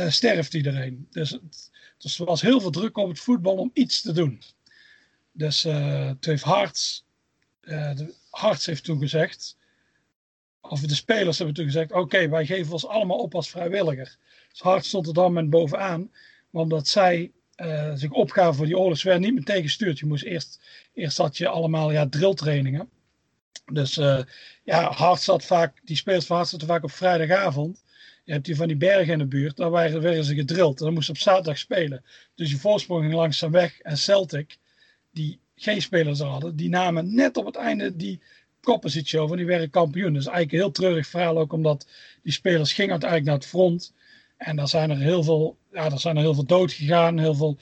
sterft 0.08 0.53
iedereen. 0.53 1.08
Dus, 1.12 1.29
het- 1.29 1.71
dus 1.97 2.19
er 2.19 2.25
was 2.25 2.41
heel 2.41 2.60
veel 2.62 2.69
druk 2.69 2.97
op 2.97 3.08
het 3.10 3.19
voetbal 3.19 3.55
om 3.55 3.69
iets 3.73 4.01
te 4.01 4.12
doen. 4.12 4.41
Dus 5.32 5.62
toen 5.62 6.17
heeft 6.19 6.43
eh, 6.43 6.49
de, 7.62 8.13
Harts 8.30 8.65
heeft 8.65 8.84
toen 8.84 9.00
gezegd, 9.00 9.58
of 10.62 10.82
de 10.82 10.95
spelers 10.95 11.38
hebben 11.38 11.56
toen 11.56 11.65
gezegd, 11.65 11.91
oké, 11.91 12.30
wij 12.30 12.45
geven 12.45 12.74
ons 12.74 12.88
allemaal 12.88 13.17
op 13.17 13.36
als 13.36 13.50
vrijwilliger. 13.50 14.17
Dus 14.50 14.62
Harts 14.62 14.88
stond 14.88 15.08
er 15.08 15.13
dan 15.13 15.34
met 15.34 15.50
bovenaan, 15.50 16.12
omdat 16.52 16.88
zij 16.88 17.32
eh, 17.56 17.91
zich 17.93 18.12
opgaven 18.12 18.56
voor 18.56 18.65
die 18.65 18.78
oorlog, 18.78 18.98
ze 18.98 19.08
werden 19.08 19.28
niet 19.28 19.39
meteen 19.39 19.62
gestuurd. 19.62 20.00
Je 20.00 20.06
moest 20.06 20.24
eerst, 20.24 20.62
eerst 20.93 21.17
had 21.17 21.38
je 21.38 21.48
allemaal 21.48 21.91
ja, 21.91 22.10
drilltrainingen. 22.10 22.89
Dus 23.72 23.98
eh, 23.98 24.19
ja, 24.63 24.91
Hart 24.91 25.22
zat 25.22 25.45
vaak, 25.45 25.80
die 25.84 25.95
spelers 25.95 26.26
van 26.26 26.36
Hart 26.36 26.50
zaten 26.50 26.67
vaak 26.67 26.84
op 26.84 26.91
vrijdagavond. 26.91 27.84
Je 28.24 28.32
hebt 28.32 28.45
hier 28.45 28.56
van 28.56 28.67
die 28.67 28.78
bergen 28.78 29.13
in 29.13 29.19
de 29.19 29.26
buurt, 29.26 29.58
daar 29.58 29.72
werden 29.72 30.24
ze 30.24 30.36
gedrild. 30.36 30.80
En 30.80 30.86
dan 30.86 30.93
moesten 30.93 31.15
ze 31.15 31.22
op 31.22 31.28
zaterdag 31.28 31.58
spelen. 31.58 32.04
Dus 32.36 32.52
je 32.52 32.58
voorsprong 32.58 33.02
ging 33.02 33.13
langzaam 33.13 33.52
weg. 33.52 33.80
En 33.80 33.98
Celtic, 33.98 34.58
die 35.12 35.39
geen 35.60 35.82
spelers 35.82 36.19
hadden, 36.19 36.56
die 36.56 36.69
namen 36.69 37.15
net 37.15 37.38
op 37.38 37.45
het 37.45 37.56
einde 37.56 37.95
die 37.95 38.19
koppositie 38.62 39.19
over. 39.19 39.32
En 39.32 39.38
die 39.38 39.48
werden 39.48 39.69
kampioen. 39.69 40.13
Dus 40.13 40.26
eigenlijk 40.26 40.63
heel 40.63 40.72
treurig 40.72 41.08
verhaal 41.08 41.38
ook, 41.38 41.54
omdat 41.54 41.88
die 42.24 42.34
spelers 42.34 42.74
gingen 42.74 42.91
uiteindelijk 42.91 43.30
naar 43.30 43.39
het 43.39 43.50
front. 43.50 43.93
En 44.38 44.56
daar 44.56 44.67
zijn 44.67 44.89
er 44.89 44.98
heel 44.98 45.24
veel, 45.24 45.58
ja, 45.72 45.89
daar 45.89 46.00
zijn 46.00 46.15
er 46.15 46.22
heel 46.22 46.34
veel 46.34 46.45
dood 46.45 46.72
gegaan. 46.72 47.19
Heel 47.19 47.36
veel, 47.36 47.58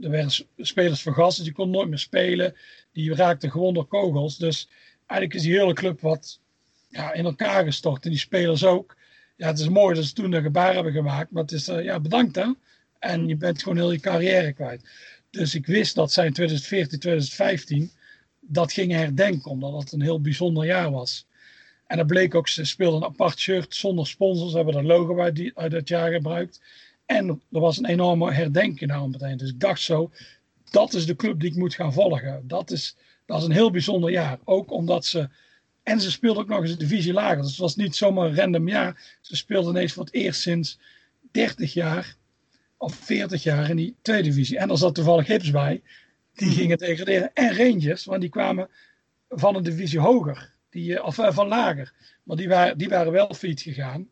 er 0.00 0.10
werden 0.10 0.32
spelers 0.56 1.02
vergast, 1.02 1.36
dus 1.36 1.44
die 1.44 1.54
konden 1.54 1.74
nooit 1.74 1.88
meer 1.88 1.98
spelen. 1.98 2.56
Die 2.92 3.14
raakten 3.14 3.50
gewoon 3.50 3.74
door 3.74 3.86
kogels. 3.86 4.36
Dus 4.36 4.68
eigenlijk 5.06 5.34
is 5.34 5.42
die 5.42 5.58
hele 5.58 5.72
club 5.72 6.00
wat 6.00 6.40
ja, 6.88 7.12
in 7.12 7.24
elkaar 7.24 7.64
gestort. 7.64 8.04
En 8.04 8.10
die 8.10 8.18
spelers 8.18 8.64
ook. 8.64 8.96
Ja, 9.36 9.46
het 9.46 9.58
is 9.58 9.68
mooi 9.68 9.94
dat 9.94 10.04
ze 10.04 10.12
toen 10.12 10.32
een 10.32 10.42
gebaar 10.42 10.74
hebben 10.74 10.92
gemaakt. 10.92 11.30
Maar 11.30 11.42
het 11.42 11.52
is, 11.52 11.68
eh, 11.68 11.84
ja, 11.84 12.00
bedankt 12.00 12.36
hè. 12.36 12.46
En 12.98 13.28
je 13.28 13.36
bent 13.36 13.62
gewoon 13.62 13.76
heel 13.78 13.92
je 13.92 14.00
carrière 14.00 14.52
kwijt. 14.52 14.88
Dus 15.32 15.54
ik 15.54 15.66
wist 15.66 15.94
dat 15.94 16.12
zij 16.12 16.26
in 16.26 16.32
2014, 16.32 16.98
2015 16.98 17.90
dat 18.40 18.72
gingen 18.72 18.98
herdenken. 18.98 19.50
Omdat 19.50 19.82
het 19.82 19.92
een 19.92 20.02
heel 20.02 20.20
bijzonder 20.20 20.64
jaar 20.64 20.90
was. 20.90 21.26
En 21.86 21.96
dat 21.96 22.06
bleek 22.06 22.34
ook, 22.34 22.48
ze 22.48 22.64
speelden 22.64 23.02
een 23.02 23.08
apart 23.08 23.38
shirt 23.38 23.74
zonder 23.74 24.06
sponsors. 24.06 24.50
Ze 24.50 24.56
hebben 24.56 24.74
dat 24.74 24.84
logo 24.84 25.20
uit, 25.20 25.36
die, 25.36 25.58
uit 25.58 25.70
dat 25.70 25.88
jaar 25.88 26.12
gebruikt. 26.12 26.60
En 27.06 27.28
er 27.28 27.60
was 27.60 27.78
een 27.78 27.86
enorme 27.86 28.32
herdenking 28.32 28.90
nou 28.90 29.08
meteen. 29.08 29.36
Dus 29.36 29.48
ik 29.48 29.60
dacht 29.60 29.80
zo, 29.80 30.10
dat 30.70 30.94
is 30.94 31.06
de 31.06 31.16
club 31.16 31.40
die 31.40 31.50
ik 31.50 31.56
moet 31.56 31.74
gaan 31.74 31.92
volgen. 31.92 32.44
Dat 32.46 32.70
is, 32.70 32.96
dat 33.26 33.38
is 33.38 33.44
een 33.44 33.52
heel 33.52 33.70
bijzonder 33.70 34.10
jaar. 34.10 34.38
Ook 34.44 34.70
omdat 34.70 35.04
ze, 35.04 35.28
en 35.82 36.00
ze 36.00 36.10
speelden 36.10 36.42
ook 36.42 36.48
nog 36.48 36.60
eens 36.60 36.70
een 36.70 36.78
divisie 36.78 37.12
lager. 37.12 37.42
Dus 37.42 37.50
het 37.50 37.60
was 37.60 37.76
niet 37.76 37.96
zomaar 37.96 38.26
een 38.26 38.36
random 38.36 38.68
jaar. 38.68 39.18
Ze 39.20 39.36
speelden 39.36 39.70
ineens 39.70 39.92
voor 39.92 40.04
het 40.04 40.14
eerst 40.14 40.40
sinds 40.40 40.78
30 41.30 41.72
jaar 41.72 42.16
of 42.82 42.94
40 42.94 43.42
jaar 43.42 43.70
in 43.70 43.76
die 43.76 43.96
tweede 44.02 44.28
divisie. 44.28 44.58
En 44.58 44.70
er 44.70 44.78
zat 44.78 44.94
toevallig 44.94 45.26
Gips 45.26 45.50
bij. 45.50 45.82
Die 46.34 46.50
gingen 46.50 46.78
degraderen. 46.78 47.30
En 47.34 47.56
Rangers, 47.56 48.04
want 48.04 48.20
die 48.20 48.30
kwamen 48.30 48.68
van 49.28 49.56
een 49.56 49.62
divisie 49.62 50.00
hoger. 50.00 50.52
Die, 50.70 50.96
eh, 50.96 51.04
of 51.04 51.18
eh, 51.18 51.32
van 51.32 51.48
lager. 51.48 51.92
Maar 52.22 52.36
die 52.36 52.48
waren, 52.48 52.78
die 52.78 52.88
waren 52.88 53.12
wel 53.12 53.34
failliet 53.34 53.60
gegaan. 53.60 54.08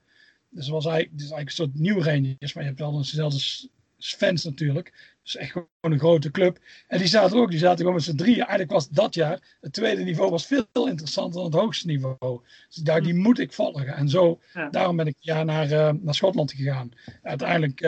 Dus 0.50 0.64
het 0.64 0.74
was 0.74 0.86
eigenlijk, 0.86 1.14
is 1.14 1.30
eigenlijk 1.30 1.48
een 1.48 1.54
soort 1.64 1.74
nieuw 1.74 2.02
Rangers. 2.02 2.52
Maar 2.52 2.62
je 2.62 2.68
hebt 2.68 2.80
wel 2.80 2.96
dezelfde 2.96 3.68
fans 3.98 4.44
natuurlijk. 4.44 4.92
Dus 5.22 5.36
echt 5.36 5.50
gewoon 5.52 5.68
een 5.80 5.98
grote 5.98 6.30
club. 6.30 6.58
En 6.86 6.98
die 6.98 7.06
zaten 7.06 7.38
ook. 7.38 7.50
Die 7.50 7.58
zaten 7.58 7.78
gewoon 7.78 7.94
met 7.94 8.02
z'n 8.02 8.16
drieën. 8.16 8.38
Eigenlijk 8.38 8.70
was 8.70 8.88
dat 8.88 9.14
jaar, 9.14 9.56
het 9.60 9.72
tweede 9.72 10.02
niveau 10.02 10.30
was 10.30 10.46
veel 10.46 10.66
interessanter 10.72 11.34
dan 11.40 11.44
het 11.44 11.60
hoogste 11.60 11.86
niveau. 11.86 12.40
Dus 12.68 12.76
ik 12.76 12.84
dacht, 12.84 13.04
die 13.04 13.14
moet 13.14 13.38
ik 13.38 13.52
volgen. 13.52 13.94
En 13.94 14.08
zo, 14.08 14.40
Ja. 14.54 14.68
daarom 14.68 14.96
ben 14.96 15.06
ik 15.06 15.16
jaar 15.20 15.44
naar, 15.44 15.70
eh, 15.70 15.92
naar 16.00 16.14
Schotland 16.14 16.52
gegaan. 16.52 16.90
Uiteindelijk 17.22 17.80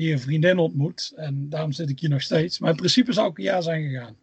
hier 0.00 0.12
een 0.12 0.20
vriendin 0.20 0.58
ontmoet. 0.58 1.12
En 1.16 1.48
daarom 1.48 1.72
zit 1.72 1.90
ik 1.90 2.00
hier 2.00 2.10
nog 2.10 2.22
steeds. 2.22 2.58
Maar 2.58 2.70
in 2.70 2.76
principe 2.76 3.12
zou 3.12 3.30
ik 3.30 3.38
een 3.38 3.44
jaar 3.44 3.62
zijn 3.62 3.88
gegaan. 3.88 4.16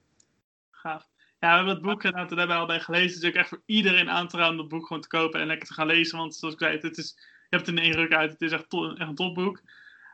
Gaaf. 0.72 1.08
Ja, 1.40 1.50
we 1.50 1.56
hebben 1.56 1.74
het 1.74 1.84
boek 1.84 2.04
inderdaad, 2.04 2.30
daar 2.30 2.38
hebben 2.38 2.56
we 2.56 2.62
al 2.62 2.68
bij 2.68 2.80
gelezen. 2.80 3.14
Het 3.14 3.24
is 3.24 3.30
ook 3.30 3.36
echt 3.36 3.50
voor 3.50 3.62
iedereen 3.66 4.10
aan 4.10 4.28
te 4.28 4.38
raden 4.38 4.54
om 4.54 4.60
het 4.60 4.68
boek 4.68 4.88
gewoon 4.88 5.02
te 5.02 5.08
kopen 5.08 5.40
en 5.40 5.48
lekker 5.48 5.68
te 5.68 5.74
gaan 5.74 5.88
lezen. 5.88 6.18
Want 6.18 6.36
zoals 6.36 6.54
ik 6.54 6.60
zei, 6.60 6.78
het 6.82 6.98
is, 6.98 7.14
je 7.18 7.56
hebt 7.56 7.66
het 7.66 7.76
in 7.76 7.84
één 7.84 7.94
ruk 7.94 8.14
uit. 8.14 8.32
Het 8.32 8.42
is 8.42 8.52
echt, 8.52 8.66
echt 8.74 9.10
een 9.10 9.16
topboek. 9.16 9.62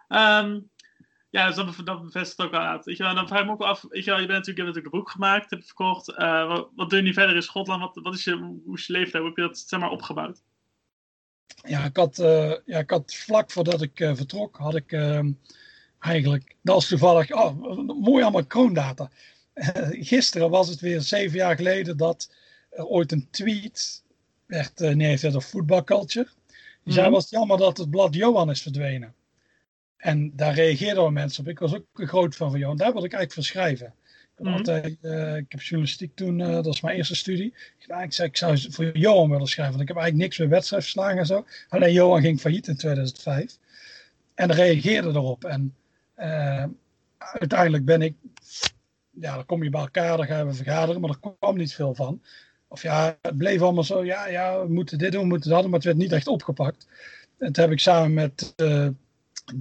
Ehm, 0.08 0.60
ja, 1.30 1.48
dus 1.48 1.56
dat, 1.56 1.86
dat 1.86 2.02
bevestigt 2.02 2.42
ook 2.42 2.52
wel 2.52 2.62
uit. 2.62 2.98
Dan 2.98 3.28
vraag 3.28 3.40
ik 3.40 3.46
me 3.46 3.52
ook 3.52 3.62
af, 3.62 3.82
je, 3.82 4.04
bent 4.04 4.16
natuurlijk, 4.16 4.46
hebt 4.46 4.58
natuurlijk 4.58 4.86
een 4.86 5.00
boek 5.00 5.10
gemaakt, 5.10 5.50
heb 5.50 5.60
je 5.60 5.66
verkocht. 5.66 6.10
Eh, 6.10 6.48
wat, 6.48 6.70
wat 6.76 6.90
doe 6.90 7.00
je 7.00 7.06
nu 7.06 7.14
verder 7.14 7.36
in 7.36 7.42
Schotland? 7.42 7.82
Wat, 7.82 8.00
wat 8.04 8.14
is 8.14 8.24
je, 8.24 8.36
hoe 8.66 8.78
is 8.78 8.88
je 8.88 8.94
daar? 8.94 9.22
Hoe 9.22 9.30
heb 9.30 9.38
je 9.38 9.42
dat 9.42 9.58
zeg 9.58 9.80
maar, 9.80 9.90
opgebouwd? 9.90 10.44
Ja, 11.62 11.86
ik 11.86 11.98
had, 11.98 12.20
eh, 12.20 12.54
ja, 12.66 12.80
ik 12.80 12.90
had 12.90 13.14
vlak 13.14 13.52
voordat 13.52 13.82
ik 13.82 14.00
eh, 14.00 14.16
vertrok, 14.16 14.56
had 14.58 14.76
ik 14.76 14.92
ehm, 14.92 15.32
eigenlijk, 16.00 16.56
dat 16.62 16.76
was 16.76 16.88
toevallig, 16.88 17.32
oh, 17.32 17.78
mooi 18.02 18.24
allemaal 18.24 18.46
kroondata. 18.46 19.10
gisteren 20.12 20.50
was 20.50 20.68
het 20.70 20.80
weer 20.80 21.02
zeven 21.02 21.38
jaar 21.38 21.56
geleden 21.56 21.98
dat 21.98 22.32
er 22.70 22.86
ooit 22.86 23.12
een 23.12 23.28
tweet 23.32 24.04
werd 24.46 24.82
uh, 24.82 24.96
neergezet 24.96 25.36
op 25.36 25.44
voetbalculture. 25.44 26.28
Die 26.84 26.94
zei, 26.94 27.06
Mhm. 27.06 27.14
was 27.16 27.24
het 27.24 27.32
jammer 27.32 27.58
dat 27.58 27.78
het 27.78 27.90
blad 27.90 28.16
Johan 28.16 28.50
is 28.50 28.62
verdwenen. 28.62 29.14
En 29.98 30.36
daar 30.36 30.54
reageerden 30.54 30.96
wel 31.04 31.12
mensen 31.12 31.44
op. 31.44 31.50
Ik 31.50 31.60
was 31.60 31.76
ook 31.76 31.86
een 31.94 32.08
groot 32.08 32.36
fan 32.36 32.50
van 32.50 32.60
Johan. 32.60 32.78
Daar 32.78 32.92
wilde 32.92 33.08
ik 33.08 33.14
eigenlijk 33.14 33.48
van 33.48 33.56
schrijven. 33.56 33.94
Ik, 34.38 34.46
Mhm. 34.46 34.54
altijd, 34.54 34.98
eh, 35.02 35.36
ik 35.36 35.46
heb 35.52 35.62
journalistiek 35.62 36.16
toen, 36.16 36.42
eh, 36.42 36.54
dat 36.54 36.66
was 36.66 36.82
mijn 36.82 36.98
eerste 36.98 37.16
studie. 37.16 37.54
Ik, 37.78 38.14
zei, 38.14 38.30
ik, 38.30 38.38
zou 38.38 38.72
voor 38.72 38.98
Johan 38.98 39.30
willen 39.30 39.48
schrijven. 39.48 39.78
Want 39.78 39.90
ik 39.90 39.96
heb 39.96 39.98
eigenlijk 39.98 40.28
niks 40.28 40.38
met 40.38 40.50
wedstrijdverslagen 40.50 41.18
en 41.18 41.26
zo. 41.26 41.46
Alleen 41.70 41.94
Johan 41.94 42.22
ging 42.22 42.40
failliet 42.40 42.68
in 42.68 42.76
2005. 42.78 43.58
En 44.36 44.52
reageerde 44.52 45.10
erop. 45.10 45.44
En 45.46 45.76
eh, 46.14 46.66
uiteindelijk 47.18 47.86
ben 47.86 48.02
ik, 48.02 48.16
ja, 49.10 49.36
dan 49.36 49.46
kom 49.46 49.64
je 49.64 49.70
bij 49.70 49.82
elkaar, 49.82 50.18
dan 50.18 50.26
gaan 50.26 50.48
we 50.48 50.54
vergaderen, 50.54 51.02
maar 51.02 51.10
er 51.10 51.34
kwam 51.40 51.58
niet 51.58 51.74
veel 51.74 51.96
van. 51.96 52.22
Of 52.68 52.82
ja, 52.82 53.18
het 53.22 53.38
bleef 53.38 53.62
allemaal 53.62 53.84
zo, 53.84 54.06
ja, 54.06 54.28
ja, 54.28 54.66
we 54.66 54.74
moeten 54.74 54.98
dit 54.98 55.12
doen, 55.12 55.22
we 55.22 55.28
moeten 55.28 55.50
dat 55.50 55.62
doen, 55.62 55.70
maar 55.70 55.80
het 55.80 55.88
werd 55.88 55.98
niet 55.98 56.12
echt 56.12 56.28
opgepakt. 56.28 56.88
En 57.38 57.52
toen 57.54 57.64
heb 57.64 57.74
ik 57.74 57.80
samen 57.80 58.14
met 58.14 58.54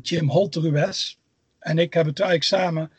Jim 0.03 0.29
Holterues 0.29 1.19
en 1.59 1.79
ik 1.79 1.95
hebben 1.95 2.15
toen 2.15 2.27
eigenlijk 2.27 2.63
samen 2.63 2.91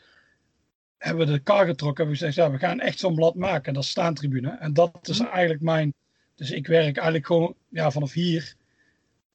hebben 1.04 1.26
we 1.26 1.32
de 1.32 1.38
kar 1.38 1.66
getrokken. 1.66 2.04
Hebben 2.04 2.20
we 2.20 2.26
gezegd, 2.26 2.34
ja, 2.34 2.50
we 2.50 2.58
gaan 2.58 2.80
echt 2.80 2.98
zo'n 2.98 3.14
blad 3.14 3.34
maken. 3.34 3.64
En 3.64 3.74
dat 3.74 3.82
is 3.82 3.90
staantribune. 3.90 4.56
En 4.60 4.72
dat 4.72 5.08
is 5.08 5.20
eigenlijk 5.20 5.62
mijn... 5.62 5.94
Dus 6.34 6.50
ik 6.50 6.66
werk 6.66 6.96
eigenlijk 6.96 7.26
gewoon 7.26 7.54
ja, 7.68 7.90
vanaf 7.90 8.12
hier. 8.12 8.54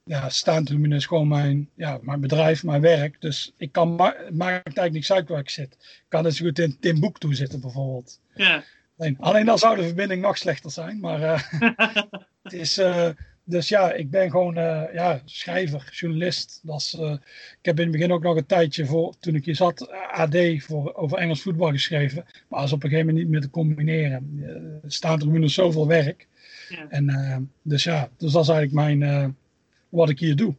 Ja, 0.03 0.29
staantribune 0.29 0.95
is 0.95 1.05
gewoon 1.05 1.27
mijn, 1.27 1.69
ja, 1.75 1.99
mijn 2.01 2.19
bedrijf, 2.19 2.63
mijn 2.63 2.81
werk. 2.81 3.21
Dus 3.21 3.53
ik 3.57 3.71
kan, 3.71 3.95
ma 3.95 4.15
het 4.17 4.35
maakt 4.35 4.63
eigenlijk 4.63 4.93
niks 4.93 5.11
uit 5.11 5.29
waar 5.29 5.39
ik 5.39 5.49
zit. 5.49 5.73
Ik 5.79 6.05
kan 6.07 6.23
dus 6.23 6.39
goed 6.39 6.59
in 6.59 6.77
Tim 6.79 6.99
Boek 6.99 7.19
toe 7.19 7.35
zitten 7.35 7.59
bijvoorbeeld. 7.59 8.19
Ja. 8.33 8.63
Alleen, 8.97 9.17
alleen 9.19 9.45
dan 9.45 9.57
zou 9.57 9.75
de 9.75 9.83
verbinding 9.83 10.21
nog 10.21 10.37
slechter 10.37 10.71
zijn. 10.71 10.99
Maar 10.99 11.21
uh, 11.21 11.41
het 12.43 12.53
is... 12.53 12.77
Uh, 12.77 13.09
dus 13.49 13.69
ja, 13.69 13.91
ik 13.91 14.09
ben 14.09 14.31
gewoon 14.31 14.57
uh, 14.57 14.93
ja, 14.93 15.21
schrijver, 15.25 15.89
journalist. 15.91 16.59
Dat 16.63 16.79
is, 16.79 16.93
uh, 16.99 17.11
ik 17.59 17.65
heb 17.65 17.77
in 17.77 17.83
het 17.83 17.91
begin 17.91 18.11
ook 18.11 18.23
nog 18.23 18.35
een 18.35 18.45
tijdje 18.45 18.85
voor, 18.85 19.13
toen 19.19 19.35
ik 19.35 19.45
hier 19.45 19.55
zat, 19.55 19.91
AD 19.91 20.37
voor, 20.57 20.95
over 20.95 21.17
Engels 21.17 21.41
voetbal 21.41 21.71
geschreven. 21.71 22.25
Maar 22.47 22.59
als 22.59 22.71
op 22.71 22.83
een 22.83 22.89
gegeven 22.89 23.07
moment 23.07 23.23
niet 23.23 23.33
meer 23.33 23.41
te 23.41 23.49
combineren. 23.49 24.39
Er 24.83 24.91
staat 24.91 25.21
er 25.21 25.27
nu 25.27 25.49
zoveel 25.49 25.87
werk. 25.87 26.27
Ja. 26.69 26.85
En, 26.89 27.09
uh, 27.09 27.37
dus 27.61 27.83
ja, 27.83 28.09
dus 28.17 28.31
dat 28.31 28.43
is 28.43 28.49
eigenlijk 28.49 28.99
mijn, 28.99 29.37
wat 29.89 30.09
ik 30.09 30.19
hier 30.19 30.35
doe. 30.35 30.55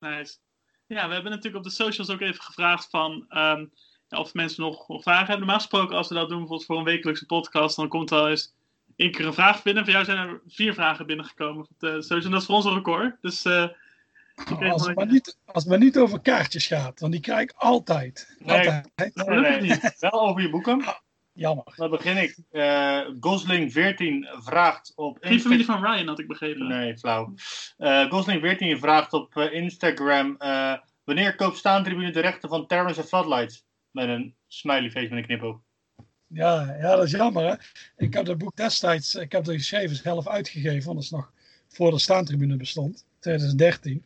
Nice. 0.00 0.36
Ja, 0.86 1.08
we 1.08 1.14
hebben 1.14 1.30
natuurlijk 1.30 1.64
op 1.64 1.70
de 1.70 1.76
socials 1.76 2.10
ook 2.10 2.20
even 2.20 2.42
gevraagd 2.42 2.90
van 2.90 3.24
ehm, 3.28 3.64
of 4.08 4.34
mensen 4.34 4.62
nog, 4.62 4.88
nog 4.88 5.02
vragen 5.02 5.26
hebben. 5.26 5.38
Normaal 5.38 5.60
gesproken, 5.60 5.96
als 5.96 6.08
we 6.08 6.14
dat 6.14 6.28
doen 6.28 6.38
bijvoorbeeld 6.38 6.66
voor 6.66 6.78
een 6.78 6.84
wekelijkse 6.84 7.26
podcast, 7.26 7.76
dan 7.76 7.88
komt 7.88 8.10
er 8.10 8.16
wel 8.16 8.28
eens 8.28 8.52
één 8.96 9.10
keer 9.10 9.26
een 9.26 9.34
vraag 9.34 9.62
binnen. 9.62 9.84
Voor 9.84 9.92
jou 9.92 10.04
zijn 10.04 10.18
er 10.18 10.40
vier 10.46 10.74
vragen 10.74 11.06
binnengekomen 11.06 11.66
de 11.78 12.02
socials. 12.02 12.24
En 12.24 12.30
dat 12.30 12.40
is 12.40 12.46
voor 12.46 12.56
ons 12.56 12.64
een 12.64 12.74
record. 12.74 13.16
Dus 13.20 13.44
eh, 13.44 13.68
ik 14.34 14.58
weet 14.58 14.72
Als 14.72 14.86
het, 14.86 14.96
maar 14.96 15.06
niet, 15.06 15.38
als 15.44 15.62
het 15.62 15.72
maar 15.72 15.82
niet 15.82 15.98
over 15.98 16.20
kaartjes 16.20 16.66
gaat, 16.66 17.00
want 17.00 17.12
die 17.12 17.20
krijg 17.20 17.42
ik 17.42 17.52
altijd. 17.56 18.36
Nee. 18.38 18.56
altijd. 18.56 19.14
Nee, 19.26 19.60
niet. 19.60 19.96
Wel 19.98 20.20
over 20.20 20.42
je 20.42 20.50
boeken. 20.50 20.84
Jammer. 21.32 21.64
Dan 21.76 21.90
begin 21.90 22.16
ik. 22.16 22.38
Eh 22.50 23.00
Gosling14 23.00 24.42
vraagt 24.42 24.92
op 24.94 25.18
Geen 25.20 25.40
familie 25.40 25.64
van 25.64 25.84
Ryan 25.84 26.06
had 26.06 26.18
ik 26.18 26.26
begrepen. 26.28 26.68
Nee, 26.68 26.98
flauw. 26.98 27.34
Eh 27.76 28.06
Gosling14 28.10 28.78
vraagt 28.78 29.12
op 29.12 29.36
eh, 29.36 29.52
Instagram. 29.52 30.36
eh, 30.38 30.74
wanneer 31.04 31.34
koopt 31.36 31.56
staantribune 31.56 32.10
de 32.10 32.20
rechten 32.20 32.48
van 32.48 32.66
Terrence 32.66 33.00
en 33.00 33.06
Floodlights? 33.06 33.64
Met 33.90 34.08
een 34.08 34.34
smiley 34.46 34.90
face 34.90 35.08
met 35.08 35.18
een 35.18 35.26
knipoog. 35.26 35.60
Ja, 36.34 36.76
ja, 36.80 36.96
dat 36.96 37.04
is 37.04 37.10
jammer. 37.10 37.44
Hè? 37.44 37.54
Ik 37.96 38.14
heb 38.14 38.24
dat 38.24 38.38
boek 38.38 38.56
destijds, 38.56 39.14
ik 39.14 39.32
heb 39.32 39.44
dat 39.44 39.54
geschreven 39.54 39.96
zelf 39.96 40.28
uitgegeven, 40.28 40.84
want 40.84 40.94
dat 40.94 41.04
is 41.04 41.10
nog 41.10 41.32
voor 41.68 41.90
de 41.90 41.98
staantribune 41.98 42.56
bestond, 42.56 43.04
2013. 43.18 44.04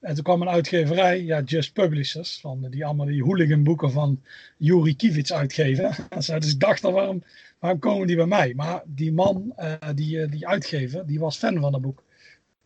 En 0.00 0.14
toen 0.14 0.24
kwam 0.24 0.42
een 0.42 0.48
uitgeverij, 0.48 1.22
ja, 1.22 1.40
Just 1.42 1.72
Publishers, 1.72 2.40
van, 2.40 2.66
die 2.70 2.84
allemaal 2.84 3.06
die 3.06 3.22
hooligan 3.22 3.62
boeken 3.62 3.90
van 3.92 4.22
Juri 4.56 4.96
Kivits 4.96 5.32
uitgeven. 5.32 5.94
Dus 6.38 6.52
ik 6.52 6.60
dacht 6.60 6.82
dan, 6.82 6.92
waarom, 6.92 7.22
waarom 7.58 7.78
komen 7.80 8.06
die 8.06 8.16
bij 8.16 8.26
mij? 8.26 8.54
Maar 8.54 8.82
die 8.86 9.12
man, 9.12 9.52
eh, 9.56 9.74
die, 9.94 10.20
eh, 10.22 10.30
die 10.30 10.46
uitgever, 10.48 11.06
die 11.06 11.18
was 11.20 11.36
fan 11.36 11.60
van 11.60 11.72
het 11.72 11.82
boek. 11.82 12.02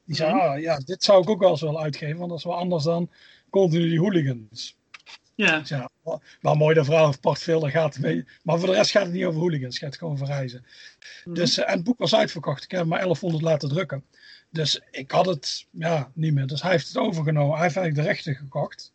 Die 0.05 0.17
zei, 0.17 0.33
Mhm. 0.35 0.41
ah, 0.41 0.61
ja, 0.61 0.79
dit 0.79 1.05
zou 1.05 1.23
ik 1.23 1.31
ook 1.31 1.41
wel 1.41 1.51
eens 1.51 1.61
willen 1.61 1.81
uitgeven, 1.81 2.17
want 2.19 2.29
dat 2.31 2.39
is 2.39 2.45
wel 2.45 2.57
anders 2.57 2.85
dan 2.85 3.11
continu 3.51 3.89
die 3.89 3.99
hooligans. 4.01 4.77
Ja, 5.35 5.63
ja, 5.65 5.90
wel 6.41 6.55
mooi 6.55 6.75
dat 6.75 6.91
apart 6.91 7.43
veel, 7.43 7.61
daar 7.61 7.71
gaat 7.71 7.95
het 7.95 8.03
mee. 8.03 8.25
Maar 8.43 8.59
voor 8.59 8.69
de 8.69 8.75
rest 8.75 8.91
gaat 8.91 9.03
het 9.03 9.13
niet 9.13 9.25
over 9.25 9.41
hooligans, 9.41 9.75
het 9.75 9.85
gaat 9.85 9.97
gewoon 9.97 10.13
over 10.13 10.27
reizen. 10.27 10.65
Mhm. 11.25 11.35
Dus, 11.35 11.59
eh, 11.59 11.69
en 11.69 11.75
het 11.75 11.85
boek 11.85 11.99
was 11.99 12.15
uitverkocht. 12.15 12.65
Ik 12.65 12.71
heb 12.71 12.87
maar 12.87 13.01
1100 13.01 13.43
laten 13.43 13.69
drukken. 13.69 14.05
Dus 14.51 14.81
ik 14.91 15.11
had 15.11 15.27
het 15.27 15.67
ja, 15.71 16.11
niet 16.15 16.35
meer. 16.35 16.47
Dus 16.47 16.63
hij 16.63 16.71
heeft 16.71 16.89
het 16.89 16.97
overgenomen. 16.97 17.55
Hij 17.55 17.63
heeft 17.63 17.77
eigenlijk 17.77 18.07
de 18.07 18.13
rechten 18.13 18.35
gekocht. 18.35 18.93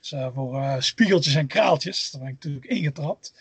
Dus, 0.00 0.12
eh, 0.12 0.28
voor 0.34 0.56
eh, 0.56 0.80
spiegeltjes 0.80 1.34
en 1.34 1.46
kraaltjes. 1.46 2.10
Daar 2.10 2.20
ben 2.20 2.30
ik 2.30 2.36
natuurlijk 2.36 2.66
ingetrapt. 2.66 3.34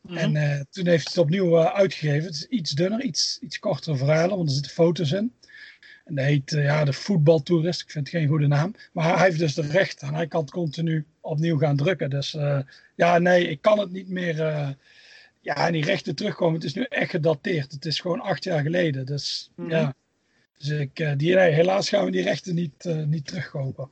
Mhm. 0.00 0.16
En 0.16 0.32
toen 0.70 0.86
heeft 0.86 1.04
hij 1.04 1.12
het 1.14 1.18
opnieuw 1.18 1.58
uitgegeven. 1.58 2.24
Het 2.24 2.34
is 2.34 2.46
iets 2.46 2.70
dunner, 2.70 3.02
iets, 3.02 3.38
iets 3.40 3.58
kortere 3.58 3.96
verhalen, 3.96 4.36
want 4.36 4.48
er 4.48 4.54
zitten 4.54 4.72
foto's 4.72 5.12
in. 5.12 5.32
En 6.08 6.14
dat 6.14 6.24
heet 6.24 6.52
eh, 6.52 6.64
ja, 6.64 6.84
de 6.84 6.92
voetbaltoerist. 6.92 7.80
Ik 7.80 7.90
vind 7.90 8.06
het 8.10 8.16
geen 8.16 8.28
goede 8.28 8.46
naam. 8.46 8.74
Maar 8.92 9.16
hij 9.16 9.24
heeft 9.26 9.38
dus 9.38 9.54
de 9.54 9.62
rechten 9.66 10.08
en 10.08 10.14
hij 10.14 10.26
kan 10.26 10.40
het 10.40 10.50
continu 10.50 11.06
opnieuw 11.20 11.58
gaan 11.58 11.76
drukken. 11.76 12.10
Dus 12.10 12.34
eh, 12.34 12.58
ja, 12.94 13.18
nee, 13.18 13.48
ik 13.48 13.62
kan 13.62 13.78
het 13.78 13.90
niet 13.92 14.08
meer. 14.08 14.40
eh, 14.42 14.68
ja, 15.40 15.66
en 15.66 15.72
die 15.72 15.84
rechten 15.84 16.14
terugkomen. 16.14 16.54
Het 16.54 16.64
is 16.64 16.74
nu 16.74 16.82
echt 16.82 17.10
gedateerd. 17.10 17.72
Het 17.72 17.84
is 17.84 18.00
gewoon 18.00 18.20
acht 18.20 18.44
jaar 18.44 18.62
geleden. 18.62 19.06
Dus 19.06 19.50
Mhm. 19.54 19.70
ja. 19.70 19.94
Dus 20.58 20.68
ik, 20.68 20.96
die, 21.18 21.34
nee, 21.34 21.52
helaas 21.52 21.88
gaan 21.88 22.04
we 22.04 22.10
die 22.10 22.22
rechten 22.22 22.54
niet, 22.54 22.84
niet 23.06 23.26
terugkopen. 23.26 23.88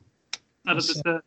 nou, 0.62 0.76
dat 0.76 0.86
dus, 0.86 0.94
is, 0.94 1.00
Ja, 1.02 1.22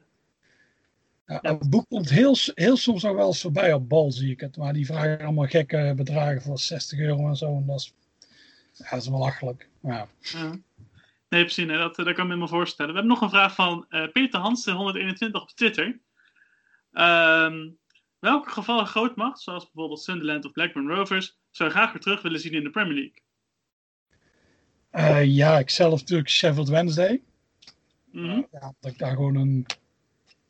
Ja. 1.42 1.58
Het 1.58 1.70
boek 1.70 1.86
komt 1.90 2.10
heel, 2.10 2.36
heel 2.54 2.78
soms 2.78 3.04
nog 3.04 3.16
wel 3.16 3.28
eens 3.28 3.42
voorbij 3.42 3.74
op 3.74 3.90
bal, 3.90 4.12
zie 4.12 4.32
ik 4.32 4.40
het. 4.40 4.58
Maar 4.58 4.74
die 4.74 4.86
vragen 4.86 5.20
allemaal 5.20 5.48
gekke 5.48 5.94
bedragen 5.96 6.42
voor 6.42 6.60
60 6.60 7.00
euro 7.00 7.28
en 7.28 7.36
zo. 7.36 7.56
En 7.58 7.66
dat 7.66 7.80
is, 7.80 7.94
ja, 8.74 8.90
dat 8.90 9.02
is 9.02 9.10
belachelijk. 9.10 9.68
Ja. 9.82 10.08
Ja. 10.20 10.60
Nee, 11.30 11.44
precies. 11.44 11.66
Nee, 11.66 11.78
dat, 11.78 11.96
dat 11.96 12.14
kan 12.14 12.32
ik 12.32 12.38
me 12.38 12.48
voorstellen. 12.48 12.94
We 12.94 12.98
hebben 13.00 13.18
nog 13.18 13.24
een 13.24 13.38
vraag 13.38 13.56
van 13.56 13.86
eh, 13.90 14.12
Peter 14.12 14.40
Hansen, 14.40 14.74
121 14.74 15.42
op 15.42 15.50
Twitter. 15.50 16.00
Ehm, 16.92 17.70
welke 18.20 18.50
gevallen 18.50 18.86
grootmacht, 18.86 19.40
zoals 19.40 19.64
bijvoorbeeld 19.64 20.02
Sunderland 20.02 20.46
of 20.46 20.52
Blackburn 20.52 20.88
Rovers, 20.88 21.38
zou 21.52 21.70
je 21.70 21.76
graag 21.76 21.92
weer 21.92 22.02
terug 22.02 22.22
willen 22.22 22.40
zien 22.40 22.54
in 22.54 22.64
de 22.64 22.70
Premier 22.70 22.94
League? 22.94 23.22
Eh, 24.90 25.26
ja, 25.26 25.60
ik 25.60 25.70
zelf 25.70 26.00
natuurlijk 26.00 26.30
Sheffield 26.30 26.70
Wednesday. 26.70 27.22
Mhm. 28.12 28.42
Ja, 28.52 28.74
dat 28.80 28.92
ik 28.92 28.98
daar 28.98 29.16
gewoon 29.16 29.36
een. 29.36 29.66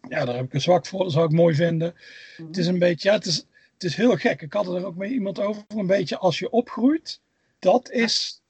Ja, 0.09 0.25
daar 0.25 0.35
heb 0.35 0.45
ik 0.45 0.53
een 0.53 0.61
zwak 0.61 0.85
voor. 0.85 1.03
Dat 1.03 1.11
zou 1.11 1.25
ik 1.25 1.31
mooi 1.31 1.55
vinden. 1.55 1.95
Het 2.35 2.57
is 2.57 2.67
een 2.67 2.79
beetje. 2.79 3.09
Ja, 3.09 3.15
het 3.15 3.25
is, 3.25 3.45
het 3.73 3.83
is 3.83 3.95
heel 3.95 4.15
gek. 4.15 4.41
Ik 4.41 4.53
had 4.53 4.67
er 4.67 4.85
ook 4.85 4.95
met 4.95 5.09
iemand 5.09 5.39
over. 5.39 5.63
Een 5.67 5.87
beetje 5.87 6.17
als 6.17 6.39
je 6.39 6.49
opgroeit. 6.49 7.21
Dat 7.59 7.91
is. 7.91 8.41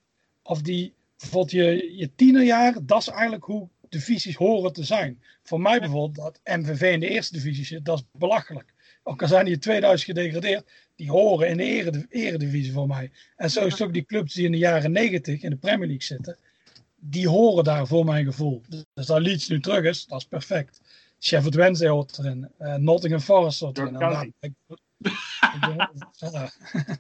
Of 0.44 0.62
die. 0.62 0.94
Bijvoorbeeld 1.20 1.52
je, 1.52 1.96
je 1.98 2.16
tienerjaar. 2.16 2.76
Dat 2.86 3.02
is 3.02 3.08
eigenlijk 3.08 3.44
hoe 3.44 3.70
divisies 3.90 4.36
horen 4.36 4.74
te 4.74 4.84
zijn. 4.84 5.22
Voor 5.44 5.62
mij 5.62 5.80
bijvoorbeeld. 5.80 6.16
Dat 6.44 6.58
MVV 6.58 6.82
in 6.94 7.00
de 7.00 7.08
eerste 7.10 7.34
divisie 7.34 7.66
zit. 7.66 7.86
Dat 7.86 7.98
is 7.98 8.06
belachelijk. 8.12 8.74
Ook 9.04 9.22
al 9.22 9.28
zijn 9.28 9.46
die 9.46 9.54
in 9.54 9.60
2000 9.60 10.10
gedegradeerd. 10.18 10.70
Die 10.96 11.10
horen 11.10 11.48
in 11.50 11.58
de 11.58 11.64
erediv- 11.64 12.06
eredivisie 12.10 12.72
voor 12.74 12.88
mij. 12.88 13.12
En 13.36 13.52
zo 13.52 13.66
is 13.66 13.72
het 13.72 13.82
ook 13.82 13.94
die 13.94 14.06
clubs 14.06 14.34
die 14.34 14.46
in 14.46 14.52
de 14.52 14.58
jaren 14.58 14.92
90 14.92 15.42
in 15.42 15.50
de 15.50 15.56
Premier 15.56 15.88
League 15.88 16.04
zitten 16.06 16.38
die 17.02 17.28
horen 17.28 17.64
daar 17.64 17.88
voor 17.88 18.06
mijn 18.06 18.26
gevoel. 18.26 18.62
Dus 18.94 19.06
dat 19.06 19.22
Leeds 19.22 19.48
nu 19.48 19.60
terug 19.60 19.84
is, 19.84 20.06
dat 20.06 20.20
is 20.20 20.26
perfect. 20.28 20.82
Sheffield 21.20 21.56
Wednesday 21.56 21.90
hoort 21.90 22.18
erin. 22.18 22.48
Eh, 22.58 22.76
Nottingham 22.76 23.22
Forest 23.22 23.60
hoort 23.60 23.78
erin. 23.78 23.94
Derby 24.00 24.16
En 24.16 24.34
County. 26.20 26.32
daar- 26.32 26.60
ik- 26.80 27.00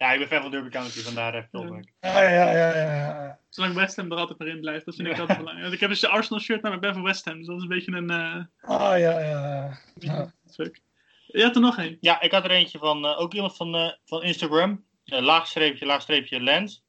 ja, 0.00 0.12
ik 0.12 0.18
ben 0.18 0.28
fan 0.28 0.42
van 0.42 0.50
Derby 0.50 0.68
County, 0.68 1.00
vandaar 1.00 1.34
even 1.34 1.58
opmerking. 1.58 1.94
ja, 2.00 2.22
ja, 2.22 2.52
ja, 2.52 2.74
ja. 2.74 3.38
Zolang 3.48 3.74
West 3.74 3.96
Ham 3.96 4.12
er 4.12 4.18
altijd 4.18 4.38
maar 4.38 4.48
in 4.48 4.60
blijft, 4.60 4.84
dat 4.84 4.94
vind 4.94 5.08
ik 5.08 5.18
altijd 5.18 5.38
belangrijk. 5.38 5.62
Want 5.62 5.74
ik 5.74 5.80
heb 5.80 5.90
dus 5.90 6.00
de 6.00 6.08
Arsenal 6.08 6.40
shirt, 6.40 6.62
maar 6.62 6.72
ik 6.72 6.80
ben 6.80 6.94
voor 6.94 7.02
West 7.02 7.24
Ham, 7.24 7.36
dus 7.36 7.46
dat 7.46 7.56
is 7.56 7.62
een 7.62 7.68
beetje 7.68 7.92
een 7.92 8.10
eh, 8.10 8.44
Ah, 8.60 8.98
ja, 8.98 9.20
ja. 9.20 9.78
ja. 9.94 10.32
fuck. 10.50 10.80
Je 11.26 11.42
had 11.42 11.54
er 11.54 11.60
nog 11.60 11.78
één. 11.78 11.96
Ja, 12.00 12.20
ik 12.20 12.32
had 12.32 12.44
er 12.44 12.50
eentje 12.50 12.78
van, 12.78 13.04
eh, 13.06 13.20
ook 13.20 13.34
iemand 13.34 13.56
van, 13.56 13.74
eh, 13.74 13.92
van 14.04 14.22
Instagram. 14.22 14.84
Eh, 15.04 15.20
laagstreepje, 15.20 15.86
laagstreepje, 15.86 16.40
Lens. 16.40 16.84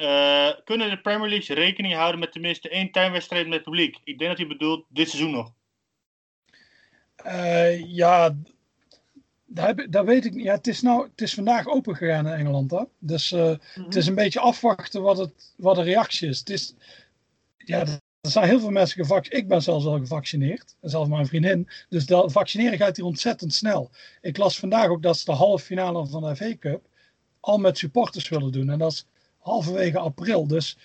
Eh, 0.00 0.50
kunnen 0.64 0.90
de 0.90 1.00
Premier 1.00 1.28
League 1.28 1.56
rekening 1.56 1.94
houden 1.94 2.20
met 2.20 2.32
tenminste 2.32 2.68
één 2.68 2.90
tuinwedstrijd 2.90 3.48
met 3.48 3.62
publiek? 3.62 3.98
Ik 4.04 4.18
denk 4.18 4.30
dat 4.30 4.38
hij 4.38 4.48
bedoelt 4.48 4.86
dit 4.88 5.08
seizoen 5.08 5.30
nog. 5.32 5.52
Eh, 7.16 7.94
ja, 7.94 8.36
daar, 9.88 10.04
weet 10.04 10.24
ik 10.24 10.34
niet. 10.34 10.44
Ja, 10.44 10.54
het, 10.54 10.66
is 10.66 10.82
nou, 10.82 11.08
het 11.10 11.20
is 11.20 11.34
vandaag 11.34 11.66
open 11.66 11.96
gegaan 11.96 12.26
in 12.26 12.32
Engeland. 12.32 12.70
Hè? 12.70 12.82
Dus 12.98 13.32
eh, 13.32 13.54
het 13.74 13.96
is 13.96 14.06
een 14.06 14.14
beetje 14.14 14.40
afwachten 14.40 15.02
wat, 15.02 15.18
het, 15.18 15.52
wat 15.56 15.76
de 15.76 15.82
reactie 15.82 16.28
is. 16.28 16.38
Het 16.38 16.50
is 16.50 16.74
ja, 17.56 17.80
er 18.20 18.30
zijn 18.30 18.48
heel 18.48 18.60
veel 18.60 18.70
mensen 18.70 19.00
gevaccineerd. 19.00 19.42
Ik 19.42 19.48
ben 19.48 19.62
zelfs 19.62 19.84
al 19.86 19.98
gevaccineerd. 19.98 20.76
En 20.80 20.90
zelfs 20.90 21.08
mijn 21.08 21.26
vriendin. 21.26 21.68
Dus 21.88 22.06
dat 22.06 22.32
vaccineren 22.32 22.78
gaat 22.78 22.96
hier 22.96 23.04
ontzettend 23.04 23.54
snel. 23.54 23.90
Ik 24.20 24.36
las 24.36 24.58
vandaag 24.58 24.88
ook 24.88 25.02
dat 25.02 25.18
ze 25.18 25.24
de 25.24 25.32
halve 25.32 25.64
finale 25.64 26.06
van 26.06 26.22
de 26.22 26.36
FA 26.36 26.56
Cup 26.58 26.86
al 27.40 27.58
met 27.58 27.78
supporters 27.78 28.28
willen 28.28 28.52
doen. 28.52 28.70
En 28.70 28.78
dat 28.78 28.92
is 28.92 29.06
halverwege 29.38 29.98
april. 29.98 30.46
Dus 30.46 30.76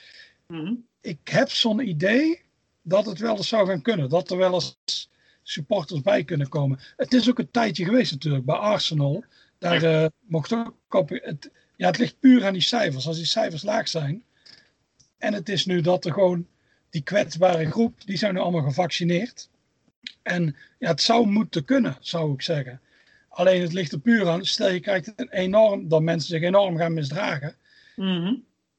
Mhm. 0.48 0.74
ik 1.02 1.28
heb 1.28 1.50
zo'n 1.50 1.88
idee 1.88 2.42
dat 2.82 3.06
het 3.06 3.20
wel 3.20 3.36
eens 3.36 3.48
zou 3.48 3.68
gaan 3.68 3.82
kunnen. 3.82 4.10
Dat 4.10 4.32
er 4.32 4.38
wel 4.38 4.54
eens 4.54 5.10
supporters 5.50 6.02
bij 6.02 6.24
kunnen 6.24 6.50
komen. 6.50 6.80
Het 6.97 7.14
is 7.14 7.30
ook 7.30 7.39
een 7.39 7.52
tijdje 7.52 7.86
geweest 7.86 8.12
natuurlijk 8.12 8.45
bij 8.45 8.56
Arsenal. 8.56 9.24
Daar 9.58 9.84
eh, 9.84 10.06
mocht 10.20 10.54
ook 10.54 10.74
op. 10.89 11.10
Het, 11.10 11.52
ja, 11.76 11.88
het 11.88 11.97
ligt 11.97 12.20
puur 12.20 12.45
aan 12.45 12.54
die 12.54 12.62
cijfers. 12.62 13.08
Als 13.08 13.18
die 13.18 13.26
cijfers 13.26 13.64
laag 13.64 13.88
zijn. 13.88 14.24
En 15.18 15.34
het 15.34 15.50
is 15.50 15.66
nu 15.66 15.82
dat 15.82 16.06
er 16.06 16.14
gewoon 16.14 16.47
die 16.89 17.02
kwetsbare 17.02 17.72
groep, 17.72 18.06
die 18.06 18.18
zijn 18.18 18.34
nu 18.34 18.39
allemaal 18.39 18.64
gevaccineerd. 18.64 19.50
En 20.22 20.56
ja, 20.80 20.89
het 20.89 21.02
zou 21.02 21.28
moeten 21.28 21.66
kunnen, 21.66 21.97
zou 22.00 22.34
ik 22.34 22.41
zeggen. 22.41 22.82
Alleen 23.30 23.62
het 23.62 23.74
ligt 23.74 23.91
er 23.91 24.00
puur 24.00 24.28
aan. 24.28 24.45
Stel 24.45 24.70
je 24.70 24.80
krijgt 24.80 25.14
een 25.16 25.30
enorm, 25.32 25.88
dat 25.88 26.02
mensen 26.02 26.30
zich 26.30 26.41
enorm 26.41 26.78
gaan 26.78 26.93
misdragen. 26.93 27.56
Mhm. 27.95 28.36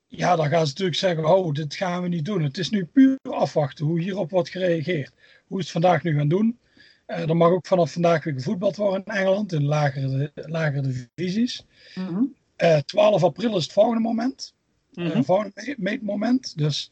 Ja, 0.07 0.37
dan 0.37 0.49
gaan 0.49 0.67
ze 0.67 0.73
natuurlijk 0.73 0.99
zeggen, 0.99 1.25
oh, 1.25 1.53
dit 1.53 1.75
gaan 1.75 2.03
we 2.03 2.09
niet 2.09 2.25
doen. 2.25 2.43
Het 2.43 2.59
is 2.59 2.71
nu 2.71 2.85
puur 2.85 3.19
afwachten 3.23 3.87
hoe 3.87 4.01
hierop 4.01 4.31
wordt 4.31 4.49
gereageerd. 4.49 5.13
Hoe 5.51 5.59
het 5.59 5.71
vandaag 5.71 6.03
nu 6.03 6.15
gaan 6.17 6.29
doen? 6.29 6.59
Eh 7.07 7.29
er 7.29 7.37
mag 7.37 7.51
ook 7.51 7.67
vanaf 7.67 7.93
vandaag 7.93 8.25
weer 8.25 8.35
gevoetbald 8.35 8.77
worden 8.77 9.05
in 9.05 9.13
Engeland, 9.13 9.53
in 9.53 9.65
lagere, 9.65 10.31
lagere 10.35 11.09
divisies. 11.15 11.65
Mhm. 11.95 12.23
Eh 12.57 12.79
12 12.79 13.23
april 13.25 13.57
is 13.57 13.63
het 13.63 13.73
volgende 13.73 14.01
moment. 14.01 14.55
Eh, 14.95 15.23
volgende 15.23 15.53
me- 15.55 15.75
meetmoment. 15.79 16.57
Dus 16.59 16.91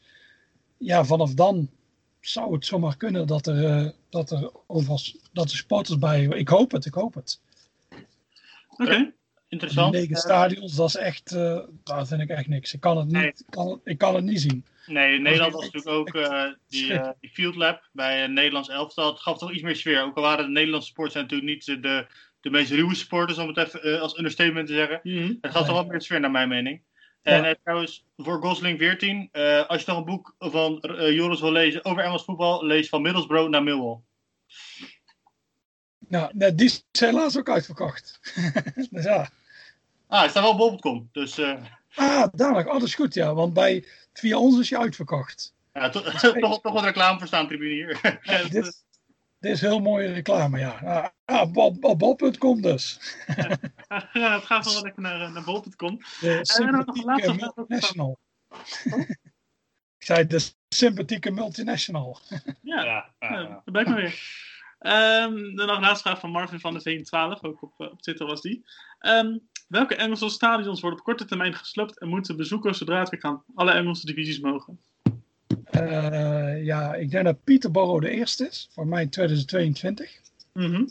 ja, 0.77 1.03
vanaf 1.05 1.33
dan 1.33 1.69
zou 2.19 2.53
het 2.53 2.65
zomaar 2.65 2.97
kunnen 2.97 3.27
dat 3.27 3.47
er, 3.47 3.93
dat 4.09 4.31
er 4.31 4.51
overal 4.67 4.99
dat 5.33 5.49
de 5.49 5.55
supporters 5.55 5.97
bij. 5.97 6.23
Ik 6.25 6.47
hoop 6.47 6.71
het, 6.71 6.85
ik 6.85 6.93
hoop 6.93 7.13
het. 7.13 7.39
Oké. 8.77 9.13
Interessant. 9.49 9.93
negen 9.93 10.15
stadions, 10.15 10.75
dat 10.75 10.87
is 10.87 10.95
echt, 10.95 11.31
eh 11.31 11.59
daar 11.83 12.07
vind 12.07 12.21
ik 12.21 12.29
echt 12.29 12.47
niks. 12.47 12.73
Ik 12.73 12.79
kan 12.79 12.97
het 12.97 13.05
niet, 13.05 13.15
Nee. 13.15 13.27
ik 13.27 13.45
kan 13.49 13.69
het, 13.69 13.79
ik 13.83 13.97
kan 13.97 14.15
het 14.15 14.23
niet 14.23 14.41
zien. 14.41 14.65
Nee, 14.85 15.15
in 15.15 15.21
Nederland 15.21 15.53
was 15.53 15.69
natuurlijk 15.71 15.95
ook 15.95 16.15
eh, 16.15 16.45
die, 16.67 16.93
eh, 16.93 17.09
Field 17.31 17.55
Lab 17.55 17.89
bij 17.91 18.23
een 18.23 18.33
Nederlands 18.33 18.69
elftal. 18.69 19.09
Het 19.11 19.19
gaf 19.19 19.37
toch 19.37 19.51
iets 19.51 19.61
meer 19.61 19.75
sfeer. 19.75 20.03
Ook 20.03 20.15
al 20.15 20.21
waren 20.23 20.45
de 20.45 20.51
Nederlandse 20.51 20.87
supporters 20.87 21.15
natuurlijk 21.21 21.49
niet 21.49 21.67
eh, 21.67 21.81
de, 21.81 22.07
de 22.39 22.49
meest 22.49 22.71
ruwe 22.71 22.95
supporters, 22.95 23.37
om 23.37 23.47
het 23.47 23.57
even 23.57 23.81
eh, 23.83 24.01
als 24.01 24.17
understatement 24.17 24.67
te 24.67 24.73
zeggen. 24.73 24.99
Mhm. 25.03 25.33
Het 25.41 25.51
gaf 25.51 25.65
toch 25.65 25.75
wat 25.75 25.87
meer 25.87 26.01
sfeer 26.01 26.19
naar 26.19 26.31
mijn 26.31 26.49
mening. 26.49 26.81
En 27.21 27.41
Ja. 27.41 27.49
eh, 27.49 27.55
trouwens, 27.63 28.05
voor 28.17 28.41
Gosling 28.41 28.79
14, 28.79 29.29
eh, 29.31 29.65
als 29.67 29.81
je 29.83 29.89
nog 29.91 29.97
een 29.99 30.05
boek 30.05 30.35
van 30.39 30.81
eh, 30.81 31.11
Joris 31.13 31.39
wil 31.39 31.51
lezen 31.51 31.85
over 31.85 32.03
Engels 32.03 32.23
voetbal, 32.23 32.65
lees 32.65 32.89
van 32.89 33.01
Middlesbrough 33.01 33.49
naar 33.49 33.63
Millwall. 33.63 33.99
Nee, 36.07 36.55
die 36.55 36.65
is 36.65 36.85
helaas 36.91 37.37
ook 37.37 37.49
uitverkocht. 37.49 38.19
dus 38.91 39.03
ja. 39.03 39.29
Ah, 40.09 40.19
hij 40.19 40.29
staat 40.29 40.43
wel 40.43 40.51
op 40.51 40.57
bol.com. 40.57 41.09
Dus 41.11 41.37
eh, 41.37 41.61
Ah, 41.95 42.27
dadelijk. 42.31 42.67
Oh, 42.67 42.73
dat 42.73 42.83
is 42.83 42.95
goed, 42.95 43.13
ja. 43.13 43.33
Want 43.33 43.53
bij, 43.53 43.85
via 44.13 44.37
ons 44.37 44.59
is 44.59 44.69
je 44.69 44.77
uitverkocht. 44.77 45.53
ja, 45.73 45.89
to- 45.89 46.01
toch, 46.39 46.61
toch 46.61 46.73
wat 46.73 46.83
reclame 46.83 47.17
voor 47.17 47.27
staan 47.27 47.47
tribune 47.47 47.73
hier. 47.73 48.19
Ja, 48.23 48.41
Dit, 48.49 48.53
is- 48.65 48.83
dit 49.39 49.51
is 49.51 49.61
heel 49.61 49.79
mooie 49.79 50.11
reclame, 50.13 50.59
ja. 50.59 50.69
Ah, 51.25 51.39
ah, 51.39 51.55
op, 51.81 51.97
bol.com 51.97 52.61
dus. 52.61 52.99
ja, 54.13 54.31
het 54.37 54.43
gaat 54.45 54.73
wel 54.73 54.81
lekker 54.81 55.01
naar, 55.01 55.21
eh, 55.21 55.33
naar 55.33 55.43
bol.com. 55.43 55.97
De 56.19 56.41
dan 56.57 56.71
nog 56.85 56.97
een 56.97 57.03
laatste 57.05 57.33
multinational. 57.33 58.19
Ik 59.97 60.05
zei 60.05 60.27
de 60.27 60.51
sympathieke 60.69 61.31
multinational. 61.31 62.19
Ja, 62.61 62.83
ja, 62.83 63.13
ja, 63.19 63.29
ja, 63.39 63.47
daar 63.47 63.61
ben 63.65 63.81
ik 63.81 63.87
maar 63.87 63.95
weer. 63.97 64.47
Ehm, 64.79 65.55
dan 65.55 65.67
nog 65.67 65.75
een 65.75 65.81
laatste 65.81 66.07
vraag 66.09 66.19
van 66.19 66.29
Marvin 66.29 66.59
van 66.59 66.73
de 66.73 66.79
V12, 66.79 67.41
ook 67.41 67.61
op, 67.61 67.73
eh, 67.77 67.91
op 67.91 68.01
Twitter 68.01 68.25
was 68.25 68.41
die. 68.41 68.65
Ehm, 68.99 69.37
welke 69.69 69.95
Engelse 69.95 70.29
stadions 70.29 70.81
worden 70.81 70.99
op 70.99 71.05
korte 71.05 71.25
termijn 71.25 71.53
gesloopt 71.53 71.99
en 71.99 72.07
moeten 72.07 72.37
bezoekers 72.37 72.77
zodra 72.77 72.99
het 72.99 73.09
weer 73.09 73.19
kan 73.19 73.43
alle 73.55 73.71
Engelse 73.71 74.05
divisies 74.05 74.39
mogen? 74.39 74.79
Eh, 75.63 76.63
ja, 76.65 76.95
ik 76.95 77.11
denk 77.11 77.25
dat 77.25 77.43
Peterborough 77.43 78.01
de 78.01 78.09
eerste 78.09 78.47
is. 78.47 78.69
Voor 78.71 78.87
mij 78.87 79.01
in 79.01 79.09
2022. 79.09 80.19
Mhm. 80.53 80.85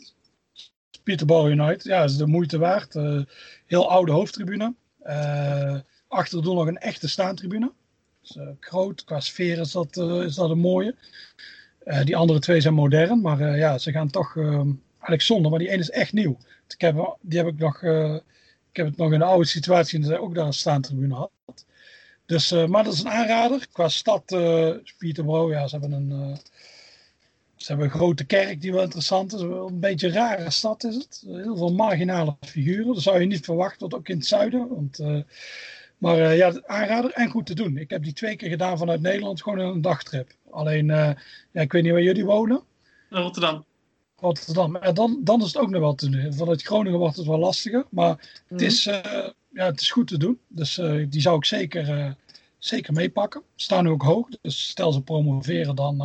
Peterborough 1.03 1.49
United, 1.49 1.83
ja, 1.83 2.03
is 2.03 2.17
de 2.17 2.27
moeite 2.27 2.57
waard. 2.57 2.95
Eh, 2.95 3.21
heel 3.65 3.89
oude 3.89 4.11
hoofdtribune. 4.11 4.73
Eh 4.99 5.79
achter 6.09 6.43
nog 6.43 6.67
een 6.67 6.77
echte 6.77 7.09
staantribune. 7.09 7.71
Dus, 8.21 8.37
groot, 8.59 9.03
qua 9.03 9.19
sfeer 9.19 9.59
is 9.59 9.71
dat, 9.71 9.97
is 9.97 10.35
dat 10.35 10.49
een 10.49 10.59
mooie. 10.59 10.95
Die 12.03 12.15
andere 12.15 12.39
twee 12.39 12.61
zijn 12.61 12.73
modern, 12.73 13.21
maar 13.21 13.57
ja, 13.57 13.77
ze 13.77 13.91
gaan 13.91 14.09
toch 14.09 14.37
eh, 14.37 14.61
eigenlijk 14.91 15.21
zonde. 15.21 15.49
Maar 15.49 15.59
die 15.59 15.69
ene 15.69 15.79
is 15.79 15.89
echt 15.89 16.13
nieuw. 16.13 16.37
Ik 16.67 16.81
heb, 16.81 17.17
die 17.21 17.37
heb 17.39 17.47
ik 17.47 17.57
nog, 17.57 17.81
heb 18.79 18.87
het 18.87 18.97
nog 18.97 19.13
in 19.13 19.19
de 19.19 19.25
oude 19.25 19.45
situatie 19.45 20.03
en 20.03 20.19
ook 20.19 20.35
daar 20.35 20.45
een 20.45 20.53
staantribune 20.53 21.13
had. 21.15 21.31
Dus, 22.25 22.51
eh, 22.51 22.65
maar 22.65 22.83
dat 22.83 22.93
is 22.93 22.99
een 22.99 23.09
aanrader. 23.09 23.67
Qua 23.71 23.87
stad, 23.87 24.25
Peterborough, 24.97 25.53
ja, 25.53 25.67
ze 25.67 25.77
hebben 25.79 25.97
een, 25.97 26.11
eh, 26.11 26.37
ze 27.55 27.67
hebben 27.67 27.85
een 27.85 27.91
grote 27.91 28.25
kerk 28.25 28.61
die 28.61 28.71
wel 28.71 28.83
interessant 28.83 29.33
is. 29.33 29.41
Een 29.41 29.79
beetje 29.79 30.07
een 30.07 30.13
rare 30.13 30.49
stad 30.49 30.83
is 30.83 30.95
het. 30.95 31.23
Heel 31.27 31.57
veel 31.57 31.73
marginale 31.73 32.35
figuren. 32.41 32.93
Dat 32.93 33.03
zou 33.03 33.19
je 33.19 33.25
niet 33.25 33.45
verwachten, 33.45 33.79
want 33.79 33.93
ook 33.93 34.07
in 34.07 34.17
het 34.17 34.25
zuiden. 34.25 34.67
Want, 34.67 34.99
maar 35.97 36.35
ja, 36.35 36.61
aanrader 36.65 37.11
en 37.11 37.29
goed 37.29 37.45
te 37.45 37.55
doen. 37.55 37.77
Ik 37.77 37.89
heb 37.89 38.03
die 38.03 38.13
twee 38.13 38.35
keer 38.35 38.49
gedaan 38.49 38.77
vanuit 38.77 39.01
Nederland, 39.01 39.41
gewoon 39.41 39.59
een 39.59 39.81
dagtrip. 39.81 40.31
Alleen, 40.51 40.85
ja, 40.85 41.15
ik 41.51 41.71
weet 41.71 41.83
niet 41.83 41.91
waar 41.91 42.01
jullie 42.01 42.25
wonen. 42.25 42.61
Rotterdam. 43.09 43.65
Rotterdam. 44.21 44.75
En 44.75 44.93
dan, 44.93 45.19
dan 45.23 45.39
is 45.41 45.45
het 45.47 45.57
ook 45.57 45.69
nog 45.69 45.81
wel 45.81 45.95
te 45.95 46.09
doen. 46.09 46.33
Vanuit 46.33 46.61
Groningen 46.63 46.99
wordt 46.99 47.15
het 47.17 47.25
wel 47.25 47.37
lastiger. 47.39 47.85
Maar 47.89 48.09
het, 48.09 48.43
Mhm. 48.49 48.63
is, 48.63 48.85
eh, 48.85 49.27
ja, 49.53 49.65
het 49.65 49.81
is 49.81 49.91
goed 49.91 50.07
te 50.07 50.17
doen. 50.17 50.39
Dus 50.47 50.77
eh, 50.77 51.05
die 51.09 51.21
zou 51.21 51.37
ik 51.37 51.45
zeker, 51.45 51.89
eh, 51.89 52.11
zeker 52.57 52.93
meepakken. 52.93 53.41
Staan 53.55 53.83
nu 53.83 53.89
ook 53.89 54.01
hoog. 54.01 54.27
Dus 54.41 54.67
stel 54.69 54.91
ze 54.91 55.01
promoveren, 55.01 55.75
dan, 55.75 55.97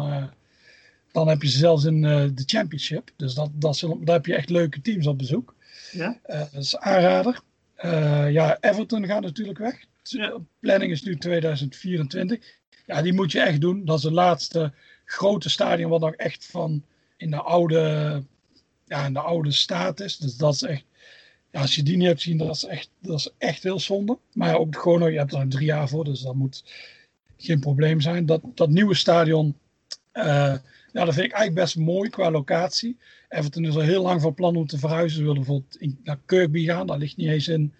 dan 1.12 1.28
heb 1.28 1.42
je 1.42 1.48
ze 1.48 1.58
zelfs 1.58 1.84
in 1.84 2.00
de 2.34 2.42
championship. 2.46 3.10
Dus 3.16 3.34
dat, 3.34 3.50
dat 3.52 3.76
zullen, 3.76 4.04
daar 4.04 4.14
heb 4.14 4.26
je 4.26 4.34
echt 4.34 4.50
leuke 4.50 4.80
teams 4.80 5.06
op 5.06 5.18
bezoek. 5.18 5.54
Ja? 5.92 6.18
Dat 6.26 6.52
is 6.52 6.76
aanrader. 6.76 7.40
Ja, 8.32 8.58
Everton 8.60 9.06
gaat 9.06 9.22
natuurlijk 9.22 9.58
weg. 9.58 9.84
Ja. 10.02 10.36
Planning 10.60 10.92
is 10.92 11.02
nu 11.02 11.16
2024. 11.16 12.38
Ja, 12.86 13.02
die 13.02 13.12
moet 13.12 13.32
je 13.32 13.40
echt 13.40 13.60
doen. 13.60 13.84
Dat 13.84 13.98
is 13.98 14.04
het 14.04 14.12
laatste 14.12 14.72
grote 15.04 15.48
stadion 15.48 15.90
wat 15.90 16.00
nog 16.00 16.14
echt 16.14 16.46
van 16.50 16.84
in 17.16 17.30
de 17.30 17.40
oude, 17.40 18.22
ja, 18.86 19.06
in 19.06 19.12
de 19.12 19.20
oude 19.20 19.50
staat 19.50 20.00
is. 20.00 20.16
Dus 20.16 20.36
dat 20.36 20.54
is 20.54 20.62
echt, 20.62 20.84
ja, 21.50 21.60
als 21.60 21.74
je 21.74 21.82
die 21.82 21.96
niet 21.96 22.06
hebt 22.06 22.22
gezien, 22.22 22.38
dat 22.38 22.56
is 22.56 22.64
echt, 22.64 22.90
dat 23.00 23.18
is 23.18 23.30
echt 23.38 23.62
heel 23.62 23.80
zonde. 23.80 24.18
Maar 24.32 24.56
ook 24.56 24.76
gewoon, 24.76 25.12
je 25.12 25.18
hebt 25.18 25.32
er 25.32 25.48
drie 25.48 25.66
jaar 25.66 25.88
voor, 25.88 26.04
dus 26.04 26.20
dat 26.20 26.34
moet 26.34 26.64
geen 27.36 27.60
probleem 27.60 28.00
zijn. 28.00 28.26
Dat, 28.26 28.40
dat 28.54 28.68
nieuwe 28.68 28.94
stadion, 28.94 29.56
eh, 30.12 30.54
ja, 30.92 31.04
dat 31.04 31.14
vind 31.14 31.26
ik 31.26 31.32
eigenlijk 31.32 31.54
best 31.54 31.76
mooi 31.76 32.10
qua 32.10 32.30
locatie. 32.30 32.96
Everton 33.28 33.64
is 33.64 33.74
al 33.74 33.80
heel 33.80 34.02
lang 34.02 34.20
van 34.20 34.34
plan 34.34 34.56
om 34.56 34.66
te 34.66 34.78
verhuizen. 34.78 35.16
Ze 35.18 35.24
willen 35.24 35.36
bijvoorbeeld 35.36 35.76
in, 35.80 35.98
naar 36.04 36.18
Kirkby 36.26 36.64
gaan. 36.64 36.86
Dat 36.86 36.98
ligt 36.98 37.16
niet 37.16 37.28
eens 37.28 37.48
in, 37.48 37.74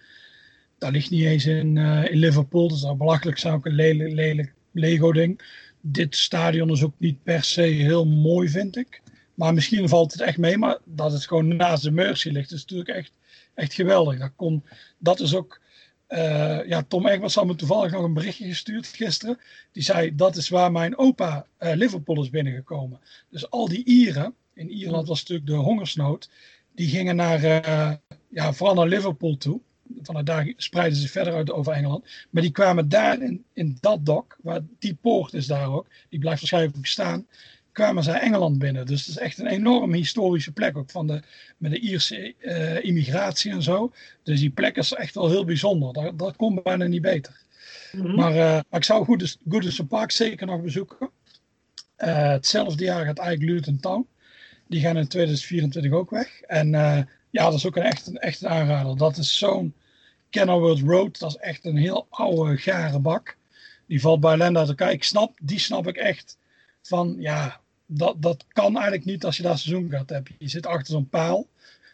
dat 0.77 0.91
ligt 0.91 1.09
niet 1.09 1.25
eens 1.25 1.45
in, 1.45 1.77
eh, 1.77 2.11
in 2.11 2.17
Liverpool. 2.17 2.67
Dus 2.67 2.81
dat 2.81 2.97
belachelijk 2.97 3.37
zijn 3.37 3.53
ook 3.53 3.65
een 3.65 3.75
lelijk, 3.75 4.13
lelijk 4.13 4.53
Lego-ding. 4.71 5.41
Dit 5.81 6.15
stadion 6.15 6.69
is 6.69 6.83
ook 6.83 6.93
niet 6.97 7.23
per 7.23 7.43
se 7.43 7.61
heel 7.61 8.05
mooi, 8.05 8.49
vind 8.49 8.75
ik. 8.77 9.01
Maar 9.35 9.53
misschien 9.53 9.89
valt 9.89 10.11
het 10.11 10.21
echt 10.21 10.37
mee. 10.37 10.57
Maar 10.57 10.77
dat 10.83 11.11
het 11.11 11.27
gewoon 11.27 11.55
naast 11.55 11.83
de 11.83 11.91
Mercy 11.91 12.29
ligt, 12.29 12.51
is 12.51 12.61
natuurlijk 12.61 12.89
echt, 12.89 13.11
echt 13.53 13.73
geweldig. 13.73 14.19
Dat, 14.19 14.31
kon, 14.35 14.63
dat 14.97 15.19
is 15.19 15.35
ook. 15.35 15.61
eh, 16.07 16.67
ja, 16.67 16.83
Tom 16.87 17.07
Egbers 17.07 17.35
had 17.35 17.45
me 17.45 17.55
toevallig 17.55 17.91
nog 17.91 18.03
een 18.03 18.13
berichtje 18.13 18.47
gestuurd 18.47 18.87
gisteren. 18.87 19.39
Die 19.71 19.83
zei: 19.83 20.15
Dat 20.15 20.35
is 20.35 20.49
waar 20.49 20.71
mijn 20.71 20.97
opa 20.97 21.45
eh, 21.57 21.75
Liverpool 21.75 22.21
is 22.21 22.29
binnengekomen. 22.29 22.99
Dus 23.29 23.49
al 23.49 23.67
die 23.67 23.85
Ieren, 23.85 24.35
in 24.53 24.69
Ierland 24.71 25.07
was 25.07 25.19
natuurlijk 25.19 25.47
de 25.47 25.53
hongersnood, 25.55 26.29
die 26.75 26.87
gingen 26.89 27.15
naar, 27.15 27.43
eh, 27.43 27.91
ja, 28.29 28.53
vooral 28.53 28.75
naar 28.75 28.87
Liverpool 28.87 29.37
toe. 29.37 29.59
Vanuit 30.01 30.25
daar 30.25 30.53
spreiden 30.57 30.97
ze 30.97 31.07
verder 31.07 31.33
uit 31.33 31.51
over 31.51 31.73
Engeland. 31.73 32.05
Maar 32.29 32.41
die 32.41 32.51
kwamen 32.51 32.89
daar 32.89 33.21
in, 33.21 33.43
in 33.53 33.77
dat 33.81 34.05
dok, 34.05 34.37
waar 34.41 34.61
die 34.79 34.97
poort 35.01 35.33
is 35.33 35.47
daar 35.47 35.71
ook, 35.71 35.87
die 36.09 36.19
blijft 36.19 36.39
waarschijnlijk 36.39 36.85
staan, 36.87 37.27
kwamen 37.75 38.03
zij 38.03 38.19
Engeland 38.19 38.59
binnen. 38.59 38.85
Dus 38.85 38.99
het 38.99 39.09
is 39.09 39.17
echt 39.17 39.37
een 39.39 39.47
enorm 39.47 39.93
historische 39.93 40.51
plek, 40.51 40.77
ook 40.77 40.89
van 40.89 41.07
de, 41.07 41.21
met 41.57 41.71
de 41.71 41.79
Ierse 41.79 42.35
eh, 42.39 42.83
immigratie 42.83 43.51
en 43.51 43.63
zo. 43.63 43.91
Dus 44.23 44.39
die 44.39 44.49
plek 44.49 44.77
is 44.77 44.93
echt 44.93 45.15
wel 45.15 45.29
heel 45.29 45.45
bijzonder. 45.45 45.93
Dat, 45.93 46.19
dat 46.19 46.35
komt 46.35 46.63
bijna 46.63 46.85
niet 46.85 47.01
beter. 47.01 47.41
Mhm. 47.91 48.15
Maar, 48.15 48.31
eh, 48.31 48.61
maar 48.69 48.79
ik 48.79 48.83
zou 48.83 49.05
Goodison 49.05 49.41
Goodison 49.49 49.87
Park 49.87 50.11
zeker 50.11 50.47
nog 50.47 50.61
bezoeken. 50.61 51.09
Eh, 51.95 52.29
hetzelfde 52.29 52.83
jaar 52.83 53.05
gaat 53.05 53.19
eigenlijk 53.19 53.51
Luton 53.51 53.79
Town. 53.79 54.07
Die 54.67 54.81
gaan 54.81 54.97
in 54.97 55.07
2024 55.07 55.91
ook 55.91 56.09
weg. 56.09 56.41
En 56.41 56.69
ja, 57.29 57.43
dat 57.43 57.53
is 57.53 57.65
ook 57.65 57.75
een 57.75 57.83
echt, 57.83 58.07
een 58.07 58.17
echt 58.17 58.41
een 58.41 58.49
aanrader. 58.49 58.97
Dat 58.97 59.17
is 59.17 59.37
zo'n 59.37 59.73
Kenilworth 60.29 60.81
Road. 60.81 61.19
Dat 61.19 61.29
is 61.29 61.37
echt 61.37 61.65
een 61.65 61.77
heel 61.77 62.07
oude, 62.09 62.57
gare 62.57 62.99
bak. 62.99 63.37
Die 63.87 64.01
valt 64.01 64.19
bij 64.19 64.37
Lenda 64.37 64.59
uit 64.59 64.69
elkaar. 64.69 64.91
Ik 64.91 65.03
snap, 65.03 65.37
die 65.41 65.59
snap 65.59 65.87
ik 65.87 65.97
echt. 65.97 66.37
Van 66.81 67.15
ja, 67.19 67.63
dat, 67.85 68.21
dat 68.21 68.45
kan 68.47 68.73
eigenlijk 68.73 69.05
niet 69.05 69.25
als 69.25 69.37
je 69.37 69.43
daar 69.43 69.57
seizoenkaart 69.57 70.09
hebt. 70.09 70.29
Je 70.37 70.47
zit 70.47 70.65
achter 70.65 70.93
zo'n 70.93 71.09
paal. 71.09 71.47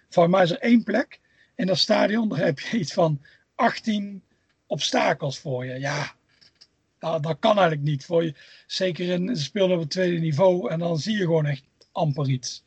Voor 0.10 0.30
mij 0.30 0.44
is 0.44 0.52
er 0.52 0.60
één 0.60 0.84
plek 0.84 1.20
in 1.56 1.66
dat 1.66 1.78
stadion. 1.78 2.30
Daar 2.30 2.40
heb 2.46 2.60
je 2.60 2.78
iets 2.78 2.94
van 2.94 3.22
18 3.56 4.24
obstakels 4.68 5.40
voor 5.40 5.66
je. 5.66 5.80
Ja, 5.80 6.16
dat, 7.00 7.24
dat 7.24 7.38
kan 7.40 7.52
eigenlijk 7.58 7.88
niet. 7.88 8.06
Voor 8.06 8.24
je, 8.24 8.34
zeker 8.68 9.10
in 9.10 9.36
ze 9.36 9.44
spelen 9.44 9.72
op 9.72 9.80
het 9.80 9.90
tweede 9.90 10.20
niveau 10.20 10.70
en 10.70 10.80
dan 10.80 10.98
zie 11.00 11.14
je 11.18 11.24
gewoon 11.24 11.46
echt 11.46 11.64
amper 11.92 12.30
iets. 12.30 12.64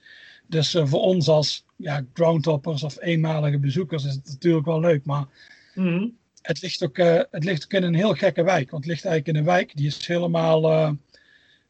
Dus 0.47 0.75
eh, 0.75 0.87
voor 0.87 1.01
ons 1.01 1.29
als 1.29 1.64
ja, 1.77 2.05
groundhoppers 2.12 2.83
of 2.83 3.01
eenmalige 3.01 3.59
bezoekers 3.59 4.05
is 4.05 4.14
het 4.14 4.27
natuurlijk 4.27 4.66
wel 4.66 4.81
leuk. 4.81 5.05
Maar 5.05 5.27
Mhm. 5.75 6.09
het 6.43 6.62
ligt, 6.62 6.83
ook, 6.83 6.99
eh, 6.99 7.20
het 7.31 7.45
ligt 7.45 7.64
ook 7.64 7.72
in 7.72 7.83
een 7.83 7.95
heel 7.95 8.14
gekke 8.14 8.43
wijk. 8.43 8.70
Want 8.70 8.85
het 8.85 8.93
ligt 8.93 9.05
eigenlijk 9.05 9.37
in 9.37 9.43
een 9.43 9.55
wijk 9.57 9.77
die 9.77 9.87
is 9.87 10.07
helemaal. 10.07 10.70
eh 10.70 10.91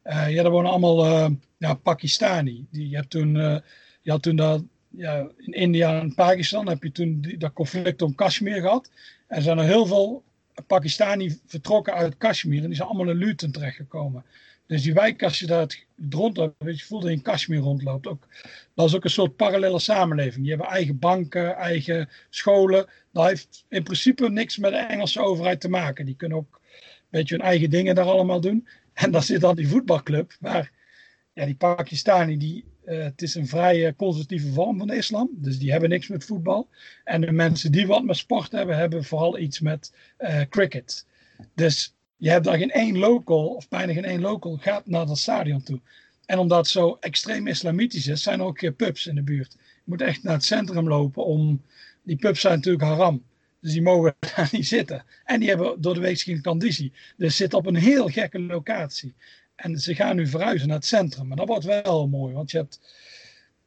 eh, 0.01 0.29
ja, 0.33 0.41
daar 0.43 0.51
wonen 0.51 0.71
allemaal 0.71 1.29
ja, 1.57 1.73
Pakistani. 1.73 2.65
Die, 2.71 2.89
je, 2.89 2.95
hebt 2.95 3.09
toen, 3.09 3.39
eh, 3.39 3.57
je 4.01 4.11
had 4.11 4.21
toen 4.21 4.35
dat, 4.35 4.63
ja, 4.89 5.29
in 5.37 5.53
India 5.53 5.99
en 5.99 6.13
Pakistan 6.13 6.67
heb 6.67 6.83
je 6.83 6.91
toen 6.91 7.35
dat 7.37 7.53
conflict 7.53 8.01
om 8.01 8.15
Kashmir 8.15 8.61
gehad. 8.61 8.91
En 9.27 9.37
er 9.37 9.43
zijn 9.43 9.57
er 9.57 9.65
heel 9.65 9.85
veel 9.85 10.23
Pakistani 10.67 11.39
vertrokken 11.45 11.93
uit 11.93 12.17
Kashmir. 12.17 12.61
En 12.61 12.67
die 12.67 12.75
zijn 12.75 12.87
allemaal 12.87 13.09
in 13.09 13.17
Luton 13.17 13.51
terechtgekomen. 13.51 14.25
Dus 14.67 14.81
die 14.81 14.93
wijk, 14.93 15.23
als 15.23 15.39
je 15.39 15.45
daar 15.45 15.59
het 15.59 15.85
rondloopt, 16.09 16.63
weet 16.63 16.79
je, 16.79 16.85
voelt 16.85 17.01
dat 17.01 17.11
je 17.11 17.17
in 17.17 17.23
Kashmir 17.23 17.59
rondloopt. 17.59 18.07
Ook, 18.07 18.27
dat 18.73 18.87
is 18.87 18.95
ook 18.95 19.03
een 19.03 19.09
soort 19.09 19.35
parallele 19.35 19.79
samenleving. 19.79 20.41
Die 20.41 20.49
hebben 20.49 20.67
eigen 20.67 20.99
banken, 20.99 21.55
eigen 21.55 22.09
scholen. 22.29 22.85
Dat 23.11 23.25
heeft 23.27 23.65
in 23.69 23.83
principe 23.83 24.29
niks 24.29 24.57
met 24.57 24.71
de 24.71 24.77
Engelse 24.77 25.21
overheid 25.21 25.61
te 25.61 25.69
maken. 25.69 26.05
Die 26.05 26.15
kunnen 26.15 26.37
ook 26.37 26.61
een 26.61 27.07
beetje 27.09 27.35
hun 27.35 27.45
eigen 27.45 27.69
dingen 27.69 27.95
daar 27.95 28.05
allemaal 28.05 28.41
doen. 28.41 28.67
En 28.93 29.11
daar 29.11 29.23
zit 29.23 29.41
dan 29.41 29.55
die 29.55 29.67
voetbalclub, 29.67 30.35
waar 30.39 30.71
ja, 31.35 31.45
die 31.45 31.55
Pakistani, 31.55 32.37
die, 32.37 32.65
eh, 32.85 33.03
het 33.03 33.21
is 33.21 33.35
een 33.35 33.47
vrij 33.47 33.87
eh, 33.87 33.93
conservatieve 33.95 34.51
vorm 34.51 34.77
van 34.77 34.87
de 34.87 34.95
islam. 34.95 35.29
Dus 35.31 35.59
die 35.59 35.71
hebben 35.71 35.89
niks 35.89 36.07
met 36.07 36.25
voetbal. 36.25 36.69
En 37.03 37.21
de 37.21 37.31
mensen 37.31 37.71
die 37.71 37.87
wat 37.87 38.03
met 38.03 38.17
sport 38.17 38.51
hebben, 38.51 38.77
hebben 38.77 39.03
vooral 39.03 39.39
iets 39.39 39.59
met 39.59 39.93
eh, 40.17 40.41
cricket. 40.49 41.05
Dus 41.55 41.95
je 42.15 42.29
hebt 42.29 42.45
daar 42.45 42.57
geen 42.57 42.71
één 42.71 42.97
local, 42.97 43.47
of 43.47 43.67
bijna 43.67 43.93
geen 43.93 44.05
één 44.05 44.21
local, 44.21 44.57
gaat 44.57 44.87
naar 44.87 45.05
dat 45.05 45.17
stadion 45.17 45.63
toe. 45.63 45.79
En 46.25 46.37
omdat 46.39 46.57
het 46.57 46.67
zo 46.67 46.97
extreem 46.99 47.47
islamitisch 47.47 48.07
is, 48.07 48.23
zijn 48.23 48.39
er 48.39 48.45
ook 48.45 48.75
pubs 48.75 49.07
in 49.07 49.15
de 49.15 49.23
buurt. 49.23 49.53
Je 49.59 49.81
moet 49.83 50.01
echt 50.01 50.23
naar 50.23 50.33
het 50.33 50.43
centrum 50.43 50.87
lopen 50.87 51.25
om. 51.25 51.61
Die 52.03 52.15
pubs 52.15 52.41
zijn 52.41 52.55
natuurlijk 52.55 52.83
haram. 52.83 53.23
Dus 53.59 53.71
die 53.71 53.81
mogen 53.81 54.15
daar 54.35 54.49
niet 54.51 54.67
zitten. 54.67 55.05
En 55.25 55.39
die 55.39 55.49
hebben 55.49 55.81
door 55.81 55.93
de 55.93 55.99
week 55.99 56.19
geen 56.19 56.41
conditie. 56.41 56.93
Dus 57.17 57.35
zitten 57.35 57.59
op 57.59 57.65
een 57.65 57.75
heel 57.75 58.07
gekke 58.07 58.39
locatie. 58.39 59.13
En 59.55 59.79
ze 59.79 59.95
gaan 59.95 60.15
nu 60.15 60.27
verhuizen 60.27 60.67
naar 60.67 60.77
het 60.77 60.85
centrum. 60.85 61.27
Maar 61.27 61.37
dat 61.37 61.47
wordt 61.47 61.65
wel 61.65 62.07
mooi, 62.07 62.33
want 62.33 62.51
je 62.51 62.57
hebt... 62.57 62.79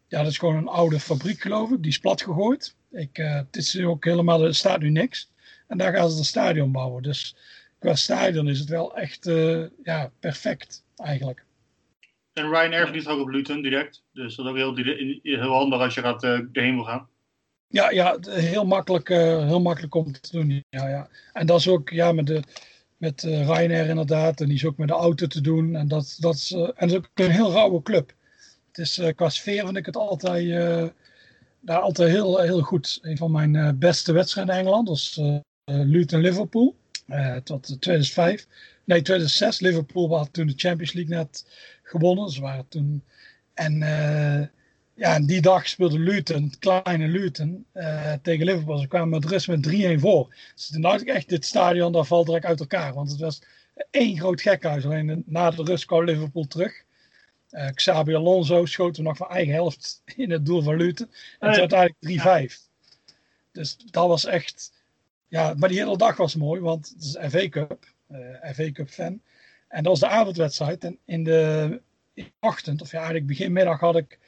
Ja, 0.08 0.22
dat 0.22 0.30
is 0.30 0.38
gewoon 0.38 0.56
een 0.56 0.68
oude 0.68 1.00
fabriek 1.00 1.40
geloof 1.40 1.70
ik. 1.70 1.82
Die 1.82 1.90
is 1.90 1.98
plat 1.98 2.22
gegooid. 2.22 2.76
Ik, 2.90 3.18
eh, 3.18 3.34
het 3.34 3.56
is 3.56 3.80
ook 3.80 4.04
helemaal, 4.04 4.44
er 4.44 4.54
staat 4.54 4.80
nu 4.80 4.90
niks. 4.90 5.30
En 5.66 5.78
daar 5.78 5.92
gaan 5.92 6.10
ze 6.10 6.18
een 6.18 6.24
stadion 6.24 6.72
bouwen. 6.72 7.02
Dus 7.02 7.36
qua 7.78 7.94
stadion 7.94 8.48
is 8.48 8.58
het 8.58 8.68
wel 8.68 8.96
echt 8.96 9.26
eh, 9.26 9.64
ja, 9.82 10.10
perfect 10.20 10.84
eigenlijk. 10.96 11.44
En 12.32 12.50
Ryanair 12.50 12.88
vliegt 12.88 13.06
ook 13.06 13.20
op 13.20 13.28
Luton 13.28 13.62
direct. 13.62 14.02
Dus 14.12 14.36
dat 14.36 14.46
is 14.46 14.62
ook 14.62 14.76
heel, 14.76 14.98
heel 15.22 15.52
handig 15.52 15.80
als 15.80 15.94
je 15.94 16.00
gaat, 16.00 16.22
eh, 16.22 16.40
erheen 16.52 16.74
wil 16.74 16.84
gaan. 16.84 17.08
Ja, 17.68 17.90
ja 17.90 18.18
heel, 18.28 18.64
makkelijk, 18.64 19.08
heel 19.08 19.60
makkelijk 19.60 19.94
om 19.94 20.12
te 20.12 20.30
doen. 20.30 20.64
Ja, 20.68 20.88
ja. 20.88 21.08
En 21.32 21.46
dat 21.46 21.58
is 21.58 21.68
ook 21.68 21.88
ja, 21.88 22.12
met, 22.12 22.26
de, 22.26 22.42
met 22.98 23.24
eh, 23.24 23.46
Ryanair 23.46 23.88
inderdaad. 23.88 24.40
En 24.40 24.46
die 24.46 24.56
is 24.56 24.64
ook 24.64 24.76
met 24.76 24.88
de 24.88 24.94
auto 24.94 25.26
te 25.26 25.40
doen. 25.40 25.76
En 25.76 25.88
dat, 25.88 26.16
dat 26.18 26.34
is, 26.34 26.52
eh, 26.52 26.60
en 26.60 26.72
het 26.74 26.90
is 26.90 26.96
ook 26.96 27.10
een 27.14 27.30
heel 27.30 27.52
rauwe 27.52 27.82
club. 27.82 28.14
Het 28.68 28.78
is, 28.78 28.98
eh, 28.98 29.14
qua 29.14 29.28
sfeer 29.28 29.64
vind 29.64 29.76
ik 29.76 29.86
het 29.86 29.96
altijd, 29.96 30.48
daar 31.60 31.80
altijd 31.80 32.10
heel, 32.10 32.40
heel 32.40 32.60
goed. 32.60 32.98
Een 33.02 33.16
van 33.16 33.30
mijn 33.30 33.78
beste 33.78 34.12
wedstrijden 34.12 34.54
in 34.54 34.60
Engeland 34.60 34.88
was 34.88 35.20
Luton-Liverpool. 35.64 36.76
Tot 37.44 37.62
2005. 37.80 38.46
Nee, 38.84 39.02
2006. 39.02 39.60
Liverpool 39.60 40.16
had 40.16 40.32
toen 40.32 40.46
de 40.46 40.52
Champions 40.56 40.92
League 40.92 41.16
net 41.16 41.46
gewonnen. 41.82 42.30
Ze 42.30 42.40
waren 42.40 42.68
toen... 42.68 43.02
En 43.54 43.82
ja, 44.98 45.14
en 45.14 45.26
die 45.26 45.40
dag 45.40 45.68
speelde 45.68 45.98
Luton, 45.98 46.42
het 46.42 46.58
kleine 46.58 47.08
Luton, 47.08 47.66
eh, 47.72 48.12
tegen 48.22 48.44
Liverpool. 48.44 48.78
Ze 48.78 48.86
kwamen 48.86 49.08
met 49.08 49.24
rust 49.24 49.48
met 49.48 49.62
3-1 49.62 50.00
voor. 50.00 50.34
Dus 50.54 50.66
toen 50.66 50.80
dacht 50.80 51.00
ik 51.00 51.08
echt, 51.08 51.28
dit 51.28 51.44
stadion 51.44 51.92
dat 51.92 52.06
valt 52.06 52.26
direct 52.26 52.44
uit 52.44 52.60
elkaar. 52.60 52.94
Want 52.94 53.10
het 53.10 53.20
was 53.20 53.42
één 53.90 54.18
groot 54.18 54.40
gekhuis. 54.40 54.84
Alleen 54.84 55.22
na 55.26 55.50
de 55.50 55.62
rust 55.62 55.84
kwam 55.84 56.04
Liverpool 56.04 56.46
terug. 56.46 56.82
Eh 57.50 57.70
Xabi 57.70 58.14
Alonso 58.14 58.66
schoot 58.66 58.96
hem 58.96 59.04
nog 59.04 59.16
van 59.16 59.28
eigen 59.28 59.54
helft 59.54 60.02
in 60.16 60.30
het 60.30 60.46
doel 60.46 60.62
van 60.62 60.76
Luton. 60.76 61.10
En 61.38 61.48
het 61.48 61.56
werd 61.56 61.74
uiteindelijk 61.74 62.52
3-5. 62.52 62.58
Dus 63.52 63.76
dat 63.90 64.08
was 64.08 64.24
echt... 64.24 64.72
Ja, 65.28 65.54
maar 65.56 65.68
die 65.68 65.78
hele 65.78 65.96
dag 65.96 66.16
was 66.16 66.34
mooi, 66.34 66.60
want 66.60 66.88
het 66.88 67.02
is 67.04 67.30
FA 67.30 67.48
Cup. 67.48 67.86
eh 68.08 68.52
FA 68.52 68.72
Cup 68.72 68.88
fan. 68.88 69.20
En 69.68 69.82
dat 69.82 69.98
was 69.98 70.00
de 70.00 70.08
avondwedstrijd. 70.08 70.84
En 70.84 70.98
in 71.04 71.24
de, 71.24 71.80
in 72.14 72.24
de 72.24 72.46
ochtend, 72.46 72.82
of 72.82 72.90
ja, 72.90 72.96
eigenlijk 72.96 73.26
begin 73.26 73.52
middag 73.52 73.80
had 73.80 73.96
ik 73.96 74.18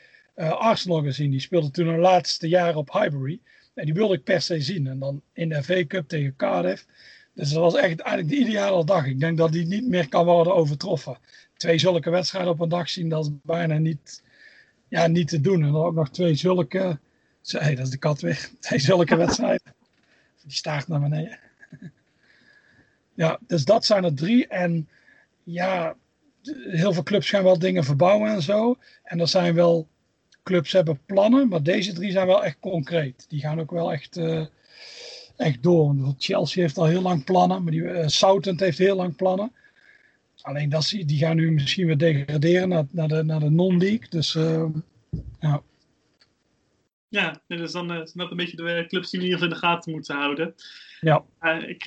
eh, 0.40 0.50
Arsenal 0.50 1.02
gezien. 1.02 1.30
Die 1.30 1.40
speelde 1.40 1.70
toen 1.70 1.86
hun 1.86 1.98
laatste 1.98 2.48
jaar 2.48 2.76
op 2.76 2.92
Highbury. 2.92 3.40
En 3.74 3.84
die 3.84 3.94
wilde 3.94 4.14
ik 4.14 4.24
per 4.24 4.40
se 4.40 4.60
zien. 4.60 4.86
En 4.86 4.98
dan 4.98 5.22
in 5.32 5.48
de 5.48 5.62
FA 5.62 5.86
Cup 5.86 6.08
tegen 6.08 6.36
Cardiff. 6.36 6.86
Dus 7.34 7.50
dat 7.50 7.62
was 7.62 7.74
echt 7.74 8.00
eigenlijk 8.00 8.28
de 8.28 8.48
ideale 8.48 8.84
dag. 8.84 9.06
Ik 9.06 9.20
denk 9.20 9.38
dat 9.38 9.52
die 9.52 9.66
niet 9.66 9.88
meer 9.88 10.08
kan 10.08 10.24
worden 10.24 10.54
overtroffen. 10.54 11.18
Twee 11.56 11.78
zulke 11.78 12.10
wedstrijden 12.10 12.50
op 12.50 12.60
een 12.60 12.68
dag 12.68 12.88
zien, 12.88 13.08
dat 13.08 13.24
is 13.24 13.30
bijna 13.42 13.78
niet, 13.78 14.22
ja, 14.88 15.06
niet 15.06 15.28
te 15.28 15.40
doen. 15.40 15.62
En 15.62 15.72
dan 15.72 15.84
ook 15.84 15.94
nog 15.94 16.10
twee 16.10 16.34
zulke. 16.34 16.98
Hey, 17.42 17.74
dat 17.74 17.84
is 17.84 17.90
de 17.90 17.98
kat 17.98 18.20
weer. 18.20 18.50
Twee 18.60 18.78
zulke 18.78 19.16
wedstrijden. 19.26 19.74
Die 20.42 20.52
staart 20.52 20.88
naar 20.88 21.00
beneden. 21.00 21.38
Ja, 23.14 23.38
dus 23.46 23.64
dat 23.64 23.84
zijn 23.84 24.04
er 24.04 24.14
drie. 24.14 24.46
En 24.46 24.88
ja, 25.42 25.96
heel 26.70 26.92
veel 26.92 27.02
clubs 27.02 27.28
gaan 27.28 27.42
wel 27.42 27.58
dingen 27.58 27.84
verbouwen 27.84 28.30
en 28.30 28.42
zo. 28.42 28.78
En 29.02 29.20
er 29.20 29.28
zijn 29.28 29.54
wel 29.54 29.88
clubs 30.50 30.72
hebben 30.72 31.00
plannen, 31.06 31.48
maar 31.48 31.62
deze 31.62 31.92
drie 31.92 32.10
zijn 32.10 32.26
wel 32.26 32.44
echt 32.44 32.56
concreet. 32.60 33.26
Die 33.28 33.40
gaan 33.40 33.60
ook 33.60 33.70
wel 33.70 33.92
echt, 33.92 34.16
eh, 34.16 34.46
echt 35.36 35.62
door. 35.62 36.14
Chelsea 36.18 36.62
heeft 36.62 36.78
al 36.78 36.86
heel 36.86 37.02
lang 37.02 37.24
plannen, 37.24 37.62
maar 37.62 37.72
die, 37.72 38.08
Southend 38.08 38.60
heeft 38.60 38.78
heel 38.78 38.96
lang 38.96 39.16
plannen. 39.16 39.52
Alleen 40.40 40.68
dat, 40.68 40.88
die 40.88 41.18
gaan 41.18 41.36
nu 41.36 41.52
misschien 41.52 41.86
weer 41.86 41.98
degraderen 41.98 42.68
naar, 42.68 42.84
naar 42.90 43.08
de, 43.08 43.22
naar 43.22 43.40
de 43.40 43.50
non-league. 43.50 44.08
Dus 44.08 44.34
eh, 44.34 44.64
ja. 45.40 45.62
Ja, 47.08 47.42
dus 47.46 47.72
dan 47.72 47.90
eh, 47.90 47.96
zijn 47.96 48.10
dat 48.14 48.30
een 48.30 48.36
beetje 48.36 48.56
de 48.56 48.84
clubs 48.88 49.10
die 49.10 49.20
we 49.20 49.44
in 49.44 49.48
de 49.48 49.54
gaten 49.54 49.92
moeten 49.92 50.16
houden. 50.16 50.54
Ja. 51.00 51.24
Ik 51.66 51.84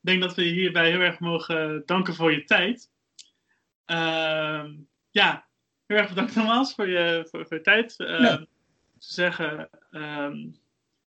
denk 0.00 0.20
dat 0.20 0.34
we 0.34 0.42
hierbij 0.42 0.90
heel 0.90 1.00
erg 1.00 1.18
mogen 1.18 1.82
danken 1.86 2.14
voor 2.14 2.32
je 2.32 2.44
tijd. 2.44 2.90
Ehm, 3.84 4.72
ja, 5.10 5.46
heel 5.86 5.96
erg 5.96 6.08
bedankt 6.08 6.34
nogmaals 6.34 6.74
voor 6.74 6.88
je, 6.88 7.26
voor, 7.30 7.46
voor 7.46 7.56
je 7.56 7.62
tijd. 7.62 7.94
Ehm, 7.96 8.22
Ja. 8.22 8.36
Te 8.98 9.12
zeggen, 9.12 9.68
ehm, 9.90 10.36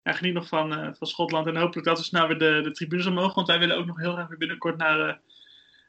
ja, 0.03 0.11
geniet 0.13 0.33
nog 0.33 0.47
van, 0.47 0.73
eh, 0.73 0.89
van 0.93 1.07
Schotland 1.07 1.47
en 1.47 1.55
hopelijk 1.55 1.87
dat 1.87 1.97
we 1.97 2.03
snel 2.03 2.27
weer 2.27 2.37
de, 2.37 2.59
de 2.63 2.71
tribunes 2.71 3.05
omhoog. 3.05 3.33
Want 3.33 3.47
wij 3.47 3.59
willen 3.59 3.77
ook 3.77 3.85
nog 3.85 3.97
heel 3.99 4.13
graag 4.13 4.27
weer 4.27 4.37
binnenkort 4.37 4.77
naar 4.77 5.09
eh, 5.09 5.15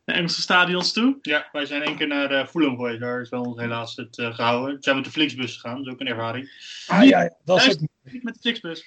de 0.04 0.12
Engelse 0.12 0.40
stadions 0.40 0.92
toe. 0.92 1.18
Ja, 1.22 1.48
wij 1.52 1.66
zijn 1.66 1.82
één 1.82 1.96
keer 1.96 2.06
naar 2.06 2.32
uh, 2.32 2.46
Fulham 2.46 2.76
geweest. 2.76 3.00
Daar 3.00 3.20
is 3.20 3.28
wel 3.28 3.42
ons 3.42 3.58
helaas 3.60 3.96
het 3.96 4.18
eh, 4.18 4.34
gehouden. 4.34 4.72
Toen 4.72 4.82
zijn 4.82 4.96
we 4.96 5.00
met 5.02 5.12
de 5.12 5.18
Flixbus 5.18 5.54
gegaan. 5.54 5.76
Dat 5.76 5.86
is 5.86 5.92
ook 5.92 6.00
een 6.00 6.06
ervaring. 6.06 6.50
Ah, 6.86 7.04
ja, 7.04 7.22
ja, 7.22 7.36
dat 7.44 7.58
is 7.62 7.72
ook 7.72 7.80
Niet 8.02 8.22
met 8.22 8.34
de 8.34 8.40
Flixbus. 8.40 8.84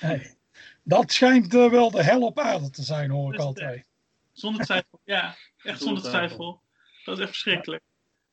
nee. 0.00 0.36
Dat 0.82 1.12
schijnt 1.12 1.54
eh, 1.54 1.70
wel 1.70 1.90
de 1.90 2.02
hel 2.02 2.20
op 2.20 2.38
aarde 2.38 2.70
te 2.70 2.82
zijn, 2.82 3.10
hoor 3.10 3.34
ik 3.34 3.40
altijd. 3.40 3.86
Zonder 4.32 4.64
twijfel. 4.64 5.00
Ja, 5.04 5.36
echt 5.62 5.78
zonder 5.82 6.02
Zonder 6.02 6.02
twijfel. 6.02 6.62
Dat 7.04 7.14
is 7.16 7.20
echt 7.22 7.30
verschrikkelijk. 7.32 7.82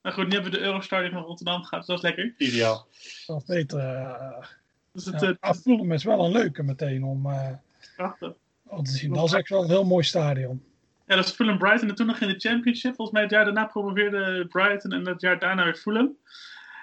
Maar 0.05 0.13
goed, 0.13 0.27
nu 0.27 0.33
hebben 0.33 0.51
we 0.51 0.57
de 0.57 0.63
Eurostar 0.63 1.01
die 1.01 1.11
naar 1.11 1.21
Rotterdam 1.21 1.63
gaat, 1.63 1.79
dus 1.79 1.87
dat 1.87 1.97
is 1.97 2.03
lekker. 2.03 2.33
Ideaal. 2.37 2.87
Dat 3.25 3.41
is 3.41 3.45
beter. 3.45 3.79
eh 3.79 4.45
Dus 4.91 5.05
het 5.05 5.21
ja. 5.21 5.37
eh, 5.39 5.51
Fulham 5.53 5.91
is 5.91 6.03
wel 6.03 6.25
een 6.25 6.31
leuke 6.31 6.63
meteen 6.63 7.03
om, 7.03 7.25
eh, 7.25 7.49
prachtig. 7.95 8.33
om 8.63 8.83
te 8.83 8.91
zien. 8.91 9.13
Dat 9.13 9.25
is 9.25 9.33
echt 9.33 9.49
wel 9.49 9.63
een 9.63 9.69
heel 9.69 9.85
mooi 9.85 10.03
stadion. 10.03 10.63
Ja, 11.07 11.15
dat 11.15 11.25
is 11.25 11.31
Fulham 11.31 11.57
Brighton 11.57 11.89
en 11.89 11.95
toen 11.95 12.05
nog 12.05 12.19
in 12.19 12.27
de 12.27 12.39
Championship. 12.39 12.95
Volgens 12.95 13.11
mij 13.11 13.21
het 13.21 13.31
jaar 13.31 13.45
daarna 13.45 13.65
promoveerde 13.65 14.47
Brighton 14.47 14.91
en 14.91 15.07
het 15.07 15.21
jaar 15.21 15.39
daarna 15.39 15.63
weer 15.63 15.75
Fulham. 15.75 16.17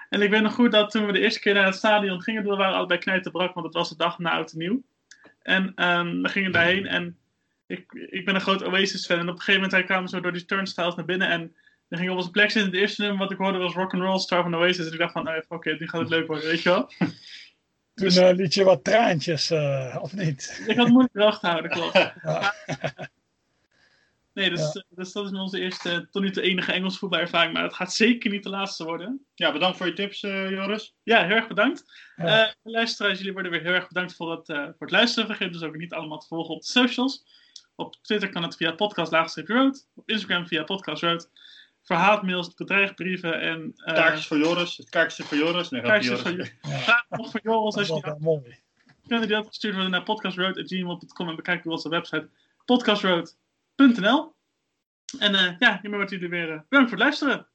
En 0.09 0.23
ik 0.23 0.31
weet 0.31 0.43
nog 0.43 0.55
goed 0.55 0.73
dat 0.73 0.91
toen 0.91 1.07
we 1.07 1.13
de 1.13 1.21
eerste 1.21 1.41
keer 1.41 1.55
naar 1.55 1.67
het 1.67 1.75
stadion 1.75 2.23
gingen, 2.23 2.43
we 2.43 2.57
waren 2.57 2.77
allebei 2.77 3.01
knijterbrak, 3.01 3.55
want 3.55 3.67
het 3.67 3.75
was 3.75 3.89
de 3.89 3.97
dag 3.97 4.19
na 4.19 4.31
Oud 4.31 4.53
en 4.53 4.59
Nieuw. 4.59 4.83
En 5.43 5.73
ehm, 5.75 6.23
we 6.23 6.29
gingen 6.29 6.53
daarheen 6.53 6.87
en 6.87 7.17
ik, 7.67 7.93
ik 7.93 8.25
ben 8.25 8.35
een 8.35 8.41
groot 8.41 8.65
Oasis-fan. 8.65 9.19
En 9.19 9.29
op 9.29 9.35
een 9.35 9.43
gegeven 9.43 9.61
moment 9.63 9.85
kwamen 9.85 10.05
we 10.05 10.11
zo 10.11 10.21
door 10.21 10.33
die 10.33 10.45
turnstiles 10.45 10.95
naar 10.95 11.05
binnen 11.05 11.29
en 11.29 11.55
dan 11.93 12.01
gingen 12.01 12.17
we 12.17 12.21
op 12.21 12.27
onze 12.27 12.31
plek 12.31 12.51
zitten. 12.51 12.71
Het 12.71 12.81
eerste 12.81 13.01
nummer 13.01 13.19
wat 13.19 13.31
ik 13.31 13.39
hoorde 13.39 13.59
was 13.59 13.75
Rock 13.75 13.93
and 13.93 14.03
Roll 14.03 14.19
Star 14.19 14.43
van 14.43 14.55
Oasis. 14.55 14.87
En 14.87 14.93
ik 14.93 14.99
dacht 14.99 15.13
van, 15.13 15.43
oké, 15.49 15.77
nu 15.79 15.89
gaat 15.89 16.01
het 16.01 16.11
leuk 16.11 16.27
worden, 16.27 16.49
weet 16.49 16.63
je 16.63 16.69
wel. 16.69 16.91
Toen 17.95 18.09
eh, 18.09 18.35
liet 18.35 18.55
je 18.55 18.65
wat 18.65 18.85
traantjes, 18.85 19.51
eh, 19.51 19.99
of 20.01 20.13
niet? 20.13 20.59
Ik 20.67 20.77
had 20.77 20.85
het 20.85 20.95
moeilijk 20.95 21.41
te 21.41 21.47
houden, 21.47 21.71
klopt. 21.71 21.93
Ja. 22.23 22.55
Nee, 24.33 24.51
dus, 24.51 24.61
Ja. 24.61 24.67
eh, 24.67 24.83
dus 24.89 25.13
dat 25.13 25.25
is 25.25 25.39
onze 25.39 25.61
eerste, 25.61 26.09
tot 26.11 26.23
nu 26.23 26.31
toe 26.31 26.43
enige 26.43 26.73
Engels 26.73 26.99
voetbalervaring. 26.99 27.53
Maar 27.53 27.63
het 27.63 27.75
gaat 27.75 27.93
zeker 27.95 28.31
niet 28.31 28.43
de 28.43 28.49
laatste 28.49 28.85
worden. 28.85 29.27
Ja, 29.35 29.53
bedankt 29.53 29.77
voor 29.77 29.87
je 29.87 29.93
tips, 29.93 30.23
eh, 30.23 30.51
Joris. 30.51 30.95
Ja, 31.03 31.27
heel 31.27 31.37
erg 31.37 31.47
bedankt. 31.47 31.85
Ja. 32.17 32.55
Luisteraars, 32.63 33.19
jullie 33.19 33.33
worden 33.33 33.51
weer 33.53 33.63
heel 33.63 33.73
erg 33.73 33.89
bedankt 33.89 34.15
voor 34.15 34.31
het, 34.31 34.49
eh, 34.49 34.63
voor 34.63 34.75
het 34.79 34.91
luisteren. 34.91 35.27
Vergeet 35.29 35.53
dus 35.53 35.63
ook 35.63 35.77
niet 35.77 35.93
allemaal 35.93 36.19
te 36.19 36.27
volgen 36.27 36.55
op 36.55 36.61
de 36.61 36.67
socials. 36.67 37.25
Op 37.75 37.97
Twitter 38.03 38.29
kan 38.29 38.43
het 38.43 38.57
via 38.57 38.73
podcast 38.73 39.37
road. 39.37 39.89
Op 39.95 40.09
Instagram 40.09 40.47
via 40.47 40.65
podcast 40.65 41.03
road. 41.03 41.31
Voor 41.83 41.97
haatmails, 41.97 42.55
bedreigbrieven 42.55 43.41
en 43.41 43.73
eh 43.77 43.95
Kaartjes 43.95 44.27
voor 44.27 44.39
Joris. 44.39 44.77
Het 44.77 44.89
kaartje 44.89 45.23
voor 45.23 45.39
Joris. 45.39 45.69
Nee, 45.69 45.83
kaartjes 45.83 46.21
van 46.21 46.31
Joris. 46.33 46.55
Ja. 46.63 47.05
Nog 47.09 47.31
voor 47.31 47.41
Joris 47.43 47.75
Dat 47.75 47.91
als 47.91 48.05
je 48.05 48.11
die 48.11 48.21
mooi. 48.21 48.59
kunnen 49.07 49.27
die 49.27 49.37
altijd 49.37 49.47
gestuurd 49.55 49.75
worden 49.75 49.93
naar 49.93 50.03
podcastroad.gmail.com 50.03 51.29
en 51.29 51.37
bekijk 51.37 51.65
onze 51.67 51.89
website 51.89 52.29
podcastroad.nl. 52.65 54.35
En 55.19 55.35
eh, 55.35 55.59
ja, 55.59 55.79
hiermee 55.81 55.99
wordt 55.99 56.11
jullie 56.11 56.29
weer 56.29 56.53
eh, 56.53 56.61
bedankt 56.69 56.91
voor 56.91 56.99
het 56.99 56.99
luisteren. 56.99 57.47